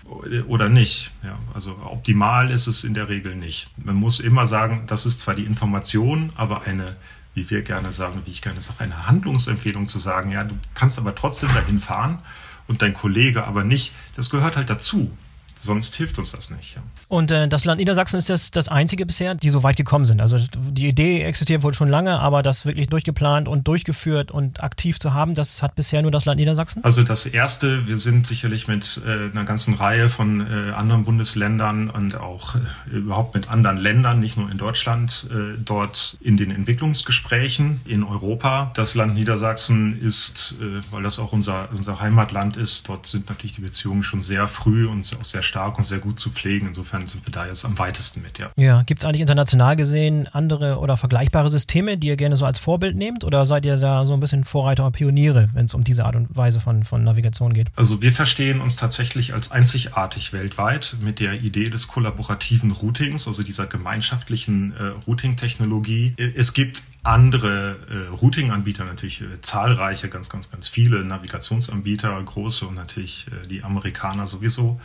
oder 0.48 0.68
nicht. 0.68 1.12
Ja, 1.24 1.40
also 1.54 1.78
optimal 1.86 2.52
ist 2.52 2.68
es 2.68 2.84
in 2.84 2.94
der 2.94 3.08
Regel 3.08 3.36
nicht. 3.36 3.70
Man 3.78 3.96
muss 3.96 4.20
immer 4.20 4.46
sagen, 4.46 4.84
das 4.88 5.06
ist 5.06 5.20
zwar 5.22 5.36
die 5.36 5.46
Information, 5.46 6.34
aber 6.36 6.64
eine, 6.64 6.98
wie 7.34 7.50
wir 7.50 7.62
gerne 7.62 7.94
sagen, 7.94 8.24
wie 8.26 8.32
ich 8.32 8.42
gerne 8.42 8.62
sage, 8.62 8.82
eine 8.82 9.08
Handlungsempfehlung 9.08 9.88
zu 9.88 10.00
sagen, 10.00 10.32
ja, 10.32 10.44
du 10.44 10.58
kannst 10.74 11.00
aber 11.00 11.16
trotzdem 11.16 11.48
dahin 11.54 11.80
fahren 11.80 12.20
und 12.68 12.82
dein 12.82 12.94
Kollege 12.94 13.46
aber 13.46 13.64
nicht. 13.64 13.94
Das 14.16 14.30
gehört 14.30 14.56
halt 14.56 14.70
dazu. 14.70 15.12
Sonst 15.60 15.96
hilft 15.96 16.18
uns 16.20 16.32
das 16.32 16.50
nicht. 16.50 16.76
Ja. 16.76 16.84
Und 17.08 17.32
äh, 17.32 17.48
das 17.48 17.66
Land 17.66 17.80
Niedersachsen 17.80 18.18
ist 18.18 18.30
das, 18.30 18.52
das 18.52 18.70
einzige 18.70 19.06
bisher, 19.06 19.36
die 19.36 19.50
so 19.50 19.64
weit 19.64 19.78
gekommen 19.78 20.06
sind. 20.06 20.22
Also 20.22 20.38
die 20.56 20.88
Idee 20.88 21.24
existiert 21.24 21.64
wohl 21.64 21.74
schon 21.74 21.90
lange, 21.90 22.20
aber 22.20 22.44
das 22.44 22.66
wirklich 22.66 22.88
durchgeplant 22.88 23.48
und 23.48 23.68
durchgeführt 23.68 24.32
und 24.32 24.64
aktiv 24.64 25.00
zu 25.00 25.14
haben, 25.14 25.34
das 25.34 25.62
hat 25.64 25.76
bisher 25.76 26.02
nur 26.02 26.12
das 26.12 26.26
Land 26.26 26.40
Niedersachsen? 26.40 26.84
Also 26.84 27.04
das 27.04 27.26
Erste, 27.26 27.88
wir 27.88 27.98
sind 27.98 28.28
sicherlich 28.28 28.68
mit 28.68 29.02
äh, 29.06 29.32
einer 29.32 29.46
ganzen 29.46 29.74
Reihe 29.74 30.10
von 30.10 30.42
äh, 30.42 30.72
anderen 30.72 31.06
Bundesländern 31.06 31.90
und 31.90 32.16
auch 32.16 32.56
äh, 32.56 32.96
überhaupt 32.96 33.36
mit 33.36 33.50
anderen 33.50 33.78
Ländern, 33.78 34.20
nicht 34.20 34.38
nur 34.38 34.52
in 34.52 34.58
Deutschland, 34.58 35.28
äh, 35.32 35.58
dort 35.64 36.18
in 36.22 36.38
den 36.38 36.52
Entwicklungsgesprächen 36.52 37.82
in 37.86 38.04
Europa. 38.04 38.72
Das 38.76 38.96
Land 38.96 39.16
Niedersachsen 39.16 40.02
ist, 40.02 40.56
äh, 40.62 40.82
weil 40.92 41.04
das 41.04 41.20
auch 41.20 41.34
unser, 41.34 41.70
unser 41.72 42.00
Heimatland 42.00 42.58
ist, 42.58 42.90
dort 42.90 43.08
sind 43.08 43.30
natürlich 43.30 43.54
die 43.54 43.62
Beziehungen 43.62 44.04
schon 44.04 44.22
sehr 44.22 44.48
früh 44.48 44.88
und 44.88 45.10
auch 45.20 45.26
sehr 45.26 45.42
stark 45.48 45.78
und 45.78 45.84
sehr 45.84 46.00
gut 46.00 46.20
zu 46.20 46.30
pflegen. 46.30 46.68
Insofern 46.68 47.08
sind 47.08 47.26
wir 47.26 47.32
da 47.32 47.48
jetzt 47.48 47.66
am 47.66 47.80
weitesten 47.80 48.22
mit, 48.22 48.38
ja. 48.38 48.52
Ja, 48.56 48.84
gibt 48.84 49.02
es 49.02 49.06
eigentlich 49.06 49.22
international 49.22 49.76
gesehen 49.76 50.28
andere 50.28 50.78
oder 50.80 50.98
vergleichbare 50.98 51.50
Systeme, 51.50 51.98
die 51.98 52.08
ihr 52.08 52.18
gerne 52.18 52.38
so 52.38 52.46
als 52.46 52.60
Vorbild 52.60 52.96
nehmt? 52.96 53.24
Oder 53.24 53.46
seid 53.46 53.66
ihr 53.66 53.78
da 53.78 54.06
so 54.06 54.14
ein 54.14 54.20
bisschen 54.20 54.44
Vorreiter 54.44 54.84
oder 54.84 54.92
Pioniere, 54.92 55.50
wenn 55.54 55.66
es 55.66 55.74
um 55.74 55.84
diese 55.84 56.06
Art 56.06 56.16
und 56.16 56.36
Weise 56.36 56.60
von, 56.60 56.84
von 56.84 57.04
Navigation 57.04 57.54
geht? 57.54 57.68
Also 57.76 58.02
wir 58.02 58.12
verstehen 58.12 58.62
uns 58.62 58.76
tatsächlich 58.76 59.34
als 59.34 59.52
einzigartig 59.52 60.34
weltweit 60.34 60.98
mit 61.02 61.20
der 61.20 61.34
Idee 61.34 61.70
des 61.70 61.88
kollaborativen 61.88 62.72
Routings, 62.72 63.28
also 63.28 63.44
dieser 63.44 63.66
gemeinschaftlichen 63.66 64.74
äh, 64.74 65.06
Routing-Technologie. 65.08 66.14
Es 66.36 66.54
gibt 66.54 66.84
andere 67.08 67.78
äh, 67.90 68.14
Routing-Anbieter, 68.16 68.84
natürlich 68.84 69.22
äh, 69.22 69.42
zahlreiche, 69.42 70.10
ganz, 70.10 70.30
ganz, 70.30 70.52
ganz 70.52 70.68
viele 70.68 71.04
Navigationsanbieter, 71.04 72.22
große 72.22 72.68
und 72.68 72.76
natürlich 72.76 73.28
äh, 73.28 73.48
die 73.48 73.64
Amerikaner 73.64 74.28
sowieso. 74.28 74.80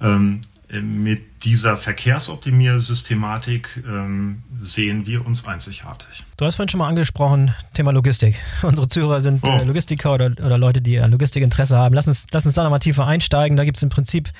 Ähm, 0.00 0.40
mit 0.72 1.44
dieser 1.44 1.76
Verkehrsoptimiersystematik 1.76 3.82
ähm, 3.88 4.42
sehen 4.60 5.04
wir 5.04 5.26
uns 5.26 5.44
einzigartig. 5.44 6.24
Du 6.36 6.44
hast 6.44 6.56
vorhin 6.56 6.68
schon 6.68 6.78
mal 6.78 6.86
angesprochen, 6.86 7.54
Thema 7.74 7.92
Logistik. 7.92 8.36
Unsere 8.62 8.86
Zuhörer 8.86 9.20
sind 9.20 9.42
oh. 9.46 9.50
äh, 9.50 9.64
Logistiker 9.64 10.14
oder, 10.14 10.26
oder 10.26 10.58
Leute, 10.58 10.80
die 10.80 10.96
Logistikinteresse 10.96 11.76
haben. 11.76 11.94
Lass 11.94 12.06
uns, 12.06 12.26
lass 12.30 12.46
uns 12.46 12.54
da 12.54 12.62
nochmal 12.62 12.78
tiefer 12.78 13.06
einsteigen. 13.06 13.56
Da 13.56 13.64
gibt 13.64 13.78
es 13.78 13.82
im 13.82 13.88
Prinzip 13.88 14.30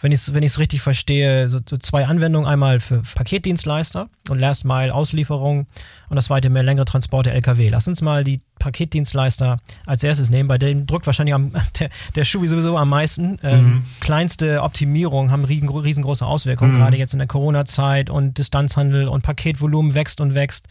wenn 0.00 0.12
ich 0.12 0.20
es 0.20 0.34
wenn 0.34 0.42
richtig 0.42 0.80
verstehe, 0.80 1.48
so, 1.48 1.60
so, 1.68 1.76
zwei 1.76 2.06
Anwendungen. 2.06 2.48
Einmal 2.48 2.80
für 2.80 3.02
Paketdienstleister 3.14 4.08
und 4.28 4.38
Last 4.38 4.64
Mile 4.64 4.94
Auslieferung 4.94 5.66
und 6.08 6.16
das 6.16 6.26
zweite 6.26 6.50
mehr 6.50 6.62
längere 6.62 6.84
Transporte 6.84 7.30
LKW. 7.30 7.68
Lass 7.68 7.88
uns 7.88 8.00
mal 8.00 8.24
die 8.24 8.40
Paketdienstleister 8.58 9.58
als 9.86 10.04
erstes 10.04 10.30
nehmen. 10.30 10.48
Bei 10.48 10.58
dem 10.58 10.86
drückt 10.86 11.06
wahrscheinlich 11.06 11.34
am, 11.34 11.52
der, 11.80 11.90
der 12.14 12.24
Schuh 12.24 12.46
sowieso 12.46 12.76
am 12.76 12.88
meisten. 12.88 13.38
Ähm, 13.42 13.64
mhm. 13.64 13.84
Kleinste 14.00 14.62
Optimierungen 14.62 15.30
haben 15.30 15.44
riesen, 15.44 15.68
riesengroße 15.68 16.24
Auswirkungen, 16.24 16.72
mhm. 16.72 16.78
gerade 16.78 16.96
jetzt 16.96 17.12
in 17.12 17.18
der 17.18 17.28
Corona-Zeit 17.28 18.10
und 18.10 18.38
Distanzhandel 18.38 19.08
und 19.08 19.22
Paketvolumen 19.22 19.94
wächst 19.94 20.20
und 20.20 20.34
wächst. 20.34 20.66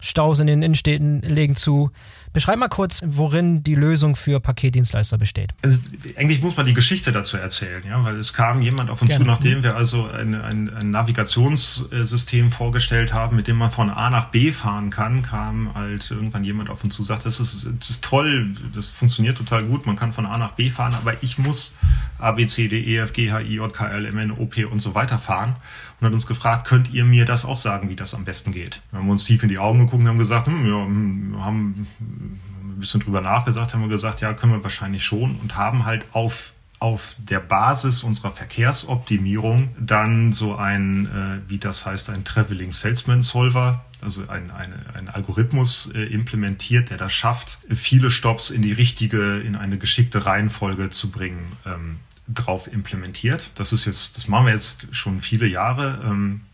Staus 0.00 0.38
in 0.38 0.46
den 0.46 0.62
Innenstädten 0.62 1.22
legen 1.22 1.56
zu. 1.56 1.90
Beschreib 2.34 2.58
mal 2.58 2.68
kurz, 2.68 3.00
worin 3.06 3.62
die 3.62 3.76
Lösung 3.76 4.16
für 4.16 4.40
Paketdienstleister 4.40 5.18
besteht. 5.18 5.52
Also, 5.62 5.78
eigentlich 6.16 6.42
muss 6.42 6.56
man 6.56 6.66
die 6.66 6.74
Geschichte 6.74 7.12
dazu 7.12 7.36
erzählen, 7.36 7.84
ja, 7.86 8.02
weil 8.02 8.18
es 8.18 8.34
kam 8.34 8.60
jemand 8.60 8.90
auf 8.90 9.00
uns 9.02 9.12
Gerne. 9.12 9.24
zu, 9.24 9.30
nachdem 9.30 9.62
wir 9.62 9.76
also 9.76 10.08
ein, 10.08 10.34
ein, 10.34 10.68
ein, 10.68 10.90
Navigationssystem 10.90 12.50
vorgestellt 12.50 13.14
haben, 13.14 13.36
mit 13.36 13.46
dem 13.46 13.56
man 13.56 13.70
von 13.70 13.88
A 13.88 14.10
nach 14.10 14.30
B 14.30 14.50
fahren 14.50 14.90
kann, 14.90 15.22
kam 15.22 15.76
halt 15.76 16.10
irgendwann 16.10 16.42
jemand 16.42 16.70
auf 16.70 16.82
uns 16.82 16.96
zu, 16.96 17.04
sagt, 17.04 17.24
das 17.24 17.38
ist, 17.38 17.68
das 17.78 17.90
ist 17.90 18.04
toll, 18.04 18.50
das 18.74 18.90
funktioniert 18.90 19.38
total 19.38 19.62
gut, 19.62 19.86
man 19.86 19.94
kann 19.94 20.12
von 20.12 20.26
A 20.26 20.36
nach 20.36 20.52
B 20.52 20.70
fahren, 20.70 20.94
aber 20.94 21.22
ich 21.22 21.38
muss 21.38 21.76
A, 22.18 22.32
B, 22.32 22.46
C, 22.46 22.66
D, 22.66 22.80
E, 22.80 22.96
F, 22.98 23.12
G, 23.12 23.30
H, 23.30 23.42
I, 23.42 23.54
J, 23.54 23.72
K, 23.72 23.86
L, 23.86 24.06
M, 24.06 24.18
N, 24.18 24.32
O, 24.32 24.46
P 24.46 24.64
und 24.64 24.80
so 24.80 24.96
weiter 24.96 25.18
fahren 25.18 25.54
und 26.00 26.06
hat 26.06 26.12
uns 26.12 26.26
gefragt, 26.26 26.66
könnt 26.66 26.92
ihr 26.92 27.04
mir 27.04 27.24
das 27.24 27.44
auch 27.44 27.56
sagen, 27.56 27.88
wie 27.88 27.96
das 27.96 28.14
am 28.14 28.24
besten 28.24 28.50
geht? 28.50 28.80
Wir 28.90 28.98
haben 28.98 29.08
uns 29.08 29.24
tief 29.24 29.42
in 29.42 29.48
die 29.48 29.58
Augen 29.58 29.80
geguckt 29.80 30.02
und 30.02 30.08
haben 30.08 30.18
gesagt, 30.18 30.46
hm, 30.46 30.66
ja, 30.66 30.84
hm, 30.84 31.36
haben 31.38 31.86
ein 32.24 32.80
bisschen 32.80 33.00
drüber 33.00 33.20
nachgedacht, 33.20 33.72
haben 33.72 33.82
wir 33.82 33.88
gesagt, 33.88 34.20
ja, 34.20 34.32
können 34.34 34.52
wir 34.52 34.62
wahrscheinlich 34.62 35.04
schon 35.04 35.36
und 35.36 35.56
haben 35.56 35.84
halt 35.84 36.04
auf 36.12 36.54
auf 36.80 37.16
der 37.18 37.40
Basis 37.40 38.02
unserer 38.02 38.30
Verkehrsoptimierung 38.30 39.70
dann 39.78 40.32
so 40.32 40.56
ein, 40.56 41.06
äh, 41.06 41.48
wie 41.48 41.56
das 41.56 41.86
heißt, 41.86 42.10
ein 42.10 42.24
Traveling 42.24 42.72
Salesman 42.72 43.22
Solver, 43.22 43.86
also 44.02 44.28
ein, 44.28 44.50
eine, 44.50 44.74
ein 44.94 45.08
Algorithmus 45.08 45.90
äh, 45.94 46.02
implementiert, 46.02 46.90
der 46.90 46.98
das 46.98 47.12
schafft, 47.12 47.58
viele 47.70 48.10
Stops 48.10 48.50
in 48.50 48.60
die 48.60 48.72
richtige, 48.72 49.40
in 49.40 49.56
eine 49.56 49.78
geschickte 49.78 50.26
Reihenfolge 50.26 50.90
zu 50.90 51.10
bringen, 51.10 51.52
ähm, 51.64 52.00
drauf 52.28 52.70
implementiert. 52.70 53.50
Das 53.54 53.72
ist 53.72 53.86
jetzt, 53.86 54.18
das 54.18 54.28
machen 54.28 54.44
wir 54.44 54.52
jetzt 54.52 54.94
schon 54.94 55.20
viele 55.20 55.46
Jahre. 55.46 56.02
Ähm, 56.04 56.42
äh, 56.42 56.53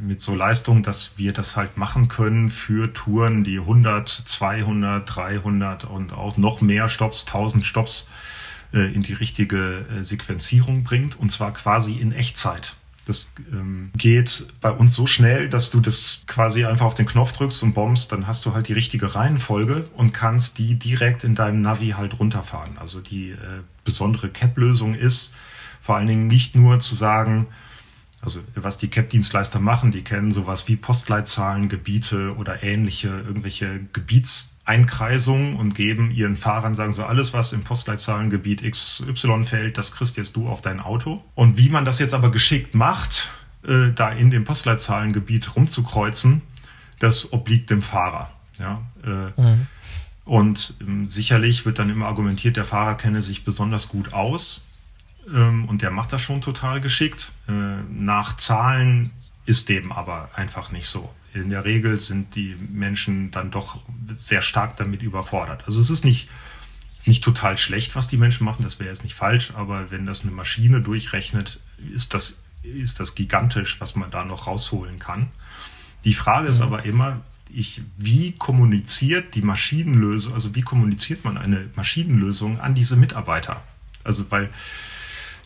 mit 0.00 0.20
so 0.20 0.34
Leistung, 0.34 0.82
dass 0.82 1.18
wir 1.18 1.32
das 1.32 1.56
halt 1.56 1.76
machen 1.76 2.08
können 2.08 2.50
für 2.50 2.92
Touren, 2.92 3.44
die 3.44 3.58
100, 3.58 4.08
200, 4.08 5.14
300 5.14 5.84
und 5.84 6.12
auch 6.12 6.36
noch 6.36 6.60
mehr 6.60 6.88
Stops, 6.88 7.26
1000 7.26 7.64
Stops 7.64 8.08
äh, 8.72 8.92
in 8.92 9.02
die 9.02 9.14
richtige 9.14 9.84
äh, 9.98 10.02
Sequenzierung 10.02 10.84
bringt 10.84 11.18
und 11.18 11.30
zwar 11.30 11.52
quasi 11.52 11.94
in 11.94 12.12
Echtzeit. 12.12 12.76
Das 13.06 13.32
ähm, 13.50 13.90
geht 13.96 14.46
bei 14.60 14.70
uns 14.70 14.94
so 14.94 15.06
schnell, 15.06 15.48
dass 15.48 15.70
du 15.70 15.80
das 15.80 16.22
quasi 16.26 16.64
einfach 16.64 16.86
auf 16.86 16.94
den 16.94 17.06
Knopf 17.06 17.32
drückst 17.32 17.62
und 17.62 17.72
bombst, 17.72 18.12
dann 18.12 18.26
hast 18.26 18.44
du 18.44 18.54
halt 18.54 18.68
die 18.68 18.72
richtige 18.72 19.14
Reihenfolge 19.14 19.88
und 19.96 20.12
kannst 20.12 20.58
die 20.58 20.76
direkt 20.76 21.24
in 21.24 21.34
deinem 21.34 21.60
Navi 21.60 21.90
halt 21.96 22.18
runterfahren. 22.18 22.78
Also 22.78 23.00
die 23.00 23.30
äh, 23.30 23.62
besondere 23.84 24.28
CAP-Lösung 24.28 24.94
ist 24.94 25.34
vor 25.80 25.96
allen 25.96 26.06
Dingen 26.06 26.28
nicht 26.28 26.54
nur 26.54 26.78
zu 26.78 26.94
sagen, 26.94 27.46
also 28.22 28.40
was 28.54 28.76
die 28.76 28.88
CAP-Dienstleister 28.88 29.60
machen, 29.60 29.90
die 29.90 30.02
kennen 30.02 30.30
sowas 30.30 30.68
wie 30.68 30.76
Postleitzahlen, 30.76 31.68
Gebiete 31.68 32.36
oder 32.36 32.62
ähnliche, 32.62 33.08
irgendwelche 33.08 33.80
Gebietseinkreisungen 33.92 35.56
und 35.56 35.74
geben 35.74 36.10
ihren 36.10 36.36
Fahrern, 36.36 36.74
sagen 36.74 36.92
so, 36.92 37.04
alles 37.04 37.32
was 37.32 37.52
im 37.52 37.64
Postleitzahlengebiet 37.64 38.62
XY 38.70 39.44
fällt, 39.44 39.78
das 39.78 39.92
kriegst 39.92 40.18
jetzt 40.18 40.36
du 40.36 40.48
auf 40.48 40.60
dein 40.60 40.80
Auto. 40.80 41.24
Und 41.34 41.56
wie 41.56 41.70
man 41.70 41.86
das 41.86 41.98
jetzt 41.98 42.12
aber 42.12 42.30
geschickt 42.30 42.74
macht, 42.74 43.30
äh, 43.66 43.90
da 43.94 44.10
in 44.10 44.30
dem 44.30 44.44
Postleitzahlengebiet 44.44 45.56
rumzukreuzen, 45.56 46.42
das 46.98 47.32
obliegt 47.32 47.70
dem 47.70 47.80
Fahrer. 47.80 48.30
Ja, 48.58 48.82
äh, 49.02 49.40
mhm. 49.40 49.66
Und 50.26 50.74
ähm, 50.82 51.06
sicherlich 51.06 51.64
wird 51.64 51.78
dann 51.78 51.88
immer 51.88 52.06
argumentiert, 52.06 52.56
der 52.56 52.66
Fahrer 52.66 52.96
kenne 52.96 53.22
sich 53.22 53.44
besonders 53.44 53.88
gut 53.88 54.12
aus 54.12 54.66
ähm, 55.34 55.66
und 55.66 55.82
der 55.82 55.90
macht 55.90 56.12
das 56.12 56.20
schon 56.22 56.40
total 56.40 56.80
geschickt. 56.80 57.32
Äh, 57.48 57.52
nach 57.52 58.36
Zahlen 58.36 59.12
ist 59.46 59.68
dem 59.68 59.92
aber 59.92 60.30
einfach 60.34 60.70
nicht 60.72 60.86
so. 60.86 61.12
In 61.32 61.50
der 61.50 61.64
Regel 61.64 61.98
sind 62.00 62.34
die 62.34 62.56
Menschen 62.70 63.30
dann 63.30 63.50
doch 63.50 63.78
sehr 64.16 64.42
stark 64.42 64.76
damit 64.76 65.02
überfordert. 65.02 65.62
Also 65.66 65.80
es 65.80 65.90
ist 65.90 66.04
nicht, 66.04 66.28
nicht 67.06 67.22
total 67.22 67.56
schlecht, 67.56 67.94
was 67.94 68.08
die 68.08 68.16
Menschen 68.16 68.44
machen, 68.44 68.62
das 68.62 68.78
wäre 68.78 68.90
jetzt 68.90 69.04
nicht 69.04 69.14
falsch, 69.14 69.52
aber 69.54 69.90
wenn 69.90 70.06
das 70.06 70.22
eine 70.22 70.32
Maschine 70.32 70.80
durchrechnet, 70.80 71.60
ist 71.94 72.14
das, 72.14 72.40
ist 72.62 73.00
das 73.00 73.14
gigantisch, 73.14 73.80
was 73.80 73.94
man 73.94 74.10
da 74.10 74.24
noch 74.24 74.46
rausholen 74.46 74.98
kann. 74.98 75.28
Die 76.04 76.14
Frage 76.14 76.48
ist 76.48 76.60
aber 76.60 76.84
immer, 76.84 77.20
ich, 77.52 77.82
wie 77.96 78.32
kommuniziert 78.32 79.34
die 79.34 79.42
Maschinenlösung, 79.42 80.34
also 80.34 80.54
wie 80.54 80.62
kommuniziert 80.62 81.24
man 81.24 81.36
eine 81.36 81.68
Maschinenlösung 81.74 82.60
an 82.60 82.74
diese 82.74 82.96
Mitarbeiter? 82.96 83.62
Also 84.04 84.30
weil 84.30 84.50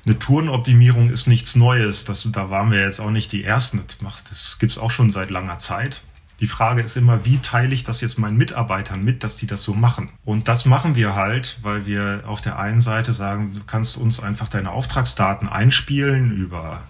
eine 0.07 0.19
Tourenoptimierung 0.19 1.11
ist 1.11 1.27
nichts 1.27 1.57
Neues. 1.57 2.05
Das, 2.05 2.29
da 2.31 2.51
waren 2.51 2.71
wir 2.71 2.81
jetzt 2.81 3.01
auch 3.01 3.11
nicht 3.11 3.33
die 3.33 3.45
Ersten. 3.45 3.81
Das, 3.87 4.25
das 4.29 4.59
gibt 4.59 4.73
es 4.73 4.79
auch 4.79 4.91
schon 4.91 5.11
seit 5.11 5.31
langer 5.31 5.59
Zeit. 5.59 6.03
Die 6.41 6.47
Frage 6.47 6.83
ist 6.83 6.97
immer, 6.97 7.25
wie 7.25 7.39
teile 7.39 7.75
ich 7.75 7.85
das 7.85 8.01
jetzt 8.01 8.19
meinen 8.19 8.37
Mitarbeitern 8.37 9.05
mit, 9.05 9.23
dass 9.23 9.37
die 9.37 9.47
das 9.47 9.63
so 9.63 9.73
machen? 9.73 10.11
Und 10.25 10.49
das 10.49 10.67
machen 10.67 10.97
wir 10.97 11.15
halt, 11.15 11.59
weil 11.63 11.87
wir 11.87 12.25
auf 12.27 12.41
der 12.41 12.59
einen 12.59 12.81
Seite 12.81 13.13
sagen, 13.13 13.53
du 13.55 13.61
kannst 13.65 13.97
uns 13.97 14.21
einfach 14.21 14.49
deine 14.49 14.73
Auftragsdaten 14.73 15.49
einspielen 15.49 16.33
über 16.33 16.83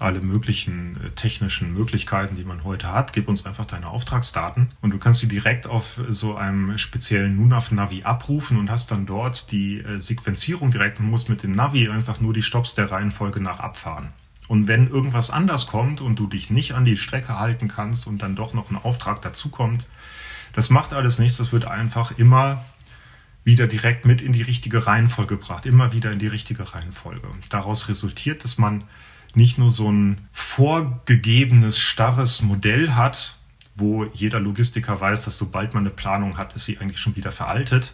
alle 0.00 0.20
möglichen 0.20 0.98
äh, 1.04 1.10
technischen 1.10 1.74
Möglichkeiten, 1.74 2.36
die 2.36 2.44
man 2.44 2.64
heute 2.64 2.92
hat. 2.92 3.12
Gib 3.12 3.28
uns 3.28 3.46
einfach 3.46 3.66
deine 3.66 3.88
Auftragsdaten 3.88 4.70
und 4.80 4.90
du 4.92 4.98
kannst 4.98 5.20
sie 5.20 5.28
direkt 5.28 5.66
auf 5.66 6.00
so 6.08 6.36
einem 6.36 6.78
speziellen 6.78 7.36
NUNAV-Navi 7.36 8.04
abrufen 8.04 8.58
und 8.58 8.70
hast 8.70 8.90
dann 8.90 9.06
dort 9.06 9.50
die 9.52 9.78
äh, 9.78 10.00
Sequenzierung 10.00 10.70
direkt 10.70 11.00
und 11.00 11.10
musst 11.10 11.28
mit 11.28 11.42
dem 11.42 11.52
Navi 11.52 11.88
einfach 11.88 12.20
nur 12.20 12.32
die 12.32 12.42
Stops 12.42 12.74
der 12.74 12.90
Reihenfolge 12.90 13.40
nach 13.40 13.60
abfahren. 13.60 14.08
Und 14.48 14.66
wenn 14.66 14.88
irgendwas 14.88 15.30
anders 15.30 15.66
kommt 15.66 16.00
und 16.00 16.18
du 16.18 16.26
dich 16.26 16.48
nicht 16.48 16.72
an 16.72 16.86
die 16.86 16.96
Strecke 16.96 17.38
halten 17.38 17.68
kannst 17.68 18.06
und 18.06 18.22
dann 18.22 18.34
doch 18.34 18.54
noch 18.54 18.70
ein 18.70 18.78
Auftrag 18.78 19.20
dazukommt, 19.20 19.86
das 20.54 20.70
macht 20.70 20.94
alles 20.94 21.18
nichts. 21.18 21.36
Das 21.36 21.52
wird 21.52 21.66
einfach 21.66 22.16
immer 22.18 22.64
wieder 23.44 23.66
direkt 23.66 24.04
mit 24.04 24.20
in 24.20 24.32
die 24.32 24.42
richtige 24.42 24.86
Reihenfolge 24.86 25.36
gebracht, 25.36 25.66
immer 25.66 25.92
wieder 25.92 26.10
in 26.12 26.18
die 26.18 26.26
richtige 26.26 26.74
Reihenfolge. 26.74 27.28
Daraus 27.50 27.88
resultiert, 27.88 28.44
dass 28.44 28.58
man 28.58 28.84
nicht 29.34 29.58
nur 29.58 29.70
so 29.70 29.90
ein 29.90 30.28
vorgegebenes, 30.32 31.78
starres 31.78 32.42
Modell 32.42 32.92
hat, 32.92 33.36
wo 33.74 34.04
jeder 34.06 34.40
Logistiker 34.40 35.00
weiß, 35.00 35.24
dass 35.24 35.38
sobald 35.38 35.74
man 35.74 35.84
eine 35.84 35.90
Planung 35.90 36.36
hat, 36.36 36.54
ist 36.54 36.64
sie 36.64 36.78
eigentlich 36.78 37.00
schon 37.00 37.16
wieder 37.16 37.32
veraltet, 37.32 37.92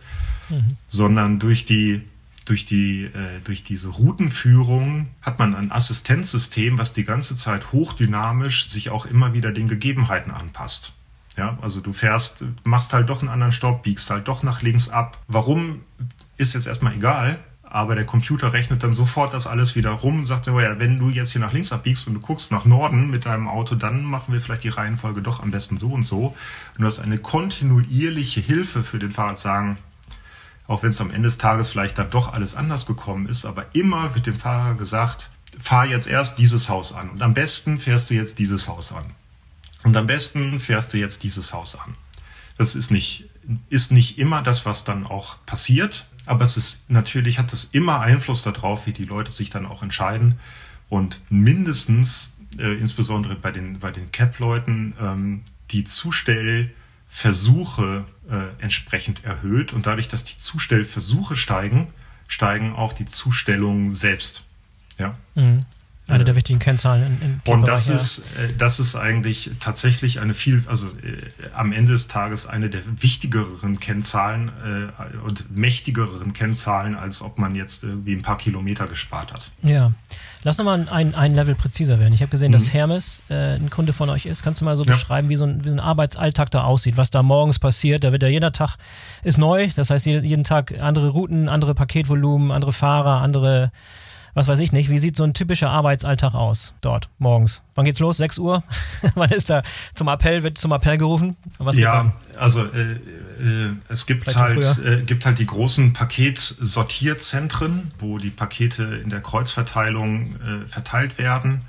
mhm. 0.49 0.77
sondern 0.89 1.39
durch 1.39 1.65
die 1.67 2.03
durch, 2.45 2.67
die, 2.67 3.05
äh, 3.05 3.41
durch 3.43 3.65
diese 3.65 3.89
Routenführung 3.89 5.09
hat 5.23 5.39
man 5.39 5.55
ein 5.55 5.73
Assistenzsystem, 5.73 6.79
was 6.79 6.93
die 6.93 7.05
ganze 7.05 7.37
Zeit 7.37 7.73
hochdynamisch 7.73 8.69
sich 8.69 8.91
auch 8.91 9.07
immer 9.07 9.33
wieder 9.33 9.51
den 9.51 9.69
Gegebenheiten 9.69 10.31
anpasst. 10.31 10.93
Ja, 11.37 11.59
also 11.63 11.81
du 11.81 11.93
fährst, 11.93 12.45
machst 12.63 12.93
halt 12.93 13.09
doch 13.09 13.21
einen 13.21 13.31
anderen 13.31 13.53
Stopp, 13.53 13.83
biegst 13.83 14.09
halt 14.11 14.29
doch 14.29 14.43
nach 14.43 14.63
links 14.63 14.89
ab. 14.89 15.19
Warum 15.27 15.81
ist 16.37 16.55
jetzt 16.55 16.67
erstmal 16.67 16.95
egal, 16.95 17.39
aber 17.75 17.97
der 17.97 18.07
Computer 18.07 18.53
rechnet 18.53 18.85
dann 18.85 18.95
sofort 18.95 19.35
das 19.35 19.49
alles 19.49 19.75
wieder 19.75 19.91
rum 19.91 20.21
und 20.21 20.27
sagt, 20.27 20.47
oh 20.47 20.61
ja, 20.61 20.79
wenn 20.79 20.97
du 20.97 21.11
jetzt 21.11 21.33
hier 21.33 21.41
nach 21.41 21.53
links 21.53 21.73
abbiegst 21.73 22.07
und 22.07 22.15
du 22.15 22.21
guckst 22.21 22.53
nach 22.53 22.65
Norden 22.65 23.11
mit 23.11 23.27
deinem 23.27 23.49
Auto, 23.49 23.75
dann 23.75 24.05
machen 24.05 24.33
wir 24.33 24.41
vielleicht 24.41 24.63
die 24.63 24.69
Reihenfolge 24.69 25.23
doch 25.23 25.43
am 25.43 25.51
besten 25.51 25.77
so 25.77 25.89
und 25.89 26.05
so. 26.05 26.37
Und 26.77 26.83
du 26.83 26.87
hast 26.87 27.01
eine 27.01 27.19
kontinuierliche 27.19 28.41
Hilfe 28.41 28.85
für 28.85 29.01
den 29.01 29.11
Fahrer 29.11 29.35
sagen, 29.35 29.77
auch 30.69 30.85
wenn 30.85 30.91
es 30.91 31.01
am 31.01 31.11
Ende 31.11 31.27
des 31.27 31.37
Tages 31.39 31.71
vielleicht 31.71 31.99
dann 31.99 32.11
doch 32.11 32.33
alles 32.33 32.55
anders 32.55 32.87
gekommen 32.87 33.29
ist, 33.29 33.45
aber 33.45 33.67
immer 33.73 34.15
wird 34.15 34.27
dem 34.27 34.37
Fahrer 34.37 34.75
gesagt, 34.75 35.31
fahr 35.59 35.85
jetzt 35.85 36.07
erst 36.07 36.39
dieses 36.39 36.69
Haus 36.69 36.93
an 36.93 37.11
und 37.11 37.23
am 37.23 37.35
besten 37.35 37.79
fährst 37.79 38.09
du 38.09 38.15
jetzt 38.15 38.39
dieses 38.39 38.69
Haus 38.69 38.93
an. 38.93 39.05
Und 39.83 39.97
am 39.97 40.07
besten 40.07 40.61
fährst 40.61 40.93
du 40.93 40.99
jetzt 40.99 41.25
dieses 41.25 41.53
Haus 41.53 41.75
an. 41.75 41.97
Das 42.57 42.77
ist 42.77 42.93
nicht, 42.93 43.29
ist 43.69 43.91
nicht 43.91 44.17
immer 44.17 44.43
das, 44.43 44.65
was 44.65 44.85
dann 44.85 45.05
auch 45.09 45.45
passiert. 45.45 46.07
Aber 46.27 46.45
es 46.45 46.57
ist 46.57 46.89
natürlich 46.91 47.39
hat 47.39 47.53
es 47.53 47.65
immer 47.65 48.01
Einfluss 48.01 48.43
darauf, 48.43 48.87
wie 48.87 48.93
die 48.93 49.05
Leute 49.05 49.33
sich 49.33 49.51
dann 49.51 49.67
auch 49.67 49.83
entscheiden. 49.83 50.39
Und 50.89 51.21
mindestens, 51.29 52.35
äh, 52.59 52.73
insbesondere 52.75 53.37
bei 53.37 53.51
den, 53.51 53.81
bei 53.81 53.91
den 53.91 54.11
Cap-Leuten, 54.13 54.95
ähm, 55.01 55.43
die 55.71 55.85
Zustellversuche 55.85 58.05
äh, 58.31 58.63
entsprechend 58.63 59.25
erhöht. 59.25 59.73
Und 59.73 59.87
dadurch, 59.87 60.09
dass 60.09 60.25
die 60.25 60.37
Zustellversuche 60.39 61.37
steigen, 61.37 61.89
steigen 62.29 62.73
auch 62.73 62.93
die 62.93 63.07
Zustellungen 63.07 63.93
selbst. 63.93 64.45
Ja. 64.99 65.17
Mhm. 65.35 65.61
Eine 66.07 66.25
der 66.25 66.37
wichtigen 66.37 66.59
Kennzahlen. 66.59 67.19
In, 67.23 67.41
in 67.47 67.53
und 67.53 67.67
das 67.67 67.89
ist, 67.89 68.19
äh, 68.37 68.53
das 68.59 68.79
ist 68.79 68.95
eigentlich 68.95 69.53
tatsächlich 69.59 70.21
eine 70.21 70.35
viel, 70.35 70.63
also 70.67 70.89
äh, 70.89 70.91
am 71.55 71.73
Ende 71.73 71.93
des 71.93 72.09
Tages 72.09 72.47
eine 72.47 72.69
der 72.69 72.83
wichtigeren 73.01 73.81
Kennzahlen 73.81 74.49
äh, 74.49 75.17
und 75.25 75.57
mächtigeren 75.57 76.35
Kennzahlen, 76.35 76.95
als 76.95 77.23
ob 77.23 77.39
man 77.39 77.55
jetzt 77.55 77.85
irgendwie 77.85 78.15
ein 78.15 78.21
paar 78.21 78.37
Kilometer 78.37 78.87
gespart 78.87 79.33
hat. 79.33 79.51
Ja. 79.63 79.93
Lass 80.43 80.59
nochmal 80.59 80.87
ein, 80.91 81.15
ein 81.15 81.35
Level 81.35 81.55
präziser 81.55 81.99
werden. 81.99 82.13
Ich 82.13 82.21
habe 82.21 82.31
gesehen, 82.31 82.51
mhm. 82.51 82.55
dass 82.55 82.71
Hermes 82.75 83.23
äh, 83.31 83.55
ein 83.55 83.71
Kunde 83.71 83.95
von 83.95 84.11
euch 84.11 84.27
ist. 84.27 84.43
Kannst 84.43 84.61
du 84.61 84.67
mal 84.67 84.77
so 84.77 84.85
ja. 84.85 84.93
beschreiben, 84.93 85.31
wie 85.31 85.37
so, 85.37 85.47
ein, 85.47 85.65
wie 85.65 85.71
so 85.71 85.75
ein 85.75 85.81
Arbeitsalltag 85.81 86.51
da 86.51 86.65
aussieht, 86.65 86.99
was 86.99 87.11
da 87.11 87.23
morgens 87.23 87.59
passiert? 87.59 88.05
Da 88.05 88.13
wird 88.13 88.23
ja 88.23 88.29
jeder 88.29 88.53
Tag 88.53 88.77
ist 89.23 89.39
neu, 89.39 89.71
das 89.75 89.89
heißt 89.89 90.05
jeden 90.05 90.45
Tag 90.45 90.75
andere 90.81 91.09
Routen, 91.09 91.49
andere 91.49 91.75
Paketvolumen, 91.75 92.51
andere 92.51 92.75
Fahrer, 92.75 93.23
andere 93.23 93.73
was 94.35 94.49
weiß 94.49 94.59
ich 94.61 94.73
nicht, 94.73 94.91
wie 94.91 94.99
sieht 94.99 95.17
so 95.17 95.25
ein 95.25 95.33
typischer 95.33 95.71
Arbeitsalltag 95.71 96.35
aus 96.35 96.75
dort 96.81 97.09
morgens? 97.19 97.63
Wann 97.75 97.85
geht's 97.85 98.01
los? 98.01 98.19
6 98.19 98.39
Uhr? 98.39 98.63
Wann 99.15 99.31
ist 99.31 99.51
da 99.51 99.63
zum 99.95 100.09
Appell, 100.09 100.43
wird 100.43 100.59
zum 100.59 100.73
Appell 100.73 100.99
gerufen? 100.99 101.37
Ja, 101.73 102.13
also 102.37 102.65
äh, 102.65 102.93
äh, 102.93 102.99
es 103.89 104.07
gibt 104.07 104.35
halt, 104.37 104.79
äh, 104.85 105.03
gibt 105.03 105.25
halt 105.25 105.39
die 105.39 105.47
großen 105.47 105.93
Paketsortierzentren, 105.93 107.93
wo 107.99 108.19
die 108.19 108.31
Pakete 108.31 109.01
in 109.03 109.11
der 109.11 109.21
Kreuzverteilung 109.21 110.37
äh, 110.37 110.67
verteilt 110.67 111.19
werden. 111.19 111.63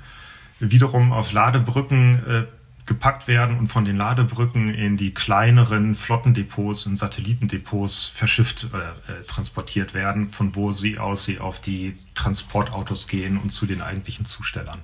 Wiederum 0.58 1.12
auf 1.12 1.32
Ladebrücken 1.32 2.18
äh, 2.26 2.44
gepackt 2.86 3.26
werden 3.26 3.58
und 3.58 3.66
von 3.66 3.84
den 3.84 3.96
Ladebrücken 3.96 4.72
in 4.72 4.96
die 4.96 5.12
kleineren 5.12 5.96
Flottendepots 5.96 6.86
und 6.86 6.96
Satellitendepots 6.96 8.06
verschifft 8.06 8.68
oder 8.72 8.90
äh, 9.08 9.24
transportiert 9.26 9.92
werden, 9.92 10.30
von 10.30 10.54
wo 10.54 10.70
sie 10.70 10.98
aus 10.98 11.24
sie 11.24 11.40
auf 11.40 11.60
die 11.60 11.98
Transportautos 12.14 13.08
gehen 13.08 13.38
und 13.38 13.50
zu 13.50 13.66
den 13.66 13.82
eigentlichen 13.82 14.24
Zustellern. 14.24 14.78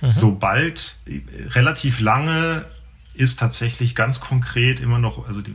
Mhm. 0.00 0.08
Sobald 0.08 0.96
äh, 1.06 1.20
relativ 1.50 2.00
lange 2.00 2.66
ist 3.14 3.38
tatsächlich 3.38 3.94
ganz 3.94 4.20
konkret 4.20 4.80
immer 4.80 4.98
noch, 4.98 5.26
also 5.26 5.42
die, 5.42 5.54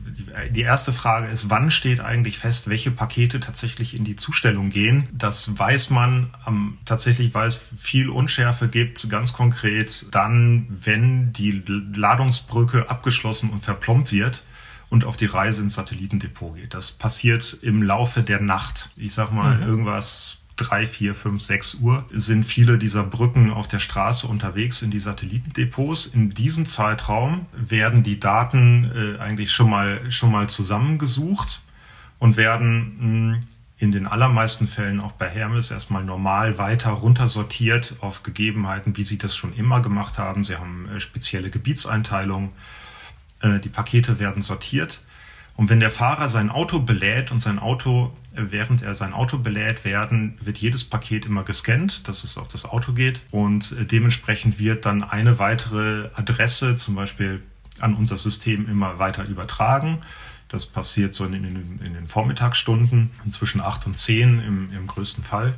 die, 0.51 0.61
erste 0.61 0.93
Frage 0.93 1.27
ist, 1.27 1.49
wann 1.49 1.71
steht 1.71 1.99
eigentlich 1.99 2.37
fest, 2.37 2.69
welche 2.69 2.91
Pakete 2.91 3.39
tatsächlich 3.39 3.95
in 3.95 4.05
die 4.05 4.15
Zustellung 4.15 4.69
gehen? 4.69 5.07
Das 5.11 5.57
weiß 5.57 5.89
man 5.89 6.29
ähm, 6.47 6.77
tatsächlich, 6.85 7.33
weil 7.33 7.47
es 7.47 7.59
viel 7.77 8.09
Unschärfe 8.09 8.67
gibt, 8.67 9.09
ganz 9.09 9.33
konkret 9.33 10.05
dann, 10.11 10.67
wenn 10.69 11.33
die 11.33 11.63
Ladungsbrücke 11.67 12.89
abgeschlossen 12.89 13.49
und 13.49 13.61
verplombt 13.61 14.11
wird 14.11 14.43
und 14.89 15.03
auf 15.03 15.17
die 15.17 15.25
Reise 15.25 15.61
ins 15.63 15.75
Satellitendepot 15.75 16.55
geht. 16.55 16.73
Das 16.73 16.91
passiert 16.91 17.57
im 17.61 17.81
Laufe 17.81 18.21
der 18.21 18.39
Nacht. 18.39 18.89
Ich 18.95 19.13
sag 19.13 19.31
mal, 19.31 19.57
mhm. 19.57 19.63
irgendwas 19.63 20.37
drei, 20.57 20.85
vier, 20.85 21.15
fünf, 21.15 21.41
sechs 21.41 21.75
Uhr 21.75 22.05
sind 22.11 22.43
viele 22.43 22.77
dieser 22.77 23.03
Brücken 23.03 23.51
auf 23.51 23.67
der 23.67 23.79
Straße 23.79 24.27
unterwegs 24.27 24.81
in 24.81 24.91
die 24.91 24.99
Satellitendepots. 24.99 26.07
In 26.07 26.31
diesem 26.31 26.65
Zeitraum 26.65 27.45
werden 27.53 28.03
die 28.03 28.19
Daten 28.19 28.91
äh, 28.93 29.21
eigentlich 29.21 29.51
schon 29.51 29.69
mal, 29.69 30.11
schon 30.11 30.31
mal 30.31 30.49
zusammengesucht 30.49 31.61
und 32.19 32.35
werden 32.35 33.31
mh, 33.31 33.39
in 33.79 33.91
den 33.91 34.07
allermeisten 34.07 34.67
Fällen 34.67 34.99
auch 34.99 35.11
bei 35.11 35.29
Hermes 35.29 35.69
erstmal 35.69 36.03
normal 36.03 36.57
weiter 36.57 36.89
runtersortiert 36.89 37.95
auf 37.99 38.23
Gegebenheiten, 38.23 38.97
wie 38.97 39.03
sie 39.03 39.19
das 39.19 39.35
schon 39.35 39.53
immer 39.53 39.81
gemacht 39.81 40.17
haben. 40.17 40.43
Sie 40.43 40.55
haben 40.55 40.89
äh, 40.89 40.99
spezielle 40.99 41.51
Gebietseinteilungen. 41.51 42.49
Äh, 43.41 43.59
die 43.59 43.69
Pakete 43.69 44.17
werden 44.17 44.41
sortiert. 44.41 45.01
Und 45.57 45.69
wenn 45.69 45.81
der 45.81 45.91
Fahrer 45.91 46.29
sein 46.29 46.49
Auto 46.49 46.79
belädt 46.79 47.31
und 47.31 47.39
sein 47.39 47.59
Auto 47.59 48.13
während 48.37 48.81
er 48.81 48.95
sein 48.95 49.13
Auto 49.13 49.39
belädt 49.39 49.83
werden, 49.83 50.37
wird 50.39 50.57
jedes 50.59 50.85
Paket 50.85 51.25
immer 51.25 51.43
gescannt, 51.43 52.07
dass 52.07 52.23
es 52.23 52.37
auf 52.37 52.47
das 52.47 52.65
Auto 52.65 52.93
geht 52.93 53.23
und 53.31 53.75
dementsprechend 53.91 54.59
wird 54.59 54.85
dann 54.85 55.03
eine 55.03 55.39
weitere 55.39 56.09
Adresse 56.13 56.75
zum 56.75 56.95
Beispiel 56.95 57.41
an 57.79 57.95
unser 57.95 58.17
System 58.17 58.69
immer 58.69 58.99
weiter 58.99 59.25
übertragen. 59.25 59.99
Das 60.49 60.65
passiert 60.65 61.13
so 61.13 61.25
in, 61.25 61.33
in, 61.33 61.79
in 61.83 61.93
den 61.93 62.07
Vormittagsstunden, 62.07 63.11
zwischen 63.29 63.59
8 63.59 63.87
und 63.87 63.97
10 63.97 64.39
im, 64.39 64.71
im 64.71 64.87
größten 64.87 65.23
Fall, 65.23 65.55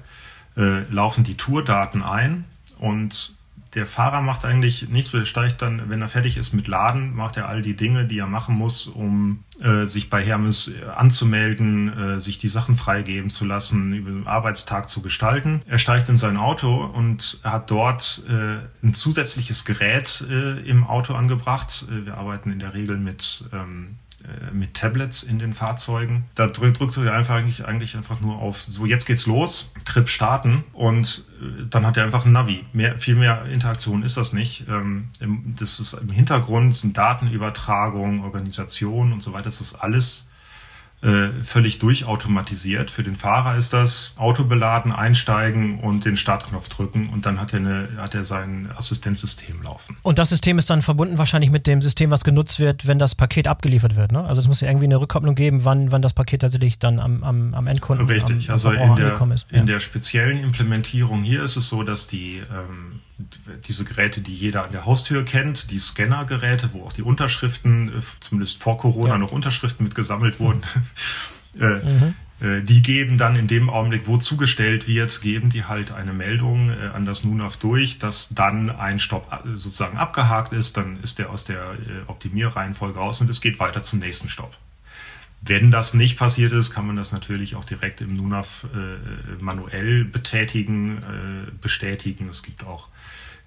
äh, 0.57 0.81
laufen 0.89 1.23
die 1.23 1.35
Tourdaten 1.35 2.01
ein 2.01 2.45
und 2.79 3.35
der 3.75 3.85
Fahrer 3.85 4.21
macht 4.21 4.45
eigentlich 4.45 4.89
nichts, 4.89 5.13
er 5.13 5.25
steigt 5.25 5.61
dann, 5.61 5.89
wenn 5.89 6.01
er 6.01 6.07
fertig 6.07 6.37
ist 6.37 6.53
mit 6.53 6.67
Laden, 6.67 7.15
macht 7.15 7.37
er 7.37 7.47
all 7.47 7.61
die 7.61 7.75
Dinge, 7.75 8.05
die 8.05 8.17
er 8.17 8.27
machen 8.27 8.55
muss, 8.55 8.87
um 8.87 9.43
äh, 9.61 9.85
sich 9.85 10.09
bei 10.09 10.23
Hermes 10.23 10.69
äh, 10.69 10.85
anzumelden, 10.89 12.15
äh, 12.15 12.19
sich 12.19 12.39
die 12.39 12.47
Sachen 12.47 12.75
freigeben 12.75 13.29
zu 13.29 13.45
lassen, 13.45 13.93
über 13.93 14.09
den 14.09 14.27
Arbeitstag 14.27 14.89
zu 14.89 15.01
gestalten. 15.01 15.61
Er 15.67 15.77
steigt 15.77 16.09
in 16.09 16.17
sein 16.17 16.37
Auto 16.37 16.83
und 16.83 17.39
hat 17.43 17.69
dort 17.69 18.23
äh, 18.27 18.85
ein 18.85 18.93
zusätzliches 18.93 19.65
Gerät 19.65 20.25
äh, 20.29 20.59
im 20.67 20.83
Auto 20.83 21.13
angebracht. 21.13 21.85
Äh, 21.89 22.07
wir 22.07 22.17
arbeiten 22.17 22.51
in 22.51 22.59
der 22.59 22.73
Regel 22.73 22.97
mit 22.97 23.43
ähm, 23.53 23.97
äh, 24.07 24.08
mit 24.53 24.73
Tablets 24.73 25.23
in 25.23 25.39
den 25.39 25.53
Fahrzeugen. 25.53 26.25
Da 26.35 26.47
drückt 26.47 26.97
er 26.97 27.13
einfach 27.13 27.35
eigentlich, 27.35 27.65
eigentlich 27.65 27.95
einfach 27.95 28.21
nur 28.21 28.39
auf, 28.39 28.61
so 28.61 28.85
jetzt 28.85 29.05
geht's 29.05 29.27
los, 29.27 29.71
Trip 29.85 30.07
starten 30.07 30.63
und 30.73 31.25
äh, 31.41 31.65
dann 31.69 31.85
hat 31.85 31.97
er 31.97 32.03
einfach 32.03 32.25
ein 32.25 32.31
Navi. 32.31 32.65
Mehr, 32.73 32.97
viel 32.97 33.15
mehr 33.15 33.45
Interaktion 33.45 34.03
ist 34.03 34.17
das 34.17 34.33
nicht. 34.33 34.65
Ähm, 34.69 35.09
das 35.57 35.79
ist 35.79 35.93
im 35.93 36.11
Hintergrund 36.11 36.75
sind 36.75 36.97
Datenübertragung, 36.97 38.23
Organisation 38.23 39.13
und 39.13 39.21
so 39.21 39.33
weiter. 39.33 39.45
Das 39.45 39.61
ist 39.61 39.75
alles 39.75 40.28
äh, 41.01 41.29
völlig 41.43 41.79
durchautomatisiert. 41.79 42.91
Für 42.91 43.03
den 43.03 43.15
Fahrer 43.15 43.55
ist 43.55 43.71
das 43.71 44.13
Auto 44.17 44.43
beladen, 44.43 44.91
einsteigen 44.91 45.79
und 45.79 46.03
den 46.03 46.17
Startknopf 46.17 46.67
drücken 46.67 47.07
und 47.13 47.25
dann 47.25 47.39
hat 47.39 47.53
er, 47.53 47.59
eine, 47.59 47.89
hat 47.97 48.15
er 48.15 48.25
sein 48.25 48.69
Assistenzsystem 48.75 49.61
laufen. 49.61 49.95
Und 50.01 50.19
das 50.19 50.29
System 50.29 50.59
ist 50.59 50.69
dann 50.69 50.81
verbunden 50.81 51.17
wahrscheinlich 51.17 51.51
mit 51.51 51.67
dem 51.67 51.81
System, 51.81 52.11
was 52.11 52.25
genutzt 52.25 52.59
wird, 52.59 52.85
wenn 52.85 52.99
das 52.99 53.15
Paket 53.15 53.47
abgeliefert 53.47 53.95
wird. 53.95 54.11
Ne? 54.11 54.25
Also 54.25 54.41
es 54.41 54.49
muss 54.49 54.59
ja 54.59 54.67
irgendwie 54.67 54.87
eine 54.87 54.99
Rückkopplung 54.99 55.35
geben, 55.35 55.63
wann, 55.63 55.91
wann 55.93 56.01
das 56.01 56.13
Paket 56.13 56.41
tatsächlich 56.41 56.79
dann 56.79 56.99
am, 56.99 57.23
am, 57.23 57.53
am 57.53 57.67
Endkunden 57.67 58.05
Richtig, 58.05 58.49
am, 58.49 58.59
am 58.59 58.65
also 58.65 58.71
in 58.71 58.95
der, 58.97 59.21
ist. 59.33 59.47
Ja. 59.51 59.57
in 59.57 59.67
der 59.67 59.79
speziellen 59.79 60.39
Implementierung 60.39 61.23
hier 61.23 61.43
ist 61.43 61.55
es 61.55 61.69
so, 61.69 61.83
dass 61.83 62.07
die 62.07 62.41
ähm, 62.51 62.99
diese 63.67 63.83
Geräte, 63.83 64.21
die 64.21 64.33
jeder 64.33 64.63
an 64.63 64.71
der 64.71 64.85
Haustür 64.85 65.25
kennt, 65.25 65.71
die 65.71 65.79
Scannergeräte, 65.79 66.69
wo 66.71 66.85
auch 66.85 66.93
die 66.93 67.01
Unterschriften, 67.01 67.89
äh, 67.89 68.01
zumindest 68.21 68.61
vor 68.61 68.77
Corona 68.77 69.09
ja. 69.09 69.17
noch 69.17 69.31
Unterschriften 69.31 69.83
mitgesammelt 69.83 70.39
wurden, 70.39 70.61
äh, 71.59 72.13
mhm. 72.43 72.65
die 72.65 72.81
geben 72.81 73.17
dann 73.17 73.35
in 73.35 73.47
dem 73.47 73.69
Augenblick, 73.69 74.07
wo 74.07 74.17
zugestellt 74.17 74.87
wird, 74.87 75.21
geben 75.21 75.49
die 75.49 75.65
halt 75.65 75.91
eine 75.91 76.13
Meldung 76.13 76.69
äh, 76.69 76.89
an 76.93 77.05
das 77.05 77.23
NUNAV 77.23 77.57
durch, 77.57 77.99
dass 77.99 78.29
dann 78.29 78.69
ein 78.69 78.99
Stopp 78.99 79.31
äh, 79.31 79.57
sozusagen 79.57 79.97
abgehakt 79.97 80.53
ist, 80.53 80.77
dann 80.77 81.01
ist 81.01 81.19
der 81.19 81.31
aus 81.31 81.43
der 81.43 81.75
Optimierreihenfolge 82.07 82.97
raus 82.97 83.19
und 83.21 83.29
es 83.29 83.41
geht 83.41 83.59
weiter 83.59 83.83
zum 83.83 83.99
nächsten 83.99 84.29
Stopp. 84.29 84.55
Wenn 85.41 85.71
das 85.71 85.93
nicht 85.93 86.17
passiert 86.17 86.51
ist, 86.51 86.71
kann 86.71 86.85
man 86.85 86.97
das 86.97 87.11
natürlich 87.11 87.55
auch 87.55 87.63
direkt 87.63 88.01
im 88.01 88.13
NUNAV 88.13 88.65
manuell 89.39 90.03
betätigen, 90.03 91.01
bestätigen. 91.61 92.27
Es 92.27 92.43
gibt 92.43 92.65
auch 92.65 92.89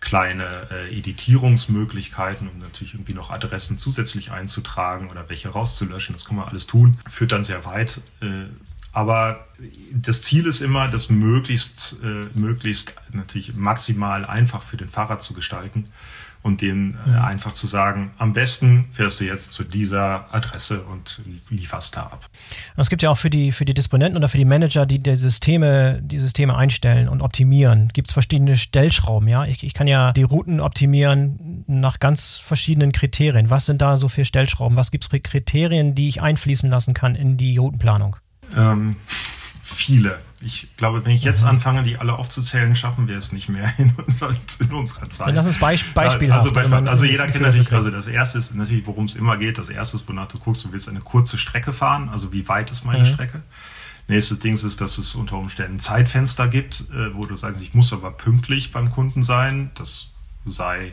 kleine 0.02 0.68
äh, 0.70 0.98
Editierungsmöglichkeiten, 0.98 2.48
um 2.48 2.58
natürlich 2.58 2.94
irgendwie 2.94 3.14
noch 3.14 3.30
Adressen 3.30 3.78
zusätzlich 3.78 4.32
einzutragen 4.32 5.10
oder 5.10 5.28
welche 5.30 5.48
rauszulöschen. 5.48 6.14
Das 6.14 6.24
kann 6.24 6.36
man 6.36 6.48
alles 6.48 6.66
tun. 6.66 6.98
Führt 7.08 7.32
dann 7.32 7.44
sehr 7.44 7.64
weit. 7.64 8.02
Äh, 8.20 8.46
Aber 8.92 9.46
das 9.92 10.22
Ziel 10.22 10.46
ist 10.46 10.60
immer, 10.60 10.88
das 10.88 11.08
möglichst, 11.08 11.96
äh, 12.02 12.38
möglichst 12.38 12.94
natürlich 13.12 13.54
maximal 13.54 14.26
einfach 14.26 14.62
für 14.62 14.76
den 14.76 14.88
Fahrer 14.88 15.18
zu 15.18 15.32
gestalten 15.32 15.88
und 16.42 16.60
denen 16.60 16.98
äh, 17.06 17.10
einfach 17.10 17.52
zu 17.52 17.66
sagen, 17.66 18.10
am 18.18 18.32
besten 18.32 18.86
fährst 18.90 19.20
du 19.20 19.24
jetzt 19.24 19.52
zu 19.52 19.62
dieser 19.62 20.26
Adresse 20.34 20.82
und 20.82 21.20
lieferst 21.50 21.96
da 21.96 22.02
ab. 22.02 22.28
Es 22.76 22.90
gibt 22.90 23.02
ja 23.02 23.10
auch 23.10 23.18
für 23.18 23.30
die, 23.30 23.52
für 23.52 23.64
die 23.64 23.74
Disponenten 23.74 24.16
oder 24.16 24.28
für 24.28 24.38
die 24.38 24.44
Manager, 24.44 24.84
die 24.84 24.98
die 24.98 25.16
Systeme, 25.16 26.00
die 26.02 26.18
Systeme 26.18 26.56
einstellen 26.56 27.08
und 27.08 27.22
optimieren, 27.22 27.88
gibt 27.92 28.08
es 28.08 28.12
verschiedene 28.12 28.56
Stellschrauben. 28.56 29.28
Ja? 29.28 29.44
Ich, 29.44 29.62
ich 29.62 29.72
kann 29.72 29.86
ja 29.86 30.12
die 30.12 30.24
Routen 30.24 30.60
optimieren 30.60 31.64
nach 31.68 32.00
ganz 32.00 32.36
verschiedenen 32.36 32.90
Kriterien. 32.90 33.48
Was 33.48 33.66
sind 33.66 33.80
da 33.80 33.96
so 33.96 34.08
für 34.08 34.24
Stellschrauben? 34.24 34.76
Was 34.76 34.90
gibt 34.90 35.04
es 35.04 35.10
für 35.10 35.20
Kriterien, 35.20 35.94
die 35.94 36.08
ich 36.08 36.20
einfließen 36.22 36.68
lassen 36.68 36.92
kann 36.92 37.14
in 37.14 37.36
die 37.36 37.56
Routenplanung? 37.56 38.16
Ähm, 38.56 38.96
viele. 39.62 40.20
Ich 40.40 40.68
glaube, 40.76 41.04
wenn 41.04 41.12
ich 41.12 41.22
jetzt 41.22 41.42
mhm. 41.42 41.50
anfange, 41.50 41.82
die 41.82 41.98
alle 41.98 42.14
aufzuzählen, 42.14 42.74
schaffen 42.74 43.08
wir 43.08 43.16
es 43.16 43.32
nicht 43.32 43.48
mehr 43.48 43.72
in, 43.78 43.90
unserer, 43.90 44.34
in 44.60 44.72
unserer 44.72 45.08
Zeit. 45.08 45.28
Dann 45.28 45.36
lass 45.36 45.46
uns 45.46 45.58
Beisp 45.58 45.94
Beispiel 45.94 46.32
also, 46.32 46.52
Beispiel, 46.52 46.88
also 46.88 47.04
jeder 47.04 47.28
kennt 47.28 47.42
natürlich, 47.42 47.72
also 47.72 47.90
das 47.90 48.06
erste 48.06 48.38
ist 48.38 48.54
natürlich, 48.54 48.86
worum 48.86 49.04
es 49.04 49.14
immer 49.14 49.36
geht. 49.36 49.58
Das 49.58 49.68
erste 49.68 49.96
ist, 49.96 50.08
wonach 50.08 50.28
du 50.28 50.38
guckst, 50.38 50.64
du 50.64 50.72
willst 50.72 50.88
eine 50.88 51.00
kurze 51.00 51.38
Strecke 51.38 51.72
fahren, 51.72 52.08
also 52.08 52.32
wie 52.32 52.48
weit 52.48 52.70
ist 52.70 52.84
meine 52.84 53.04
mhm. 53.04 53.12
Strecke. 53.12 53.42
Nächstes 54.08 54.40
Ding 54.40 54.54
ist, 54.54 54.80
dass 54.80 54.98
es 54.98 55.14
unter 55.14 55.36
Umständen 55.36 55.78
Zeitfenster 55.78 56.48
gibt, 56.48 56.84
äh, 56.92 57.14
wo 57.14 57.24
du 57.24 57.36
sagst, 57.36 57.62
ich 57.62 57.72
muss 57.72 57.92
aber 57.92 58.10
pünktlich 58.10 58.72
beim 58.72 58.90
Kunden 58.90 59.22
sein. 59.22 59.70
Das 59.74 60.08
sei 60.44 60.92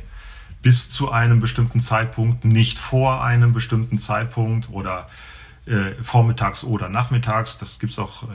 bis 0.61 0.89
zu 0.89 1.11
einem 1.11 1.39
bestimmten 1.39 1.79
Zeitpunkt, 1.79 2.45
nicht 2.45 2.77
vor 2.77 3.23
einem 3.23 3.51
bestimmten 3.51 3.97
Zeitpunkt 3.97 4.69
oder 4.69 5.07
äh, 5.69 6.01
vormittags 6.01 6.63
oder 6.63 6.89
nachmittags. 6.89 7.57
Das 7.57 7.79
gibt 7.79 7.93
es 7.93 7.99
auch 7.99 8.23
äh, 8.23 8.27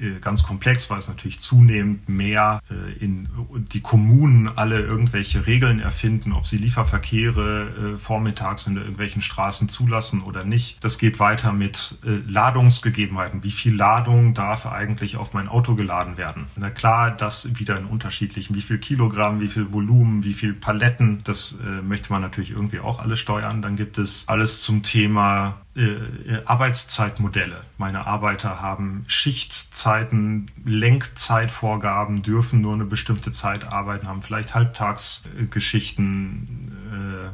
äh, 0.00 0.18
ganz 0.20 0.42
komplex, 0.42 0.88
weil 0.88 0.98
es 0.98 1.08
natürlich 1.08 1.40
zunehmend 1.40 2.08
mehr 2.08 2.60
äh, 2.70 3.04
in 3.04 3.28
die 3.72 3.80
Kommunen 3.80 4.50
alle 4.56 4.80
irgendwelche 4.80 5.46
Regeln 5.46 5.80
erfinden, 5.80 6.32
ob 6.32 6.46
sie 6.46 6.56
Lieferverkehre 6.56 7.94
äh, 7.94 7.96
vormittags 7.98 8.66
in 8.66 8.76
irgendwelchen 8.76 9.20
Straßen 9.20 9.68
zulassen 9.68 10.22
oder 10.22 10.44
nicht. 10.44 10.82
Das 10.82 10.98
geht 10.98 11.20
weiter 11.20 11.52
mit 11.52 11.98
Ladungsgegebenheiten. 12.02 13.42
Wie 13.42 13.50
viel 13.50 13.74
Ladung 13.74 14.32
darf 14.34 14.66
eigentlich 14.66 15.16
auf 15.16 15.34
mein 15.34 15.48
Auto 15.48 15.74
geladen 15.74 16.16
werden? 16.16 16.46
Na 16.56 16.70
klar, 16.70 17.10
das 17.10 17.58
wieder 17.58 17.76
in 17.78 17.84
unterschiedlichen, 17.84 18.54
wie 18.54 18.62
viel 18.62 18.78
Kilogramm, 18.78 19.40
wie 19.40 19.48
viel 19.48 19.72
Volumen, 19.72 20.24
wie 20.24 20.32
viel 20.32 20.54
Paletten, 20.54 21.20
das 21.24 21.58
möchte 21.82 22.12
man 22.12 22.22
natürlich 22.22 22.50
irgendwie 22.50 22.80
auch 22.80 23.00
alles 23.00 23.18
steuern. 23.18 23.62
Dann 23.62 23.76
gibt 23.76 23.98
es 23.98 24.24
alles 24.28 24.62
zum 24.62 24.82
Thema 24.82 25.60
äh, 25.76 26.42
Arbeitszeitmodelle. 26.46 27.60
Meine 27.78 28.06
Arbeiter 28.06 28.60
haben 28.60 29.04
Schichtzeiten, 29.06 30.50
Lenkzeitvorgaben, 30.64 32.22
dürfen 32.22 32.60
nur 32.60 32.74
eine 32.74 32.84
bestimmte 32.84 33.30
Zeit 33.30 33.64
arbeiten, 33.64 34.08
haben 34.08 34.22
vielleicht 34.22 34.54
Halbtagsgeschichten, 34.54 36.72
äh, 36.92 37.30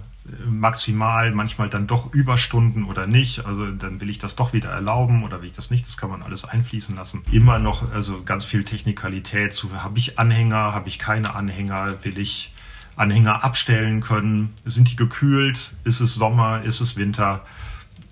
maximal, 0.49 1.33
manchmal 1.33 1.70
dann 1.70 1.87
doch 1.87 2.12
Überstunden 2.12 2.85
oder 2.85 3.07
nicht. 3.07 3.46
Also 3.46 3.70
dann 3.70 4.01
will 4.01 4.11
ich 4.11 4.18
das 4.18 4.37
doch 4.37 4.53
wieder 4.53 4.70
erlauben 4.70 5.25
oder 5.25 5.40
will 5.40 5.46
ich 5.46 5.55
das 5.55 5.70
nicht. 5.70 5.87
Das 5.87 5.96
kann 5.96 6.11
man 6.11 6.22
alles 6.22 6.44
einfließen 6.44 6.94
lassen. 6.94 7.25
Immer 7.31 7.59
noch, 7.59 7.90
also 7.92 8.22
ganz 8.22 8.44
viel 8.44 8.64
Technikalität 8.64 9.55
zu, 9.55 9.83
habe 9.83 9.99
ich 9.99 10.18
Anhänger, 10.18 10.75
habe 10.75 10.88
ich 10.88 10.99
keine 10.99 11.35
Anhänger, 11.35 12.05
will 12.05 12.18
ich 12.18 12.53
Anhänger 12.96 13.44
abstellen 13.44 14.01
können? 14.01 14.55
Sind 14.64 14.90
die 14.90 14.96
gekühlt? 14.96 15.75
Ist 15.85 16.01
es 16.01 16.14
Sommer? 16.14 16.62
Ist 16.62 16.81
es 16.81 16.96
Winter? 16.96 17.44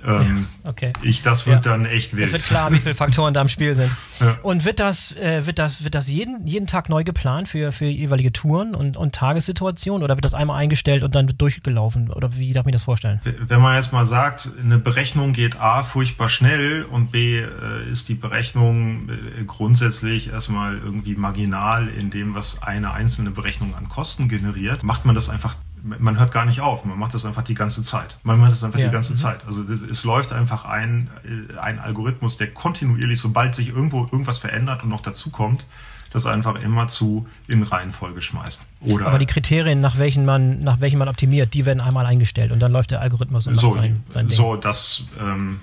Ähm, 0.06 0.46
okay. 0.64 0.92
Ich, 1.02 1.22
das 1.22 1.46
wird 1.46 1.64
ja. 1.64 1.72
dann 1.72 1.86
echt 1.86 2.16
wild. 2.16 2.26
Es 2.26 2.32
wird 2.32 2.44
klar, 2.44 2.72
wie 2.72 2.78
viele 2.78 2.94
Faktoren 2.94 3.34
da 3.34 3.40
im 3.42 3.48
Spiel 3.48 3.74
sind. 3.74 3.90
Ja. 4.20 4.36
Und 4.42 4.64
wird 4.64 4.80
das, 4.80 5.16
äh, 5.16 5.46
wird 5.46 5.58
das, 5.58 5.84
wird 5.84 5.94
das 5.94 6.08
jeden, 6.08 6.46
jeden 6.46 6.66
Tag 6.66 6.88
neu 6.88 7.04
geplant 7.04 7.48
für, 7.48 7.72
für 7.72 7.86
jeweilige 7.86 8.32
Touren 8.32 8.74
und, 8.74 8.96
und 8.96 9.14
Tagessituationen 9.14 10.02
oder 10.02 10.16
wird 10.16 10.24
das 10.24 10.34
einmal 10.34 10.58
eingestellt 10.58 11.02
und 11.02 11.14
dann 11.14 11.28
wird 11.28 11.40
durchgelaufen? 11.40 12.10
Oder 12.10 12.36
wie 12.36 12.52
darf 12.52 12.62
ich 12.62 12.66
mir 12.66 12.72
das 12.72 12.82
vorstellen? 12.82 13.20
Wenn 13.24 13.60
man 13.60 13.76
jetzt 13.76 13.92
mal 13.92 14.06
sagt, 14.06 14.50
eine 14.60 14.78
Berechnung 14.78 15.32
geht 15.32 15.56
A 15.58 15.82
furchtbar 15.82 16.28
schnell 16.28 16.84
und 16.84 17.10
B 17.10 17.38
äh, 17.38 17.46
ist 17.90 18.08
die 18.08 18.14
Berechnung 18.14 19.08
äh, 19.08 19.44
grundsätzlich 19.46 20.30
erstmal 20.30 20.78
irgendwie 20.78 21.14
marginal 21.14 21.88
in 21.88 22.10
dem, 22.10 22.34
was 22.34 22.62
eine 22.62 22.92
einzelne 22.92 23.30
Berechnung 23.30 23.74
an 23.74 23.88
Kosten 23.88 24.28
generiert, 24.28 24.82
macht 24.82 25.04
man 25.04 25.14
das 25.14 25.28
einfach 25.28 25.56
man 25.84 26.18
hört 26.18 26.32
gar 26.32 26.46
nicht 26.46 26.62
auf, 26.62 26.86
man 26.86 26.98
macht 26.98 27.12
das 27.12 27.26
einfach 27.26 27.42
die 27.42 27.54
ganze 27.54 27.82
Zeit. 27.82 28.16
Man 28.22 28.40
macht 28.40 28.52
das 28.52 28.64
einfach 28.64 28.78
ja. 28.78 28.86
die 28.86 28.92
ganze 28.92 29.12
mhm. 29.12 29.16
Zeit. 29.16 29.44
Also 29.46 29.62
das, 29.62 29.82
es 29.82 30.02
läuft 30.04 30.32
einfach 30.32 30.64
ein, 30.64 31.10
äh, 31.24 31.58
ein 31.58 31.78
Algorithmus, 31.78 32.38
der 32.38 32.52
kontinuierlich, 32.52 33.20
sobald 33.20 33.54
sich 33.54 33.68
irgendwo 33.68 34.04
irgendwas 34.04 34.38
verändert 34.38 34.82
und 34.82 34.88
noch 34.88 35.02
dazu 35.02 35.30
kommt, 35.30 35.66
das 36.14 36.26
einfach 36.26 36.54
immer 36.62 36.86
zu 36.86 37.26
in 37.48 37.64
Reihenfolge 37.64 38.22
schmeißt. 38.22 38.66
Oder 38.82 39.06
Aber 39.06 39.18
die 39.18 39.26
Kriterien, 39.26 39.80
nach 39.80 39.98
welchen 39.98 40.24
man, 40.24 40.60
nach 40.60 40.80
welchen 40.80 40.98
man 40.98 41.08
optimiert, 41.08 41.54
die 41.54 41.66
werden 41.66 41.80
einmal 41.80 42.06
eingestellt 42.06 42.52
und 42.52 42.60
dann 42.60 42.70
läuft 42.70 42.92
der 42.92 43.00
Algorithmus 43.00 43.48
und 43.48 43.56
so, 43.56 43.72
sein, 43.72 44.04
sein 44.10 44.28
Ding. 44.28 44.36
So, 44.36 44.54
das 44.54 45.04
ähm, 45.20 45.60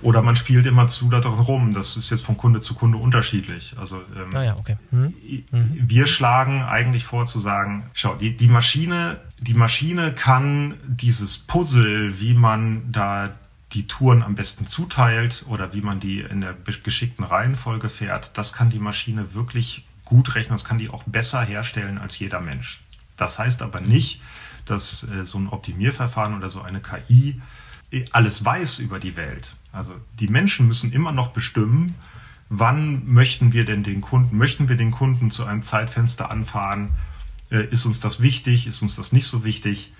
oder 0.00 0.22
man 0.22 0.36
spielt 0.36 0.66
immer 0.66 0.88
zu 0.88 1.10
daran 1.10 1.38
rum. 1.38 1.74
Das 1.74 1.98
ist 1.98 2.08
jetzt 2.10 2.24
von 2.24 2.38
Kunde 2.38 2.60
zu 2.60 2.74
Kunde 2.74 2.96
unterschiedlich. 2.96 3.74
Also 3.78 3.96
ähm, 4.16 4.34
ah 4.34 4.42
ja, 4.42 4.56
okay. 4.58 4.76
Hm. 4.90 5.12
wir 5.50 6.06
schlagen 6.06 6.62
eigentlich 6.62 7.04
vor 7.04 7.26
zu 7.26 7.38
sagen, 7.38 7.84
schau, 7.92 8.14
die, 8.14 8.34
die 8.34 8.48
Maschine, 8.48 9.18
die 9.38 9.54
Maschine 9.54 10.12
kann 10.12 10.74
dieses 10.86 11.38
Puzzle, 11.38 12.18
wie 12.20 12.32
man 12.32 12.90
da 12.90 13.30
die 13.72 13.86
Touren 13.86 14.22
am 14.22 14.34
besten 14.34 14.66
zuteilt 14.66 15.44
oder 15.46 15.74
wie 15.74 15.80
man 15.80 16.00
die 16.00 16.20
in 16.20 16.40
der 16.40 16.54
geschickten 16.82 17.24
Reihenfolge 17.24 17.88
fährt, 17.88 18.36
das 18.36 18.52
kann 18.52 18.70
die 18.70 18.80
Maschine 18.80 19.34
wirklich 19.34 19.84
gut 20.10 20.34
rechnen, 20.34 20.54
das 20.54 20.64
kann 20.64 20.78
die 20.78 20.90
auch 20.90 21.04
besser 21.04 21.42
herstellen 21.42 21.96
als 21.96 22.18
jeder 22.18 22.40
Mensch. 22.40 22.80
Das 23.16 23.38
heißt 23.38 23.62
aber 23.62 23.80
nicht, 23.80 24.20
dass 24.66 25.04
äh, 25.04 25.24
so 25.24 25.38
ein 25.38 25.48
Optimierverfahren 25.48 26.36
oder 26.36 26.50
so 26.50 26.60
eine 26.60 26.80
KI 26.80 27.40
äh, 27.92 28.04
alles 28.10 28.44
weiß 28.44 28.80
über 28.80 28.98
die 28.98 29.16
Welt. 29.16 29.56
Also 29.72 29.94
die 30.18 30.26
Menschen 30.26 30.66
müssen 30.66 30.92
immer 30.92 31.12
noch 31.12 31.28
bestimmen, 31.28 31.94
wann 32.48 33.06
möchten 33.06 33.52
wir 33.52 33.64
denn 33.64 33.84
den 33.84 34.00
Kunden, 34.00 34.36
möchten 34.36 34.68
wir 34.68 34.76
den 34.76 34.90
Kunden 34.90 35.30
zu 35.30 35.44
einem 35.44 35.62
Zeitfenster 35.62 36.30
anfahren? 36.30 36.90
Äh, 37.50 37.66
ist 37.66 37.86
uns 37.86 38.00
das 38.00 38.20
wichtig? 38.20 38.66
Ist 38.66 38.82
uns 38.82 38.96
das 38.96 39.12
nicht 39.12 39.26
so 39.26 39.44
wichtig? 39.44 39.92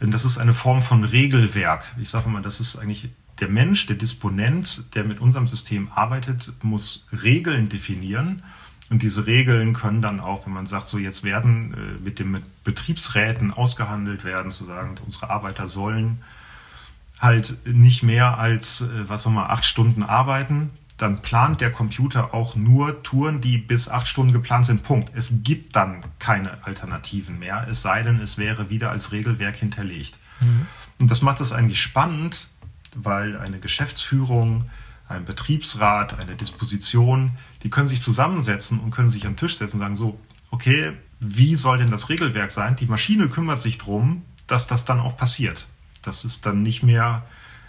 Das 0.00 0.24
ist 0.24 0.38
eine 0.38 0.54
Form 0.54 0.80
von 0.80 1.04
Regelwerk. 1.04 1.84
Ich 2.00 2.08
sage 2.08 2.30
mal, 2.30 2.40
das 2.40 2.58
ist 2.58 2.76
eigentlich 2.76 3.10
der 3.40 3.48
Mensch, 3.48 3.86
der 3.86 3.96
Disponent, 3.96 4.84
der 4.94 5.04
mit 5.04 5.20
unserem 5.20 5.46
System 5.46 5.90
arbeitet, 5.94 6.52
muss 6.62 7.06
Regeln 7.22 7.68
definieren. 7.68 8.42
Und 8.90 9.02
diese 9.02 9.26
Regeln 9.26 9.72
können 9.72 10.02
dann 10.02 10.18
auch, 10.18 10.46
wenn 10.46 10.52
man 10.52 10.66
sagt, 10.66 10.88
so 10.88 10.98
jetzt 10.98 11.22
werden 11.22 11.74
äh, 11.74 12.02
mit 12.02 12.18
den 12.18 12.42
Betriebsräten 12.64 13.52
ausgehandelt 13.52 14.24
werden, 14.24 14.50
zu 14.50 14.64
sagen, 14.64 14.96
unsere 15.04 15.30
Arbeiter 15.30 15.68
sollen 15.68 16.20
halt 17.20 17.56
nicht 17.66 18.02
mehr 18.02 18.38
als, 18.38 18.80
äh, 18.80 19.08
was 19.08 19.22
soll 19.22 19.32
man, 19.32 19.48
acht 19.48 19.64
Stunden 19.64 20.02
arbeiten, 20.02 20.70
dann 20.96 21.22
plant 21.22 21.60
der 21.60 21.70
Computer 21.70 22.34
auch 22.34 22.56
nur 22.56 23.02
Touren, 23.02 23.40
die 23.40 23.58
bis 23.58 23.88
acht 23.88 24.06
Stunden 24.06 24.32
geplant 24.32 24.66
sind. 24.66 24.82
Punkt. 24.82 25.12
Es 25.14 25.32
gibt 25.42 25.76
dann 25.76 26.00
keine 26.18 26.64
Alternativen 26.66 27.38
mehr, 27.38 27.66
es 27.70 27.80
sei 27.82 28.02
denn, 28.02 28.20
es 28.20 28.38
wäre 28.38 28.70
wieder 28.70 28.90
als 28.90 29.12
Regelwerk 29.12 29.56
hinterlegt. 29.56 30.18
Mhm. 30.40 30.66
Und 31.00 31.10
das 31.10 31.22
macht 31.22 31.40
es 31.40 31.52
eigentlich 31.52 31.80
spannend, 31.80 32.48
weil 32.94 33.38
eine 33.38 33.60
Geschäftsführung, 33.60 34.68
ein 35.10 35.24
Betriebsrat, 35.24 36.18
eine 36.18 36.36
Disposition, 36.36 37.32
die 37.62 37.70
können 37.70 37.88
sich 37.88 38.00
zusammensetzen 38.00 38.78
und 38.78 38.90
können 38.90 39.10
sich 39.10 39.26
am 39.26 39.36
Tisch 39.36 39.58
setzen 39.58 39.76
und 39.76 39.82
sagen, 39.82 39.96
so, 39.96 40.18
okay, 40.50 40.92
wie 41.18 41.56
soll 41.56 41.78
denn 41.78 41.90
das 41.90 42.08
Regelwerk 42.08 42.50
sein? 42.50 42.76
Die 42.76 42.86
Maschine 42.86 43.28
kümmert 43.28 43.60
sich 43.60 43.78
darum, 43.78 44.22
dass 44.46 44.66
das 44.66 44.84
dann 44.84 45.00
auch 45.00 45.16
passiert. 45.16 45.66
Das 46.02 46.24
ist 46.24 46.46
dann 46.46 46.62
nicht 46.62 46.82
mehr 46.82 47.24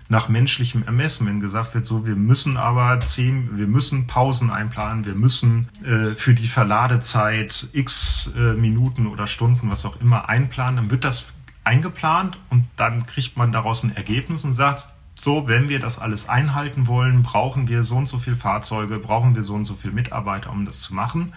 nach 0.07 0.29
menschlichem 0.29 0.83
Ermessen, 0.83 1.25
wenn 1.25 1.39
gesagt 1.39 1.73
wird, 1.73 1.85
so 1.85 2.05
wir 2.05 2.15
müssen 2.15 2.57
aber 2.57 2.99
zehn, 3.01 3.57
wir 3.57 3.67
müssen 3.67 4.07
Pausen 4.07 4.51
einplanen, 4.51 5.05
wir 5.05 5.15
müssen 5.15 5.69
äh, 5.83 6.15
für 6.15 6.33
die 6.33 6.47
Verladezeit 6.47 7.67
x 7.71 8.29
äh, 8.35 8.53
Minuten 8.53 9.07
oder 9.07 9.25
Stunden, 9.25 9.69
was 9.69 9.85
auch 9.85 9.99
immer, 10.01 10.27
einplanen, 10.27 10.75
dann 10.75 10.91
wird 10.91 11.05
das 11.05 11.33
eingeplant 11.63 12.37
und 12.49 12.67
dann 12.75 13.05
kriegt 13.05 13.37
man 13.37 13.51
daraus 13.51 13.83
ein 13.83 13.95
Ergebnis 13.95 14.43
und 14.43 14.53
sagt, 14.53 14.87
so, 15.21 15.47
wenn 15.47 15.69
wir 15.69 15.79
das 15.79 15.99
alles 15.99 16.27
einhalten 16.27 16.87
wollen, 16.87 17.21
brauchen 17.21 17.67
wir 17.67 17.83
so 17.83 17.95
und 17.95 18.07
so 18.07 18.17
viele 18.17 18.35
Fahrzeuge, 18.35 18.97
brauchen 18.97 19.35
wir 19.35 19.43
so 19.43 19.53
und 19.53 19.65
so 19.65 19.75
viele 19.75 19.93
Mitarbeiter, 19.93 20.49
um 20.51 20.65
das 20.65 20.81
zu 20.81 20.95
machen. 20.95 21.33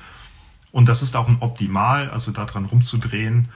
Und 0.72 0.88
das 0.88 1.02
ist 1.02 1.16
auch 1.16 1.28
ein 1.28 1.36
Optimal, 1.40 2.10
also 2.10 2.32
daran 2.32 2.64
rumzudrehen, 2.64 3.50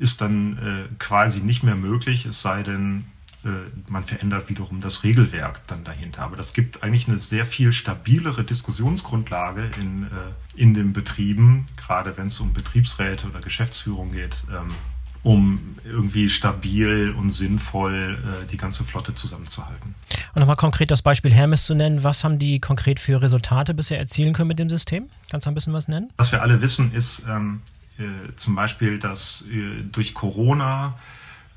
ist 0.00 0.20
dann 0.20 0.58
äh, 0.58 0.94
quasi 0.98 1.40
nicht 1.40 1.62
mehr 1.62 1.76
möglich, 1.76 2.26
es 2.26 2.40
sei 2.40 2.64
denn, 2.64 3.04
äh, 3.44 3.48
man 3.88 4.02
verändert 4.02 4.48
wiederum 4.48 4.80
das 4.80 5.04
Regelwerk 5.04 5.64
dann 5.68 5.84
dahinter. 5.84 6.22
Aber 6.22 6.36
das 6.36 6.52
gibt 6.52 6.82
eigentlich 6.82 7.06
eine 7.06 7.18
sehr 7.18 7.46
viel 7.46 7.72
stabilere 7.72 8.42
Diskussionsgrundlage 8.42 9.70
in, 9.80 10.04
äh, 10.04 10.60
in 10.60 10.74
den 10.74 10.92
Betrieben, 10.92 11.66
gerade 11.76 12.16
wenn 12.16 12.26
es 12.26 12.40
um 12.40 12.52
Betriebsräte 12.52 13.28
oder 13.28 13.40
Geschäftsführung 13.40 14.10
geht, 14.10 14.42
ähm, 14.50 14.74
um 15.22 15.76
irgendwie 15.84 16.28
stabil 16.28 17.14
und 17.18 17.30
sinnvoll 17.30 18.18
äh, 18.22 18.46
die 18.46 18.56
ganze 18.56 18.84
Flotte 18.84 19.14
zusammenzuhalten. 19.14 19.94
Und 20.34 20.40
nochmal 20.40 20.56
konkret 20.56 20.90
das 20.90 21.02
Beispiel 21.02 21.32
Hermes 21.32 21.64
zu 21.64 21.74
nennen. 21.74 22.04
Was 22.04 22.24
haben 22.24 22.38
die 22.38 22.60
konkret 22.60 23.00
für 23.00 23.20
Resultate 23.20 23.74
bisher 23.74 23.98
erzielen 23.98 24.32
können 24.32 24.48
mit 24.48 24.58
dem 24.58 24.70
System? 24.70 25.08
Kannst 25.30 25.46
du 25.46 25.50
ein 25.50 25.54
bisschen 25.54 25.72
was 25.72 25.88
nennen? 25.88 26.10
Was 26.16 26.32
wir 26.32 26.42
alle 26.42 26.60
wissen, 26.60 26.92
ist 26.92 27.22
ähm, 27.28 27.62
äh, 27.98 28.02
zum 28.36 28.54
Beispiel, 28.54 28.98
dass 28.98 29.46
äh, 29.50 29.82
durch 29.90 30.14
Corona 30.14 30.94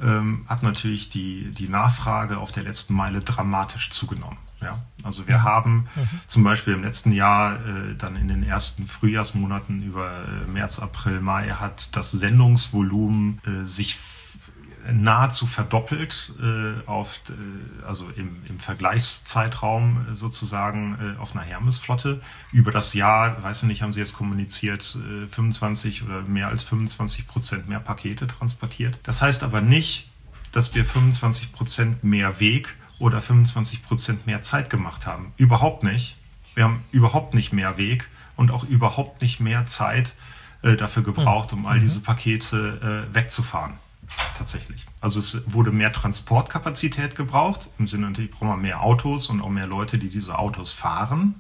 ähm, 0.01 0.45
hat 0.47 0.63
natürlich 0.63 1.09
die, 1.09 1.51
die 1.51 1.69
Nachfrage 1.69 2.37
auf 2.37 2.51
der 2.51 2.63
letzten 2.63 2.93
Meile 2.93 3.21
dramatisch 3.21 3.89
zugenommen. 3.91 4.37
Ja, 4.61 4.83
also 5.03 5.27
wir 5.27 5.39
mhm. 5.39 5.43
haben 5.43 5.73
mhm. 5.95 6.19
zum 6.27 6.43
Beispiel 6.43 6.73
im 6.73 6.83
letzten 6.83 7.11
Jahr 7.11 7.55
äh, 7.55 7.95
dann 7.97 8.15
in 8.15 8.27
den 8.27 8.43
ersten 8.43 8.85
Frühjahrsmonaten 8.85 9.81
über 9.83 10.23
äh, 10.23 10.51
März, 10.51 10.79
April, 10.79 11.19
Mai 11.19 11.49
hat 11.49 11.95
das 11.95 12.11
Sendungsvolumen 12.11 13.41
äh, 13.45 13.65
sich 13.65 13.97
nahezu 14.91 15.45
verdoppelt 15.45 16.33
äh, 16.41 16.87
auf, 16.87 17.21
äh, 17.29 17.85
also 17.85 18.07
im, 18.15 18.37
im 18.47 18.59
Vergleichszeitraum 18.59 20.07
äh, 20.13 20.15
sozusagen 20.15 21.15
äh, 21.17 21.19
auf 21.19 21.35
einer 21.35 21.45
Hermes-Flotte. 21.45 22.21
Über 22.51 22.71
das 22.71 22.93
Jahr, 22.93 23.41
weiß 23.43 23.63
ich 23.63 23.67
nicht, 23.67 23.81
haben 23.81 23.93
sie 23.93 23.99
jetzt 23.99 24.13
kommuniziert, 24.13 24.97
25 25.29 26.01
äh, 26.01 26.05
oder 26.05 26.21
mehr 26.23 26.47
als 26.47 26.63
25 26.63 27.27
Prozent 27.27 27.69
mehr 27.69 27.79
Pakete 27.79 28.27
transportiert. 28.27 28.99
Das 29.03 29.21
heißt 29.21 29.43
aber 29.43 29.61
nicht, 29.61 30.09
dass 30.51 30.73
wir 30.75 30.83
25 30.83 31.51
Prozent 31.51 32.03
mehr 32.03 32.39
Weg 32.39 32.75
oder 33.01 33.21
25 33.21 33.83
Prozent 33.83 34.25
mehr 34.27 34.41
Zeit 34.41 34.69
gemacht 34.69 35.05
haben. 35.05 35.33
Überhaupt 35.37 35.83
nicht. 35.83 36.17
Wir 36.55 36.63
haben 36.65 36.83
überhaupt 36.91 37.33
nicht 37.33 37.53
mehr 37.53 37.77
Weg 37.77 38.09
und 38.35 38.51
auch 38.51 38.63
überhaupt 38.63 39.21
nicht 39.21 39.39
mehr 39.39 39.65
Zeit 39.65 40.13
äh, 40.61 40.75
dafür 40.75 41.03
gebraucht, 41.03 41.53
um 41.53 41.65
all 41.65 41.77
mhm. 41.77 41.81
diese 41.81 42.01
Pakete 42.01 43.07
wegzufahren 43.11 43.73
tatsächlich. 44.37 44.85
Also 44.99 45.19
es 45.19 45.41
wurde 45.45 45.71
mehr 45.71 45.93
Transportkapazität 45.93 47.15
gebraucht, 47.15 47.69
im 47.77 47.87
Sinne 47.87 48.07
natürlich 48.07 48.31
brauchen 48.31 48.49
wir 48.49 48.57
mehr 48.57 48.81
Autos 48.81 49.29
und 49.29 49.41
auch 49.41 49.49
mehr 49.49 49.67
Leute, 49.67 49.97
die 49.97 50.09
diese 50.09 50.37
Autos 50.37 50.73
fahren. 50.73 51.35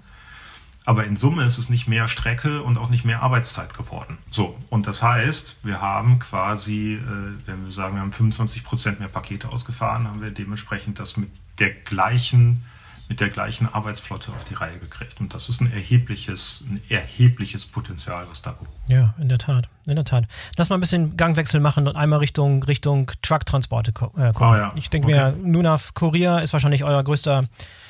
Aber 0.83 1.05
in 1.05 1.15
Summe 1.15 1.43
ist 1.43 1.59
es 1.59 1.69
nicht 1.69 1.87
mehr 1.87 2.07
Strecke 2.07 2.63
und 2.63 2.77
auch 2.79 2.89
nicht 2.89 3.05
mehr 3.05 3.21
Arbeitszeit 3.21 3.75
geworden. 3.75 4.17
So, 4.31 4.57
und 4.69 4.87
das 4.87 5.03
heißt, 5.03 5.57
wir 5.61 5.79
haben 5.79 6.17
quasi, 6.17 6.93
äh, 6.95 7.47
wenn 7.47 7.65
wir 7.65 7.71
sagen, 7.71 7.95
wir 7.95 8.01
haben 8.01 8.11
25 8.11 8.63
Prozent 8.63 8.99
mehr 8.99 9.09
Pakete 9.09 9.49
ausgefahren, 9.49 10.07
haben 10.07 10.21
wir 10.21 10.31
dementsprechend 10.31 10.97
das 10.97 11.17
mit 11.17 11.29
der 11.61 11.69
gleichen 11.69 12.65
mit 13.07 13.19
der 13.19 13.29
gleichen 13.29 13.67
Arbeitsflotte 13.67 14.31
auf 14.31 14.45
die 14.45 14.53
Reihe 14.53 14.77
gekriegt. 14.79 15.19
Und 15.19 15.33
das 15.33 15.49
ist 15.49 15.59
ein 15.59 15.71
erhebliches, 15.71 16.65
ein 16.65 16.81
erhebliches 16.87 17.65
Potenzial, 17.65 18.29
was 18.29 18.41
da 18.41 18.51
behoben. 18.51 18.71
Ja, 18.87 19.13
in 19.19 19.27
der 19.27 19.37
Tat. 19.37 19.67
In 19.91 19.97
der 19.97 20.05
Tat. 20.05 20.23
Lass 20.57 20.69
mal 20.69 20.77
ein 20.77 20.79
bisschen 20.79 21.17
Gangwechsel 21.17 21.59
machen 21.59 21.87
und 21.87 21.95
einmal 21.95 22.19
Richtung, 22.19 22.63
Richtung 22.63 23.11
Truck-Transporte 23.21 23.91
äh, 23.91 24.31
kommen. 24.33 24.53
Oh, 24.53 24.55
ja. 24.55 24.69
Ich 24.75 24.89
denke 24.89 25.07
okay. 25.07 25.33
mir, 25.33 25.35
Nunav 25.43 25.93
Kurier 25.93 26.41
ist 26.41 26.53
wahrscheinlich 26.53 26.83
euer 26.83 27.03
größter 27.03 27.43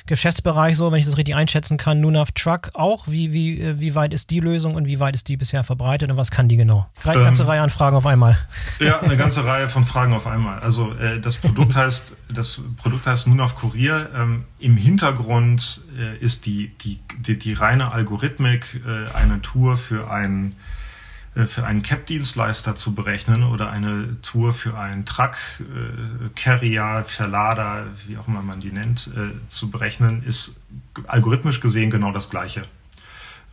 Geschäftsbereich, 0.06 0.76
so 0.76 0.90
wenn 0.90 0.98
ich 0.98 1.06
das 1.06 1.16
richtig 1.16 1.36
einschätzen 1.36 1.76
kann. 1.78 2.00
Nunav 2.00 2.32
Truck 2.32 2.70
auch. 2.74 3.06
Wie, 3.06 3.32
wie, 3.32 3.60
äh, 3.60 3.78
wie 3.78 3.94
weit 3.94 4.12
ist 4.12 4.30
die 4.30 4.40
Lösung 4.40 4.74
und 4.74 4.86
wie 4.86 4.98
weit 4.98 5.14
ist 5.14 5.28
die 5.28 5.36
bisher 5.36 5.62
verbreitet 5.62 6.10
und 6.10 6.16
was 6.16 6.30
kann 6.30 6.48
die 6.48 6.56
genau? 6.56 6.86
Eine 7.04 7.18
ähm, 7.18 7.24
ganze 7.24 7.46
Reihe 7.46 7.60
an 7.60 7.70
Fragen 7.70 7.96
auf 7.96 8.06
einmal. 8.06 8.36
Ja, 8.80 9.00
eine 9.00 9.16
ganze 9.16 9.44
Reihe 9.46 9.68
von 9.68 9.84
Fragen 9.84 10.12
auf 10.12 10.26
einmal. 10.26 10.58
Also 10.58 10.92
äh, 10.94 11.20
das 11.20 11.36
Produkt 11.36 11.76
heißt, 11.76 12.16
das 12.34 12.60
Produkt 12.78 13.06
heißt 13.06 13.28
Nunav 13.28 13.54
Kurier. 13.54 14.10
Ähm, 14.16 14.44
Im 14.58 14.76
Hintergrund 14.76 15.82
äh, 15.96 16.16
ist 16.18 16.46
die, 16.46 16.76
die, 16.78 16.98
die, 17.18 17.38
die 17.38 17.52
reine 17.52 17.92
Algorithmik 17.92 18.80
äh, 18.84 19.16
eine 19.16 19.40
Tour 19.40 19.76
für 19.76 20.10
ein 20.10 20.50
äh, 20.50 20.54
für 21.34 21.64
einen 21.64 21.82
Cap-Dienstleister 21.82 22.74
zu 22.74 22.94
berechnen 22.94 23.42
oder 23.42 23.70
eine 23.70 24.20
Tour 24.20 24.52
für 24.52 24.78
einen 24.78 25.06
Truck, 25.06 25.36
äh, 25.60 26.28
Carrier, 26.34 27.04
Verlader, 27.06 27.86
wie 28.06 28.18
auch 28.18 28.28
immer 28.28 28.42
man 28.42 28.60
die 28.60 28.70
nennt, 28.70 29.10
äh, 29.16 29.30
zu 29.48 29.70
berechnen, 29.70 30.22
ist 30.24 30.60
algorithmisch 31.06 31.60
gesehen 31.60 31.90
genau 31.90 32.12
das 32.12 32.28
Gleiche. 32.28 32.64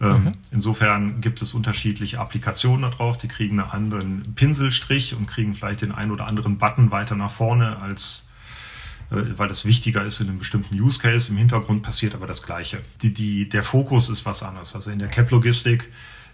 Ähm, 0.02 0.24
mhm. 0.24 0.32
Insofern 0.52 1.22
gibt 1.22 1.42
es 1.42 1.54
unterschiedliche 1.54 2.20
Applikationen 2.20 2.92
darauf, 2.92 3.18
die 3.18 3.30
kriegen 3.30 3.62
einen 3.62 3.70
anderen 3.70 4.36
Pinselstrich 4.36 5.16
und 5.16 5.28
kriegen 5.28 5.56
vielleicht 5.56 5.82
den 5.82 5.94
einen 5.94 6.12
oder 6.12 6.28
anderen 6.28 6.58
Button 6.58 6.92
weiter 6.92 7.16
nach 7.16 7.32
vorne 7.32 7.78
als 7.80 8.26
weil 9.12 9.48
das 9.48 9.66
wichtiger 9.66 10.06
ist 10.06 10.20
in 10.20 10.28
einem 10.28 10.38
bestimmten 10.38 10.80
Use 10.80 11.00
Case. 11.00 11.32
Im 11.32 11.38
Hintergrund 11.38 11.82
passiert 11.82 12.14
aber 12.14 12.28
das 12.28 12.44
Gleiche. 12.44 12.80
Die, 13.02 13.12
die, 13.12 13.50
der 13.50 13.64
Fokus 13.64 14.08
ist 14.08 14.24
was 14.28 14.44
anderes. 14.44 14.76
Also 14.76 14.92
in 14.92 15.00
der 15.00 15.08
Cap-Logistik 15.08 15.90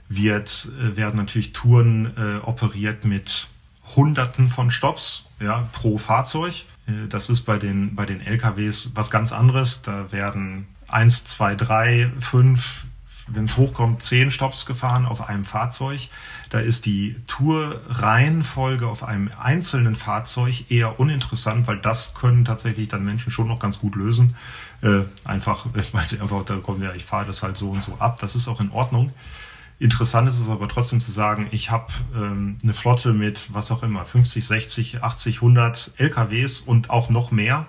wird, 0.09 0.69
äh, 0.79 0.95
werden 0.95 1.17
natürlich 1.17 1.53
Touren 1.53 2.13
äh, 2.17 2.37
operiert 2.43 3.05
mit 3.05 3.47
Hunderten 3.95 4.49
von 4.49 4.71
Stops 4.71 5.29
ja, 5.39 5.67
pro 5.71 5.97
Fahrzeug. 5.97 6.65
Äh, 6.87 7.07
das 7.09 7.29
ist 7.29 7.41
bei 7.41 7.57
den, 7.57 7.95
bei 7.95 8.05
den 8.05 8.21
LKWs 8.21 8.91
was 8.95 9.11
ganz 9.11 9.31
anderes. 9.31 9.81
Da 9.81 10.11
werden 10.11 10.67
eins, 10.87 11.25
zwei, 11.25 11.55
drei, 11.55 12.11
fünf, 12.19 12.85
wenn 13.27 13.45
es 13.45 13.57
hochkommt, 13.57 14.03
zehn 14.03 14.29
Stops 14.29 14.65
gefahren 14.65 15.05
auf 15.05 15.27
einem 15.27 15.45
Fahrzeug. 15.45 16.09
Da 16.51 16.59
ist 16.59 16.85
die 16.85 17.15
Tourreihenfolge 17.25 18.87
auf 18.87 19.03
einem 19.03 19.29
einzelnen 19.39 19.95
Fahrzeug 19.95 20.69
eher 20.69 20.99
uninteressant, 20.99 21.67
weil 21.67 21.79
das 21.79 22.13
können 22.13 22.45
tatsächlich 22.45 22.87
dann 22.87 23.03
Menschen 23.03 23.31
schon 23.31 23.47
noch 23.47 23.59
ganz 23.59 23.79
gut 23.79 23.95
lösen. 23.95 24.35
Äh, 24.81 25.01
einfach, 25.23 25.65
weil 25.91 26.07
sie 26.07 26.19
einfach 26.19 26.45
da 26.45 26.57
kommen, 26.57 26.83
ja, 26.83 26.93
ich 26.93 27.05
fahre 27.05 27.25
das 27.25 27.41
halt 27.41 27.57
so 27.57 27.71
und 27.71 27.81
so 27.81 27.95
ab. 27.99 28.19
Das 28.19 28.35
ist 28.35 28.47
auch 28.47 28.61
in 28.61 28.71
Ordnung. 28.71 29.11
Interessant 29.77 30.29
ist 30.29 30.39
es 30.39 30.47
aber 30.47 30.69
trotzdem 30.69 30.99
zu 31.01 31.11
sagen, 31.11 31.49
ich 31.51 31.69
habe 31.69 31.91
ähm, 32.15 32.57
eine 32.63 32.73
Flotte 32.73 33.11
mit 33.11 33.53
was 33.53 33.71
auch 33.71 33.83
immer, 33.83 34.05
50, 34.05 34.47
60, 34.47 35.03
80, 35.03 35.35
100 35.37 35.91
LKWs 35.97 36.61
und 36.61 36.89
auch 36.89 37.09
noch 37.09 37.31
mehr. 37.31 37.65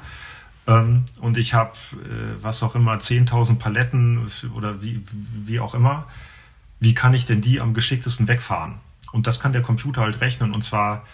Ähm, 0.69 1.05
und 1.21 1.37
ich 1.37 1.55
habe 1.55 1.73
äh, 1.95 2.43
was 2.43 2.63
auch 2.63 2.77
immer, 2.77 2.95
10.000 2.95 3.59
Paletten 3.59 4.31
oder 4.55 4.83
wie, 4.83 5.03
wie 5.13 5.59
auch 5.59 5.75
immer. 5.75 6.07
Wie 6.79 6.95
kann 6.95 7.13
ich 7.13 7.27
denn 7.27 7.41
die 7.41 7.61
am 7.61 7.75
geschicktesten 7.75 8.29
wegfahren? 8.29 8.75
Und 9.11 9.27
das 9.27 9.41
kann 9.41 9.53
der 9.53 9.63
Computer 9.63 10.03
halt 10.03 10.21
rechnen 10.21 10.55
und 10.55 10.63
zwar 10.63 11.05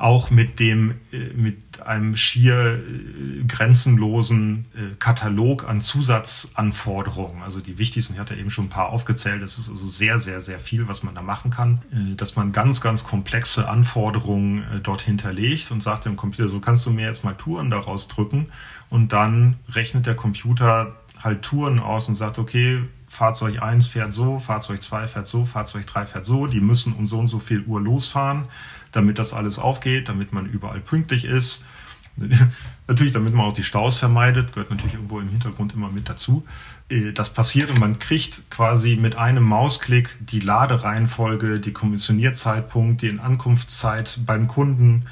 auch 0.00 0.30
mit 0.30 0.58
dem, 0.58 0.94
äh, 1.12 1.18
mit 1.34 1.82
einem 1.84 2.16
schier 2.16 2.78
äh, 2.78 3.44
grenzenlosen 3.44 4.64
äh, 4.74 4.94
Katalog 4.98 5.68
an 5.68 5.80
Zusatzanforderungen. 5.80 7.42
Also 7.42 7.60
die 7.60 7.78
wichtigsten, 7.78 8.14
ich 8.14 8.18
hatte 8.20 8.34
eben 8.34 8.50
schon 8.50 8.66
ein 8.66 8.70
paar 8.70 8.88
aufgezählt. 8.88 9.42
Es 9.42 9.58
ist 9.58 9.68
also 9.68 9.86
sehr, 9.86 10.18
sehr, 10.18 10.40
sehr 10.40 10.58
viel, 10.58 10.88
was 10.88 11.02
man 11.02 11.14
da 11.14 11.22
machen 11.22 11.50
kann. 11.50 11.80
Dass 12.16 12.36
man 12.36 12.52
ganz, 12.52 12.80
ganz 12.80 13.04
komplexe 13.04 13.68
Anforderungen 13.68 14.64
dort 14.82 15.02
hinterlegt 15.02 15.70
und 15.70 15.82
sagt 15.82 16.04
dem 16.04 16.16
Computer, 16.16 16.48
so 16.48 16.60
kannst 16.60 16.86
du 16.86 16.90
mir 16.90 17.06
jetzt 17.06 17.24
mal 17.24 17.34
Touren 17.34 17.70
daraus 17.70 18.08
drücken. 18.08 18.46
Und 18.88 19.12
dann 19.12 19.56
rechnet 19.68 20.06
der 20.06 20.14
Computer 20.14 20.96
halt 21.22 21.42
Touren 21.42 21.78
aus 21.78 22.08
und 22.08 22.14
sagt, 22.14 22.38
okay, 22.38 22.82
Fahrzeug 23.10 23.60
1 23.60 23.88
fährt 23.88 24.14
so, 24.14 24.38
Fahrzeug 24.38 24.80
2 24.80 25.08
fährt 25.08 25.26
so, 25.28 25.44
Fahrzeug 25.44 25.86
3 25.86 26.06
fährt 26.06 26.24
so, 26.24 26.46
die 26.46 26.60
müssen 26.60 26.94
um 26.94 27.04
so 27.04 27.18
und 27.18 27.26
so 27.26 27.40
viel 27.40 27.62
Uhr 27.64 27.80
losfahren 27.80 28.46
damit 28.92 29.18
das 29.18 29.32
alles 29.32 29.58
aufgeht, 29.58 30.08
damit 30.08 30.32
man 30.32 30.46
überall 30.46 30.80
pünktlich 30.80 31.24
ist. 31.24 31.64
natürlich, 32.86 33.12
damit 33.12 33.34
man 33.34 33.46
auch 33.46 33.54
die 33.54 33.64
Staus 33.64 33.98
vermeidet, 33.98 34.52
gehört 34.52 34.70
natürlich 34.70 34.94
irgendwo 34.94 35.20
im 35.20 35.28
Hintergrund 35.28 35.74
immer 35.74 35.90
mit 35.90 36.08
dazu. 36.08 36.44
Äh, 36.88 37.12
das 37.12 37.32
passiert 37.32 37.70
und 37.70 37.78
man 37.78 37.98
kriegt 37.98 38.50
quasi 38.50 38.96
mit 38.96 39.16
einem 39.16 39.44
Mausklick 39.44 40.16
die 40.20 40.40
Ladereihenfolge, 40.40 41.60
die 41.60 41.72
Kommissionierzeitpunkt, 41.72 43.02
die 43.02 43.18
Ankunftszeit 43.18 44.18
beim 44.26 44.48
Kunden. 44.48 45.06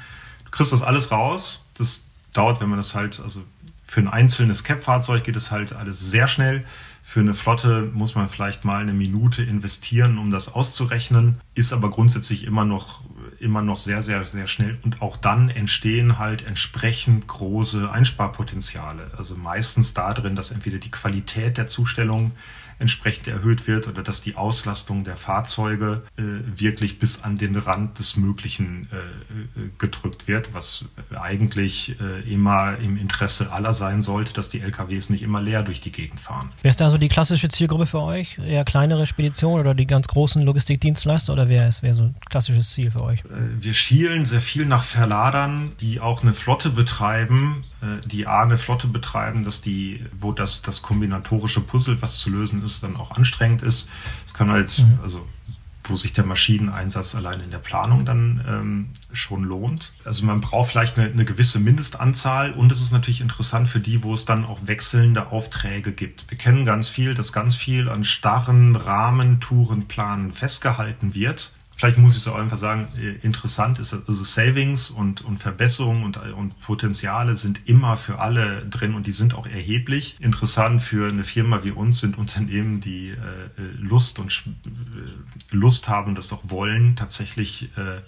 Du 0.45 0.51
kriegst 0.51 0.73
das 0.73 0.81
alles 0.81 1.11
raus. 1.11 1.65
Das 1.77 2.05
dauert, 2.33 2.59
wenn 2.61 2.69
man 2.69 2.77
das 2.77 2.95
halt, 2.95 3.21
also 3.23 3.43
für 3.83 4.01
ein 4.01 4.07
einzelnes 4.07 4.63
Cap-Fahrzeug 4.63 5.23
geht 5.23 5.35
es 5.35 5.49
halt 5.49 5.73
alles 5.73 6.11
sehr 6.11 6.27
schnell. 6.27 6.65
Für 7.09 7.21
eine 7.21 7.33
Flotte 7.33 7.89
muss 7.91 8.13
man 8.13 8.27
vielleicht 8.27 8.65
mal 8.65 8.83
eine 8.83 8.93
Minute 8.93 9.41
investieren, 9.41 10.19
um 10.19 10.29
das 10.29 10.53
auszurechnen, 10.53 11.41
ist 11.55 11.73
aber 11.73 11.89
grundsätzlich 11.89 12.43
immer 12.43 12.65
noch 12.65 13.01
immer 13.39 13.63
noch 13.63 13.79
sehr, 13.79 14.03
sehr, 14.03 14.23
sehr 14.25 14.45
schnell. 14.45 14.77
Und 14.83 15.01
auch 15.01 15.17
dann 15.17 15.49
entstehen 15.49 16.19
halt 16.19 16.45
entsprechend 16.45 17.25
große 17.25 17.91
Einsparpotenziale. 17.91 19.09
Also 19.17 19.35
meistens 19.35 19.95
darin, 19.95 20.35
dass 20.35 20.51
entweder 20.51 20.77
die 20.77 20.91
Qualität 20.91 21.57
der 21.57 21.65
Zustellung 21.65 22.33
entsprechend 22.79 23.27
erhöht 23.27 23.67
wird 23.67 23.87
oder 23.87 24.01
dass 24.03 24.21
die 24.21 24.35
Auslastung 24.35 25.03
der 25.03 25.17
Fahrzeuge 25.17 26.03
äh, 26.17 26.23
wirklich 26.55 26.97
bis 26.97 27.23
an 27.23 27.37
den 27.37 27.55
Rand 27.55 27.99
des 27.99 28.17
Möglichen 28.17 28.87
äh, 28.91 28.95
äh 28.95 29.69
gedrückt 29.77 30.27
wird, 30.27 30.53
was 30.53 30.85
eigentlich 31.15 31.99
äh, 31.99 32.21
immer 32.31 32.77
im 32.77 32.97
Interesse 32.97 33.51
aller 33.51 33.73
sein 33.73 34.01
sollte, 34.01 34.33
dass 34.33 34.49
die 34.49 34.61
LKWs 34.61 35.09
nicht 35.09 35.21
immer 35.21 35.41
leer 35.41 35.63
durch 35.63 35.81
die 35.81 35.91
Gegend 35.91 36.19
fahren. 36.19 36.51
Wer 36.61 36.69
ist 36.69 36.81
da 36.81 36.89
so 36.89 36.97
die 36.97 37.09
klassische 37.09 37.49
Zielgruppe 37.49 37.85
für 37.85 38.01
euch? 38.01 38.37
Eher 38.39 38.63
kleinere 38.63 39.05
Speditionen 39.05 39.59
oder 39.59 39.73
die 39.73 39.85
ganz 39.85 40.07
großen 40.07 40.41
Logistikdienstleister 40.41 41.33
oder 41.33 41.49
wer 41.49 41.67
ist 41.67 41.83
wer 41.83 41.95
so 41.95 42.03
ein 42.03 42.15
klassisches 42.29 42.71
Ziel 42.71 42.91
für 42.91 43.03
euch? 43.03 43.19
Äh, 43.25 43.61
wir 43.61 43.73
schielen 43.73 44.25
sehr 44.25 44.41
viel 44.41 44.65
nach 44.65 44.83
Verladern, 44.83 45.73
die 45.81 45.99
auch 45.99 46.21
eine 46.23 46.33
Flotte 46.33 46.69
betreiben, 46.69 47.63
äh, 47.81 48.05
die 48.07 48.27
A 48.27 48.43
eine 48.43 48.57
Flotte 48.57 48.87
betreiben, 48.87 49.43
dass 49.43 49.61
die, 49.61 50.05
wo 50.13 50.31
das, 50.31 50.61
das 50.61 50.81
kombinatorische 50.81 51.61
Puzzle, 51.61 52.01
was 52.01 52.17
zu 52.19 52.29
lösen 52.29 52.63
ist, 52.63 52.68
dann 52.81 52.95
auch 52.95 53.11
anstrengend 53.11 53.61
ist. 53.61 53.89
Es 54.25 54.33
kann 54.33 54.49
halt, 54.49 54.79
mhm. 54.79 54.99
also 55.03 55.27
wo 55.83 55.95
sich 55.95 56.13
der 56.13 56.25
Maschineneinsatz 56.25 57.15
allein 57.15 57.41
in 57.41 57.51
der 57.51 57.57
Planung 57.57 58.05
dann 58.05 58.45
ähm, 58.47 58.89
schon 59.11 59.43
lohnt. 59.43 59.93
Also 60.05 60.25
man 60.25 60.39
braucht 60.39 60.69
vielleicht 60.69 60.97
eine, 60.97 61.09
eine, 61.09 61.25
gewisse 61.25 61.59
Mindestanzahl 61.59 62.51
und 62.51 62.71
es 62.71 62.79
ist 62.81 62.91
natürlich 62.91 63.21
interessant 63.21 63.67
für 63.67 63.79
die, 63.79 64.03
wo 64.03 64.13
es 64.13 64.25
dann 64.25 64.45
auch 64.45 64.59
wechselnde 64.67 65.27
Aufträge 65.27 65.91
gibt. 65.91 66.29
Wir 66.29 66.37
kennen 66.37 66.65
ganz 66.65 66.89
viel, 66.89 67.13
dass 67.13 67.33
ganz 67.33 67.55
viel 67.55 67.89
an 67.89 68.03
starren 68.03 68.75
Rahmentourenplanen 68.75 70.31
festgehalten 70.31 71.15
wird 71.15 71.51
vielleicht 71.79 71.97
muss 71.97 72.17
ich 72.17 72.23
so 72.23 72.33
einfach 72.33 72.59
sagen, 72.59 72.89
äh, 72.97 73.25
interessant 73.25 73.79
ist, 73.79 73.93
also 73.93 74.23
Savings 74.25 74.89
und, 74.89 75.21
und 75.21 75.37
Verbesserungen 75.37 76.03
und, 76.03 76.17
und 76.17 76.59
Potenziale 76.59 77.37
sind 77.37 77.69
immer 77.69 77.95
für 77.95 78.19
alle 78.19 78.65
drin 78.65 78.95
und 78.95 79.07
die 79.07 79.13
sind 79.13 79.33
auch 79.33 79.47
erheblich. 79.47 80.17
Interessant 80.19 80.81
für 80.81 81.07
eine 81.07 81.23
Firma 81.23 81.63
wie 81.63 81.71
uns 81.71 82.01
sind 82.01 82.17
Unternehmen, 82.17 82.81
die 82.81 83.11
äh, 83.11 83.15
Lust 83.77 84.19
und 84.19 84.43
äh, 84.65 85.55
Lust 85.55 85.87
haben, 85.87 86.15
das 86.15 86.33
auch 86.33 86.41
wollen, 86.49 86.97
tatsächlich 86.97 87.69
äh, 87.77 88.01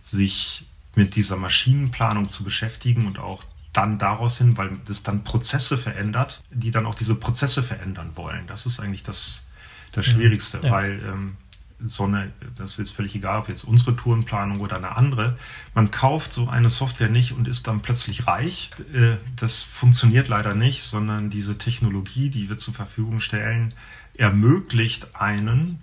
sich 0.00 0.64
mit 0.94 1.14
dieser 1.14 1.36
Maschinenplanung 1.36 2.30
zu 2.30 2.44
beschäftigen 2.44 3.06
und 3.06 3.18
auch 3.18 3.44
dann 3.74 3.98
daraus 3.98 4.38
hin, 4.38 4.56
weil 4.56 4.78
das 4.86 5.02
dann 5.02 5.22
Prozesse 5.22 5.76
verändert, 5.76 6.40
die 6.50 6.70
dann 6.70 6.86
auch 6.86 6.94
diese 6.94 7.14
Prozesse 7.14 7.62
verändern 7.62 8.12
wollen. 8.14 8.46
Das 8.46 8.64
ist 8.64 8.80
eigentlich 8.80 9.02
das, 9.02 9.46
das 9.92 10.06
Schwierigste, 10.06 10.60
ja. 10.64 10.72
weil 10.72 11.02
ähm, 11.06 11.36
Sonne, 11.84 12.32
das 12.56 12.78
ist 12.78 12.90
völlig 12.90 13.14
egal, 13.14 13.38
ob 13.38 13.48
jetzt 13.48 13.64
unsere 13.64 13.94
Tourenplanung 13.94 14.60
oder 14.60 14.76
eine 14.76 14.96
andere. 14.96 15.38
Man 15.74 15.90
kauft 15.90 16.32
so 16.32 16.48
eine 16.48 16.70
Software 16.70 17.08
nicht 17.08 17.32
und 17.32 17.46
ist 17.46 17.68
dann 17.68 17.82
plötzlich 17.82 18.26
reich. 18.26 18.70
Äh, 18.92 19.16
das 19.36 19.62
funktioniert 19.62 20.28
leider 20.28 20.54
nicht, 20.54 20.82
sondern 20.82 21.30
diese 21.30 21.56
Technologie, 21.56 22.30
die 22.30 22.48
wir 22.48 22.58
zur 22.58 22.74
Verfügung 22.74 23.20
stellen, 23.20 23.74
ermöglicht 24.16 25.14
einen, 25.14 25.80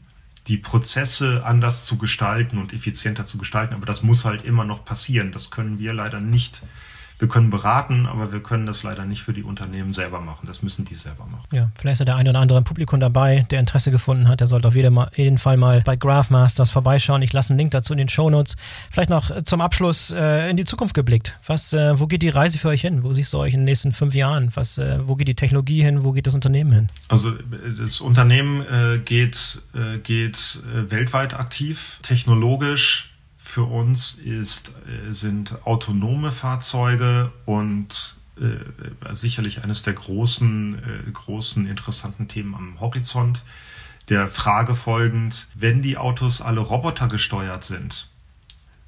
die 0.47 0.57
Prozesse 0.57 1.43
anders 1.45 1.85
zu 1.85 1.97
gestalten 1.97 2.57
und 2.57 2.73
effizienter 2.73 3.25
zu 3.25 3.37
gestalten. 3.37 3.73
Aber 3.73 3.85
das 3.85 4.03
muss 4.03 4.25
halt 4.25 4.43
immer 4.43 4.65
noch 4.65 4.83
passieren. 4.83 5.31
Das 5.31 5.49
können 5.49 5.79
wir 5.79 5.93
leider 5.93 6.19
nicht 6.19 6.61
wir 7.17 7.27
können 7.27 7.49
beraten, 7.49 8.05
aber 8.05 8.33
wir 8.33 8.41
können 8.41 8.65
das 8.65 8.83
leider 8.83 9.05
nicht 9.05 9.23
für 9.23 9.31
die 9.31 9.43
Unternehmen 9.43 9.93
selber 9.93 10.19
machen. 10.19 10.47
Das 10.47 10.61
müssen 10.61 10.83
die 10.83 10.95
selber 10.95 11.25
machen. 11.25 11.45
Ja, 11.53 11.71
vielleicht 11.75 12.01
ist 12.01 12.07
der 12.07 12.15
eine 12.15 12.29
oder 12.29 12.39
andere 12.39 12.57
im 12.57 12.65
Publikum 12.65 12.99
dabei, 12.99 13.45
der 13.49 13.59
Interesse 13.59 13.91
gefunden 13.91 14.27
hat. 14.27 14.41
Der 14.41 14.47
sollte 14.47 14.67
auf 14.67 14.75
jeden 14.75 15.37
Fall 15.37 15.57
mal 15.57 15.81
bei 15.81 15.95
Graphmasters 15.95 16.71
vorbeischauen. 16.71 17.21
Ich 17.21 17.31
lasse 17.31 17.53
einen 17.53 17.59
Link 17.59 17.71
dazu 17.71 17.93
in 17.93 17.97
den 17.97 18.09
Shownotes. 18.09 18.57
Vielleicht 18.91 19.09
noch 19.09 19.43
zum 19.43 19.61
Abschluss 19.61 20.11
äh, 20.11 20.49
in 20.49 20.57
die 20.57 20.65
Zukunft 20.65 20.93
geblickt. 20.93 21.39
Was, 21.45 21.71
äh, 21.73 21.97
wo 21.99 22.07
geht 22.07 22.21
die 22.21 22.29
Reise 22.29 22.59
für 22.59 22.67
euch 22.67 22.81
hin? 22.81 23.03
Wo 23.03 23.13
siehst 23.13 23.33
du 23.33 23.37
euch 23.37 23.53
in 23.53 23.61
den 23.61 23.65
nächsten 23.65 23.93
fünf 23.93 24.13
Jahren? 24.13 24.51
Was, 24.55 24.77
äh, 24.77 24.99
wo 25.03 25.15
geht 25.15 25.27
die 25.27 25.35
Technologie 25.35 25.81
hin? 25.81 26.03
Wo 26.03 26.11
geht 26.11 26.27
das 26.27 26.35
Unternehmen 26.35 26.71
hin? 26.73 26.89
Also 27.07 27.31
das 27.79 28.01
Unternehmen 28.01 28.61
äh, 28.61 28.99
geht, 28.99 29.61
äh, 29.73 29.99
geht 29.99 30.59
äh, 30.73 30.91
weltweit 30.91 31.33
aktiv, 31.33 31.99
technologisch 32.01 33.14
für 33.55 33.63
uns 33.63 34.15
ist, 34.15 34.73
äh, 34.85 35.13
sind 35.13 35.65
autonome 35.65 36.31
Fahrzeuge 36.31 37.31
und 37.45 38.17
äh, 38.37 39.15
sicherlich 39.15 39.63
eines 39.63 39.81
der 39.81 39.93
großen, 39.93 41.07
äh, 41.07 41.11
großen 41.11 41.65
interessanten 41.65 42.27
Themen 42.27 42.53
am 42.53 42.81
Horizont. 42.81 43.43
Der 44.09 44.27
Frage 44.27 44.75
folgend, 44.75 45.47
wenn 45.55 45.81
die 45.81 45.95
Autos 45.95 46.41
alle 46.41 46.59
Roboter 46.59 47.07
gesteuert 47.07 47.63
sind, 47.63 48.09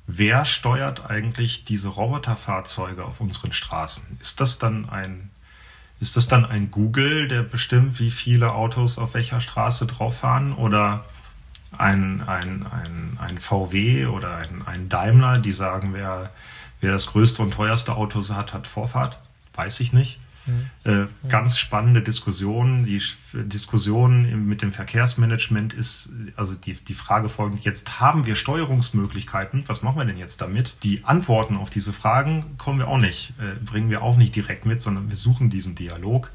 wer 0.05 0.43
steuert 0.43 1.09
eigentlich 1.09 1.63
diese 1.63 1.87
Roboterfahrzeuge 1.87 3.05
auf 3.05 3.21
unseren 3.21 3.53
Straßen? 3.53 4.17
Ist 4.19 4.41
das 4.41 4.59
dann 4.59 4.89
ein 4.89 5.29
ist 6.01 6.17
das 6.17 6.27
dann 6.27 6.45
ein 6.45 6.71
Google, 6.71 7.29
der 7.29 7.41
bestimmt, 7.41 8.01
wie 8.01 8.11
viele 8.11 8.51
Autos 8.51 8.97
auf 8.99 9.13
welcher 9.13 9.39
Straße 9.39 9.87
drauf 9.87 10.19
fahren? 10.19 10.51
Oder 10.53 11.05
ein, 11.77 12.21
ein, 12.21 12.65
ein, 12.65 13.17
ein 13.19 13.37
VW 13.37 14.05
oder 14.07 14.37
ein, 14.37 14.61
ein 14.65 14.89
Daimler, 14.89 15.39
die 15.39 15.51
sagen, 15.51 15.93
wer, 15.93 16.31
wer 16.79 16.91
das 16.91 17.07
größte 17.07 17.41
und 17.41 17.53
teuerste 17.53 17.95
Auto 17.95 18.27
hat, 18.29 18.53
hat 18.53 18.67
Vorfahrt. 18.67 19.19
Weiß 19.53 19.79
ich 19.79 19.93
nicht. 19.93 20.19
Mhm. 20.47 20.69
Äh, 20.83 21.07
ganz 21.29 21.57
spannende 21.57 22.01
Diskussion. 22.01 22.85
Die 22.85 23.01
Diskussion 23.33 24.47
mit 24.47 24.61
dem 24.61 24.71
Verkehrsmanagement 24.71 25.73
ist, 25.73 26.09
also 26.35 26.55
die, 26.55 26.73
die 26.73 26.93
Frage 26.93 27.29
folgend, 27.29 27.63
jetzt 27.63 27.99
haben 27.99 28.25
wir 28.25 28.35
Steuerungsmöglichkeiten, 28.35 29.63
was 29.67 29.81
machen 29.81 29.97
wir 29.97 30.05
denn 30.05 30.17
jetzt 30.17 30.41
damit? 30.41 30.75
Die 30.83 31.03
Antworten 31.03 31.57
auf 31.57 31.69
diese 31.69 31.93
Fragen 31.93 32.57
kommen 32.57 32.79
wir 32.79 32.87
auch 32.87 32.99
nicht, 32.99 33.33
äh, 33.39 33.63
bringen 33.63 33.89
wir 33.89 34.01
auch 34.01 34.17
nicht 34.17 34.35
direkt 34.35 34.65
mit, 34.65 34.81
sondern 34.81 35.09
wir 35.09 35.17
suchen 35.17 35.49
diesen 35.49 35.75
Dialog. 35.75 36.31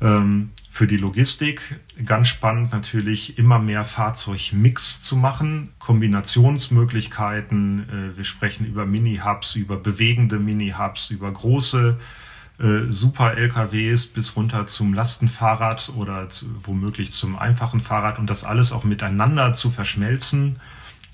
Ähm, 0.00 0.50
für 0.70 0.86
die 0.86 0.98
Logistik 0.98 1.80
ganz 2.04 2.28
spannend 2.28 2.72
natürlich 2.72 3.38
immer 3.38 3.58
mehr 3.58 3.84
Fahrzeugmix 3.84 5.00
zu 5.00 5.16
machen, 5.16 5.70
Kombinationsmöglichkeiten. 5.78 7.88
Äh, 7.88 8.16
wir 8.16 8.24
sprechen 8.24 8.66
über 8.66 8.84
Mini-Hubs, 8.84 9.54
über 9.54 9.78
bewegende 9.78 10.38
Mini-Hubs, 10.38 11.10
über 11.10 11.32
große 11.32 11.98
äh, 12.58 12.90
Super-LKWs 12.90 14.08
bis 14.08 14.36
runter 14.36 14.66
zum 14.66 14.92
Lastenfahrrad 14.92 15.92
oder 15.96 16.28
zu, 16.28 16.44
womöglich 16.62 17.12
zum 17.12 17.38
einfachen 17.38 17.80
Fahrrad 17.80 18.18
und 18.18 18.28
das 18.28 18.44
alles 18.44 18.72
auch 18.72 18.84
miteinander 18.84 19.54
zu 19.54 19.70
verschmelzen 19.70 20.60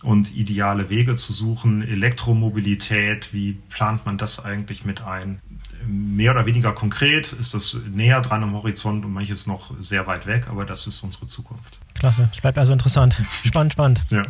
und 0.03 0.35
ideale 0.35 0.91
Wege 0.91 1.14
zu 1.14 1.33
suchen. 1.33 1.83
Elektromobilität, 1.83 3.33
wie 3.33 3.59
plant 3.68 4.05
man 4.07 4.18
das 4.18 4.45
eigentlich 4.45 4.85
mit 4.85 5.03
ein? 5.03 5.41
Mehr 5.87 6.33
oder 6.33 6.47
weniger 6.47 6.72
konkret 6.72 7.33
ist 7.33 7.55
das 7.55 7.76
näher 7.91 8.20
dran 8.20 8.43
am 8.43 8.55
Horizont 8.55 9.05
und 9.05 9.12
manches 9.12 9.47
noch 9.47 9.72
sehr 9.80 10.07
weit 10.07 10.26
weg, 10.26 10.49
aber 10.49 10.64
das 10.64 10.87
ist 10.87 11.03
unsere 11.03 11.26
Zukunft. 11.26 11.78
Klasse, 11.95 12.28
es 12.33 12.41
bleibt 12.41 12.59
also 12.59 12.72
interessant. 12.72 13.20
Spannend, 13.45 13.72
spannend. 13.72 14.01
Ja. 14.11 14.22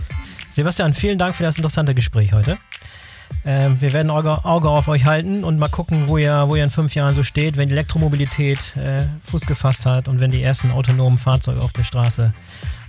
Sebastian, 0.52 0.94
vielen 0.94 1.18
Dank 1.18 1.34
für 1.34 1.42
das 1.42 1.56
interessante 1.56 1.94
Gespräch 1.94 2.32
heute. 2.32 2.58
Ähm, 3.44 3.80
wir 3.80 3.92
werden 3.92 4.10
Auge, 4.10 4.44
Auge, 4.44 4.68
auf 4.68 4.88
euch 4.88 5.04
halten 5.04 5.42
und 5.42 5.58
mal 5.58 5.68
gucken, 5.68 6.06
wo 6.06 6.18
ihr, 6.18 6.44
wo 6.48 6.56
ihr 6.56 6.64
in 6.64 6.70
fünf 6.70 6.94
Jahren 6.94 7.14
so 7.14 7.22
steht, 7.22 7.56
wenn 7.56 7.68
die 7.68 7.72
Elektromobilität 7.72 8.76
äh, 8.76 9.06
Fuß 9.24 9.46
gefasst 9.46 9.86
hat 9.86 10.08
und 10.08 10.20
wenn 10.20 10.30
die 10.30 10.42
ersten 10.42 10.70
autonomen 10.70 11.18
Fahrzeuge 11.18 11.60
auf 11.60 11.72
der 11.72 11.82
Straße 11.82 12.32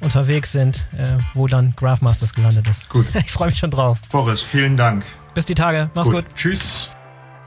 unterwegs 0.01 0.51
sind, 0.51 0.85
äh, 0.95 1.05
wo 1.33 1.47
dann 1.47 1.73
Graphmasters 1.75 2.33
gelandet 2.33 2.69
ist. 2.69 2.89
Gut. 2.89 3.07
Ich 3.25 3.31
freue 3.31 3.49
mich 3.49 3.57
schon 3.57 3.71
drauf. 3.71 3.99
Boris, 4.11 4.43
vielen 4.43 4.77
Dank. 4.77 5.05
Bis 5.33 5.45
die 5.45 5.55
Tage. 5.55 5.89
Mach's 5.95 6.09
gut. 6.09 6.25
gut. 6.25 6.35
Tschüss. 6.35 6.89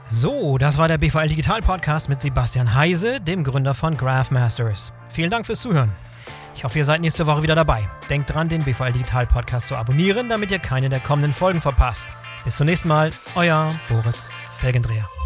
So, 0.09 0.57
das 0.57 0.77
war 0.77 0.87
der 0.87 0.97
BVL 0.97 1.27
Digital 1.27 1.61
Podcast 1.61 2.07
mit 2.07 2.21
Sebastian 2.21 2.73
Heise, 2.73 3.19
dem 3.19 3.43
Gründer 3.43 3.73
von 3.73 3.97
Graphmasters. 3.97 4.93
Vielen 5.09 5.29
Dank 5.29 5.45
fürs 5.45 5.61
Zuhören. 5.61 5.91
Ich 6.55 6.63
hoffe, 6.63 6.77
ihr 6.77 6.85
seid 6.85 7.01
nächste 7.01 7.27
Woche 7.27 7.43
wieder 7.43 7.55
dabei. 7.55 7.87
Denkt 8.09 8.33
dran, 8.33 8.47
den 8.47 8.63
BVL 8.63 8.93
Digital 8.93 9.27
Podcast 9.27 9.67
zu 9.67 9.75
abonnieren, 9.75 10.29
damit 10.29 10.49
ihr 10.49 10.59
keine 10.59 10.87
der 10.89 11.01
kommenden 11.01 11.33
Folgen 11.33 11.61
verpasst. 11.61 12.07
Bis 12.45 12.55
zum 12.55 12.67
nächsten 12.67 12.87
Mal, 12.87 13.11
euer 13.35 13.69
Boris 13.89 14.25
Felgendreher. 14.55 15.16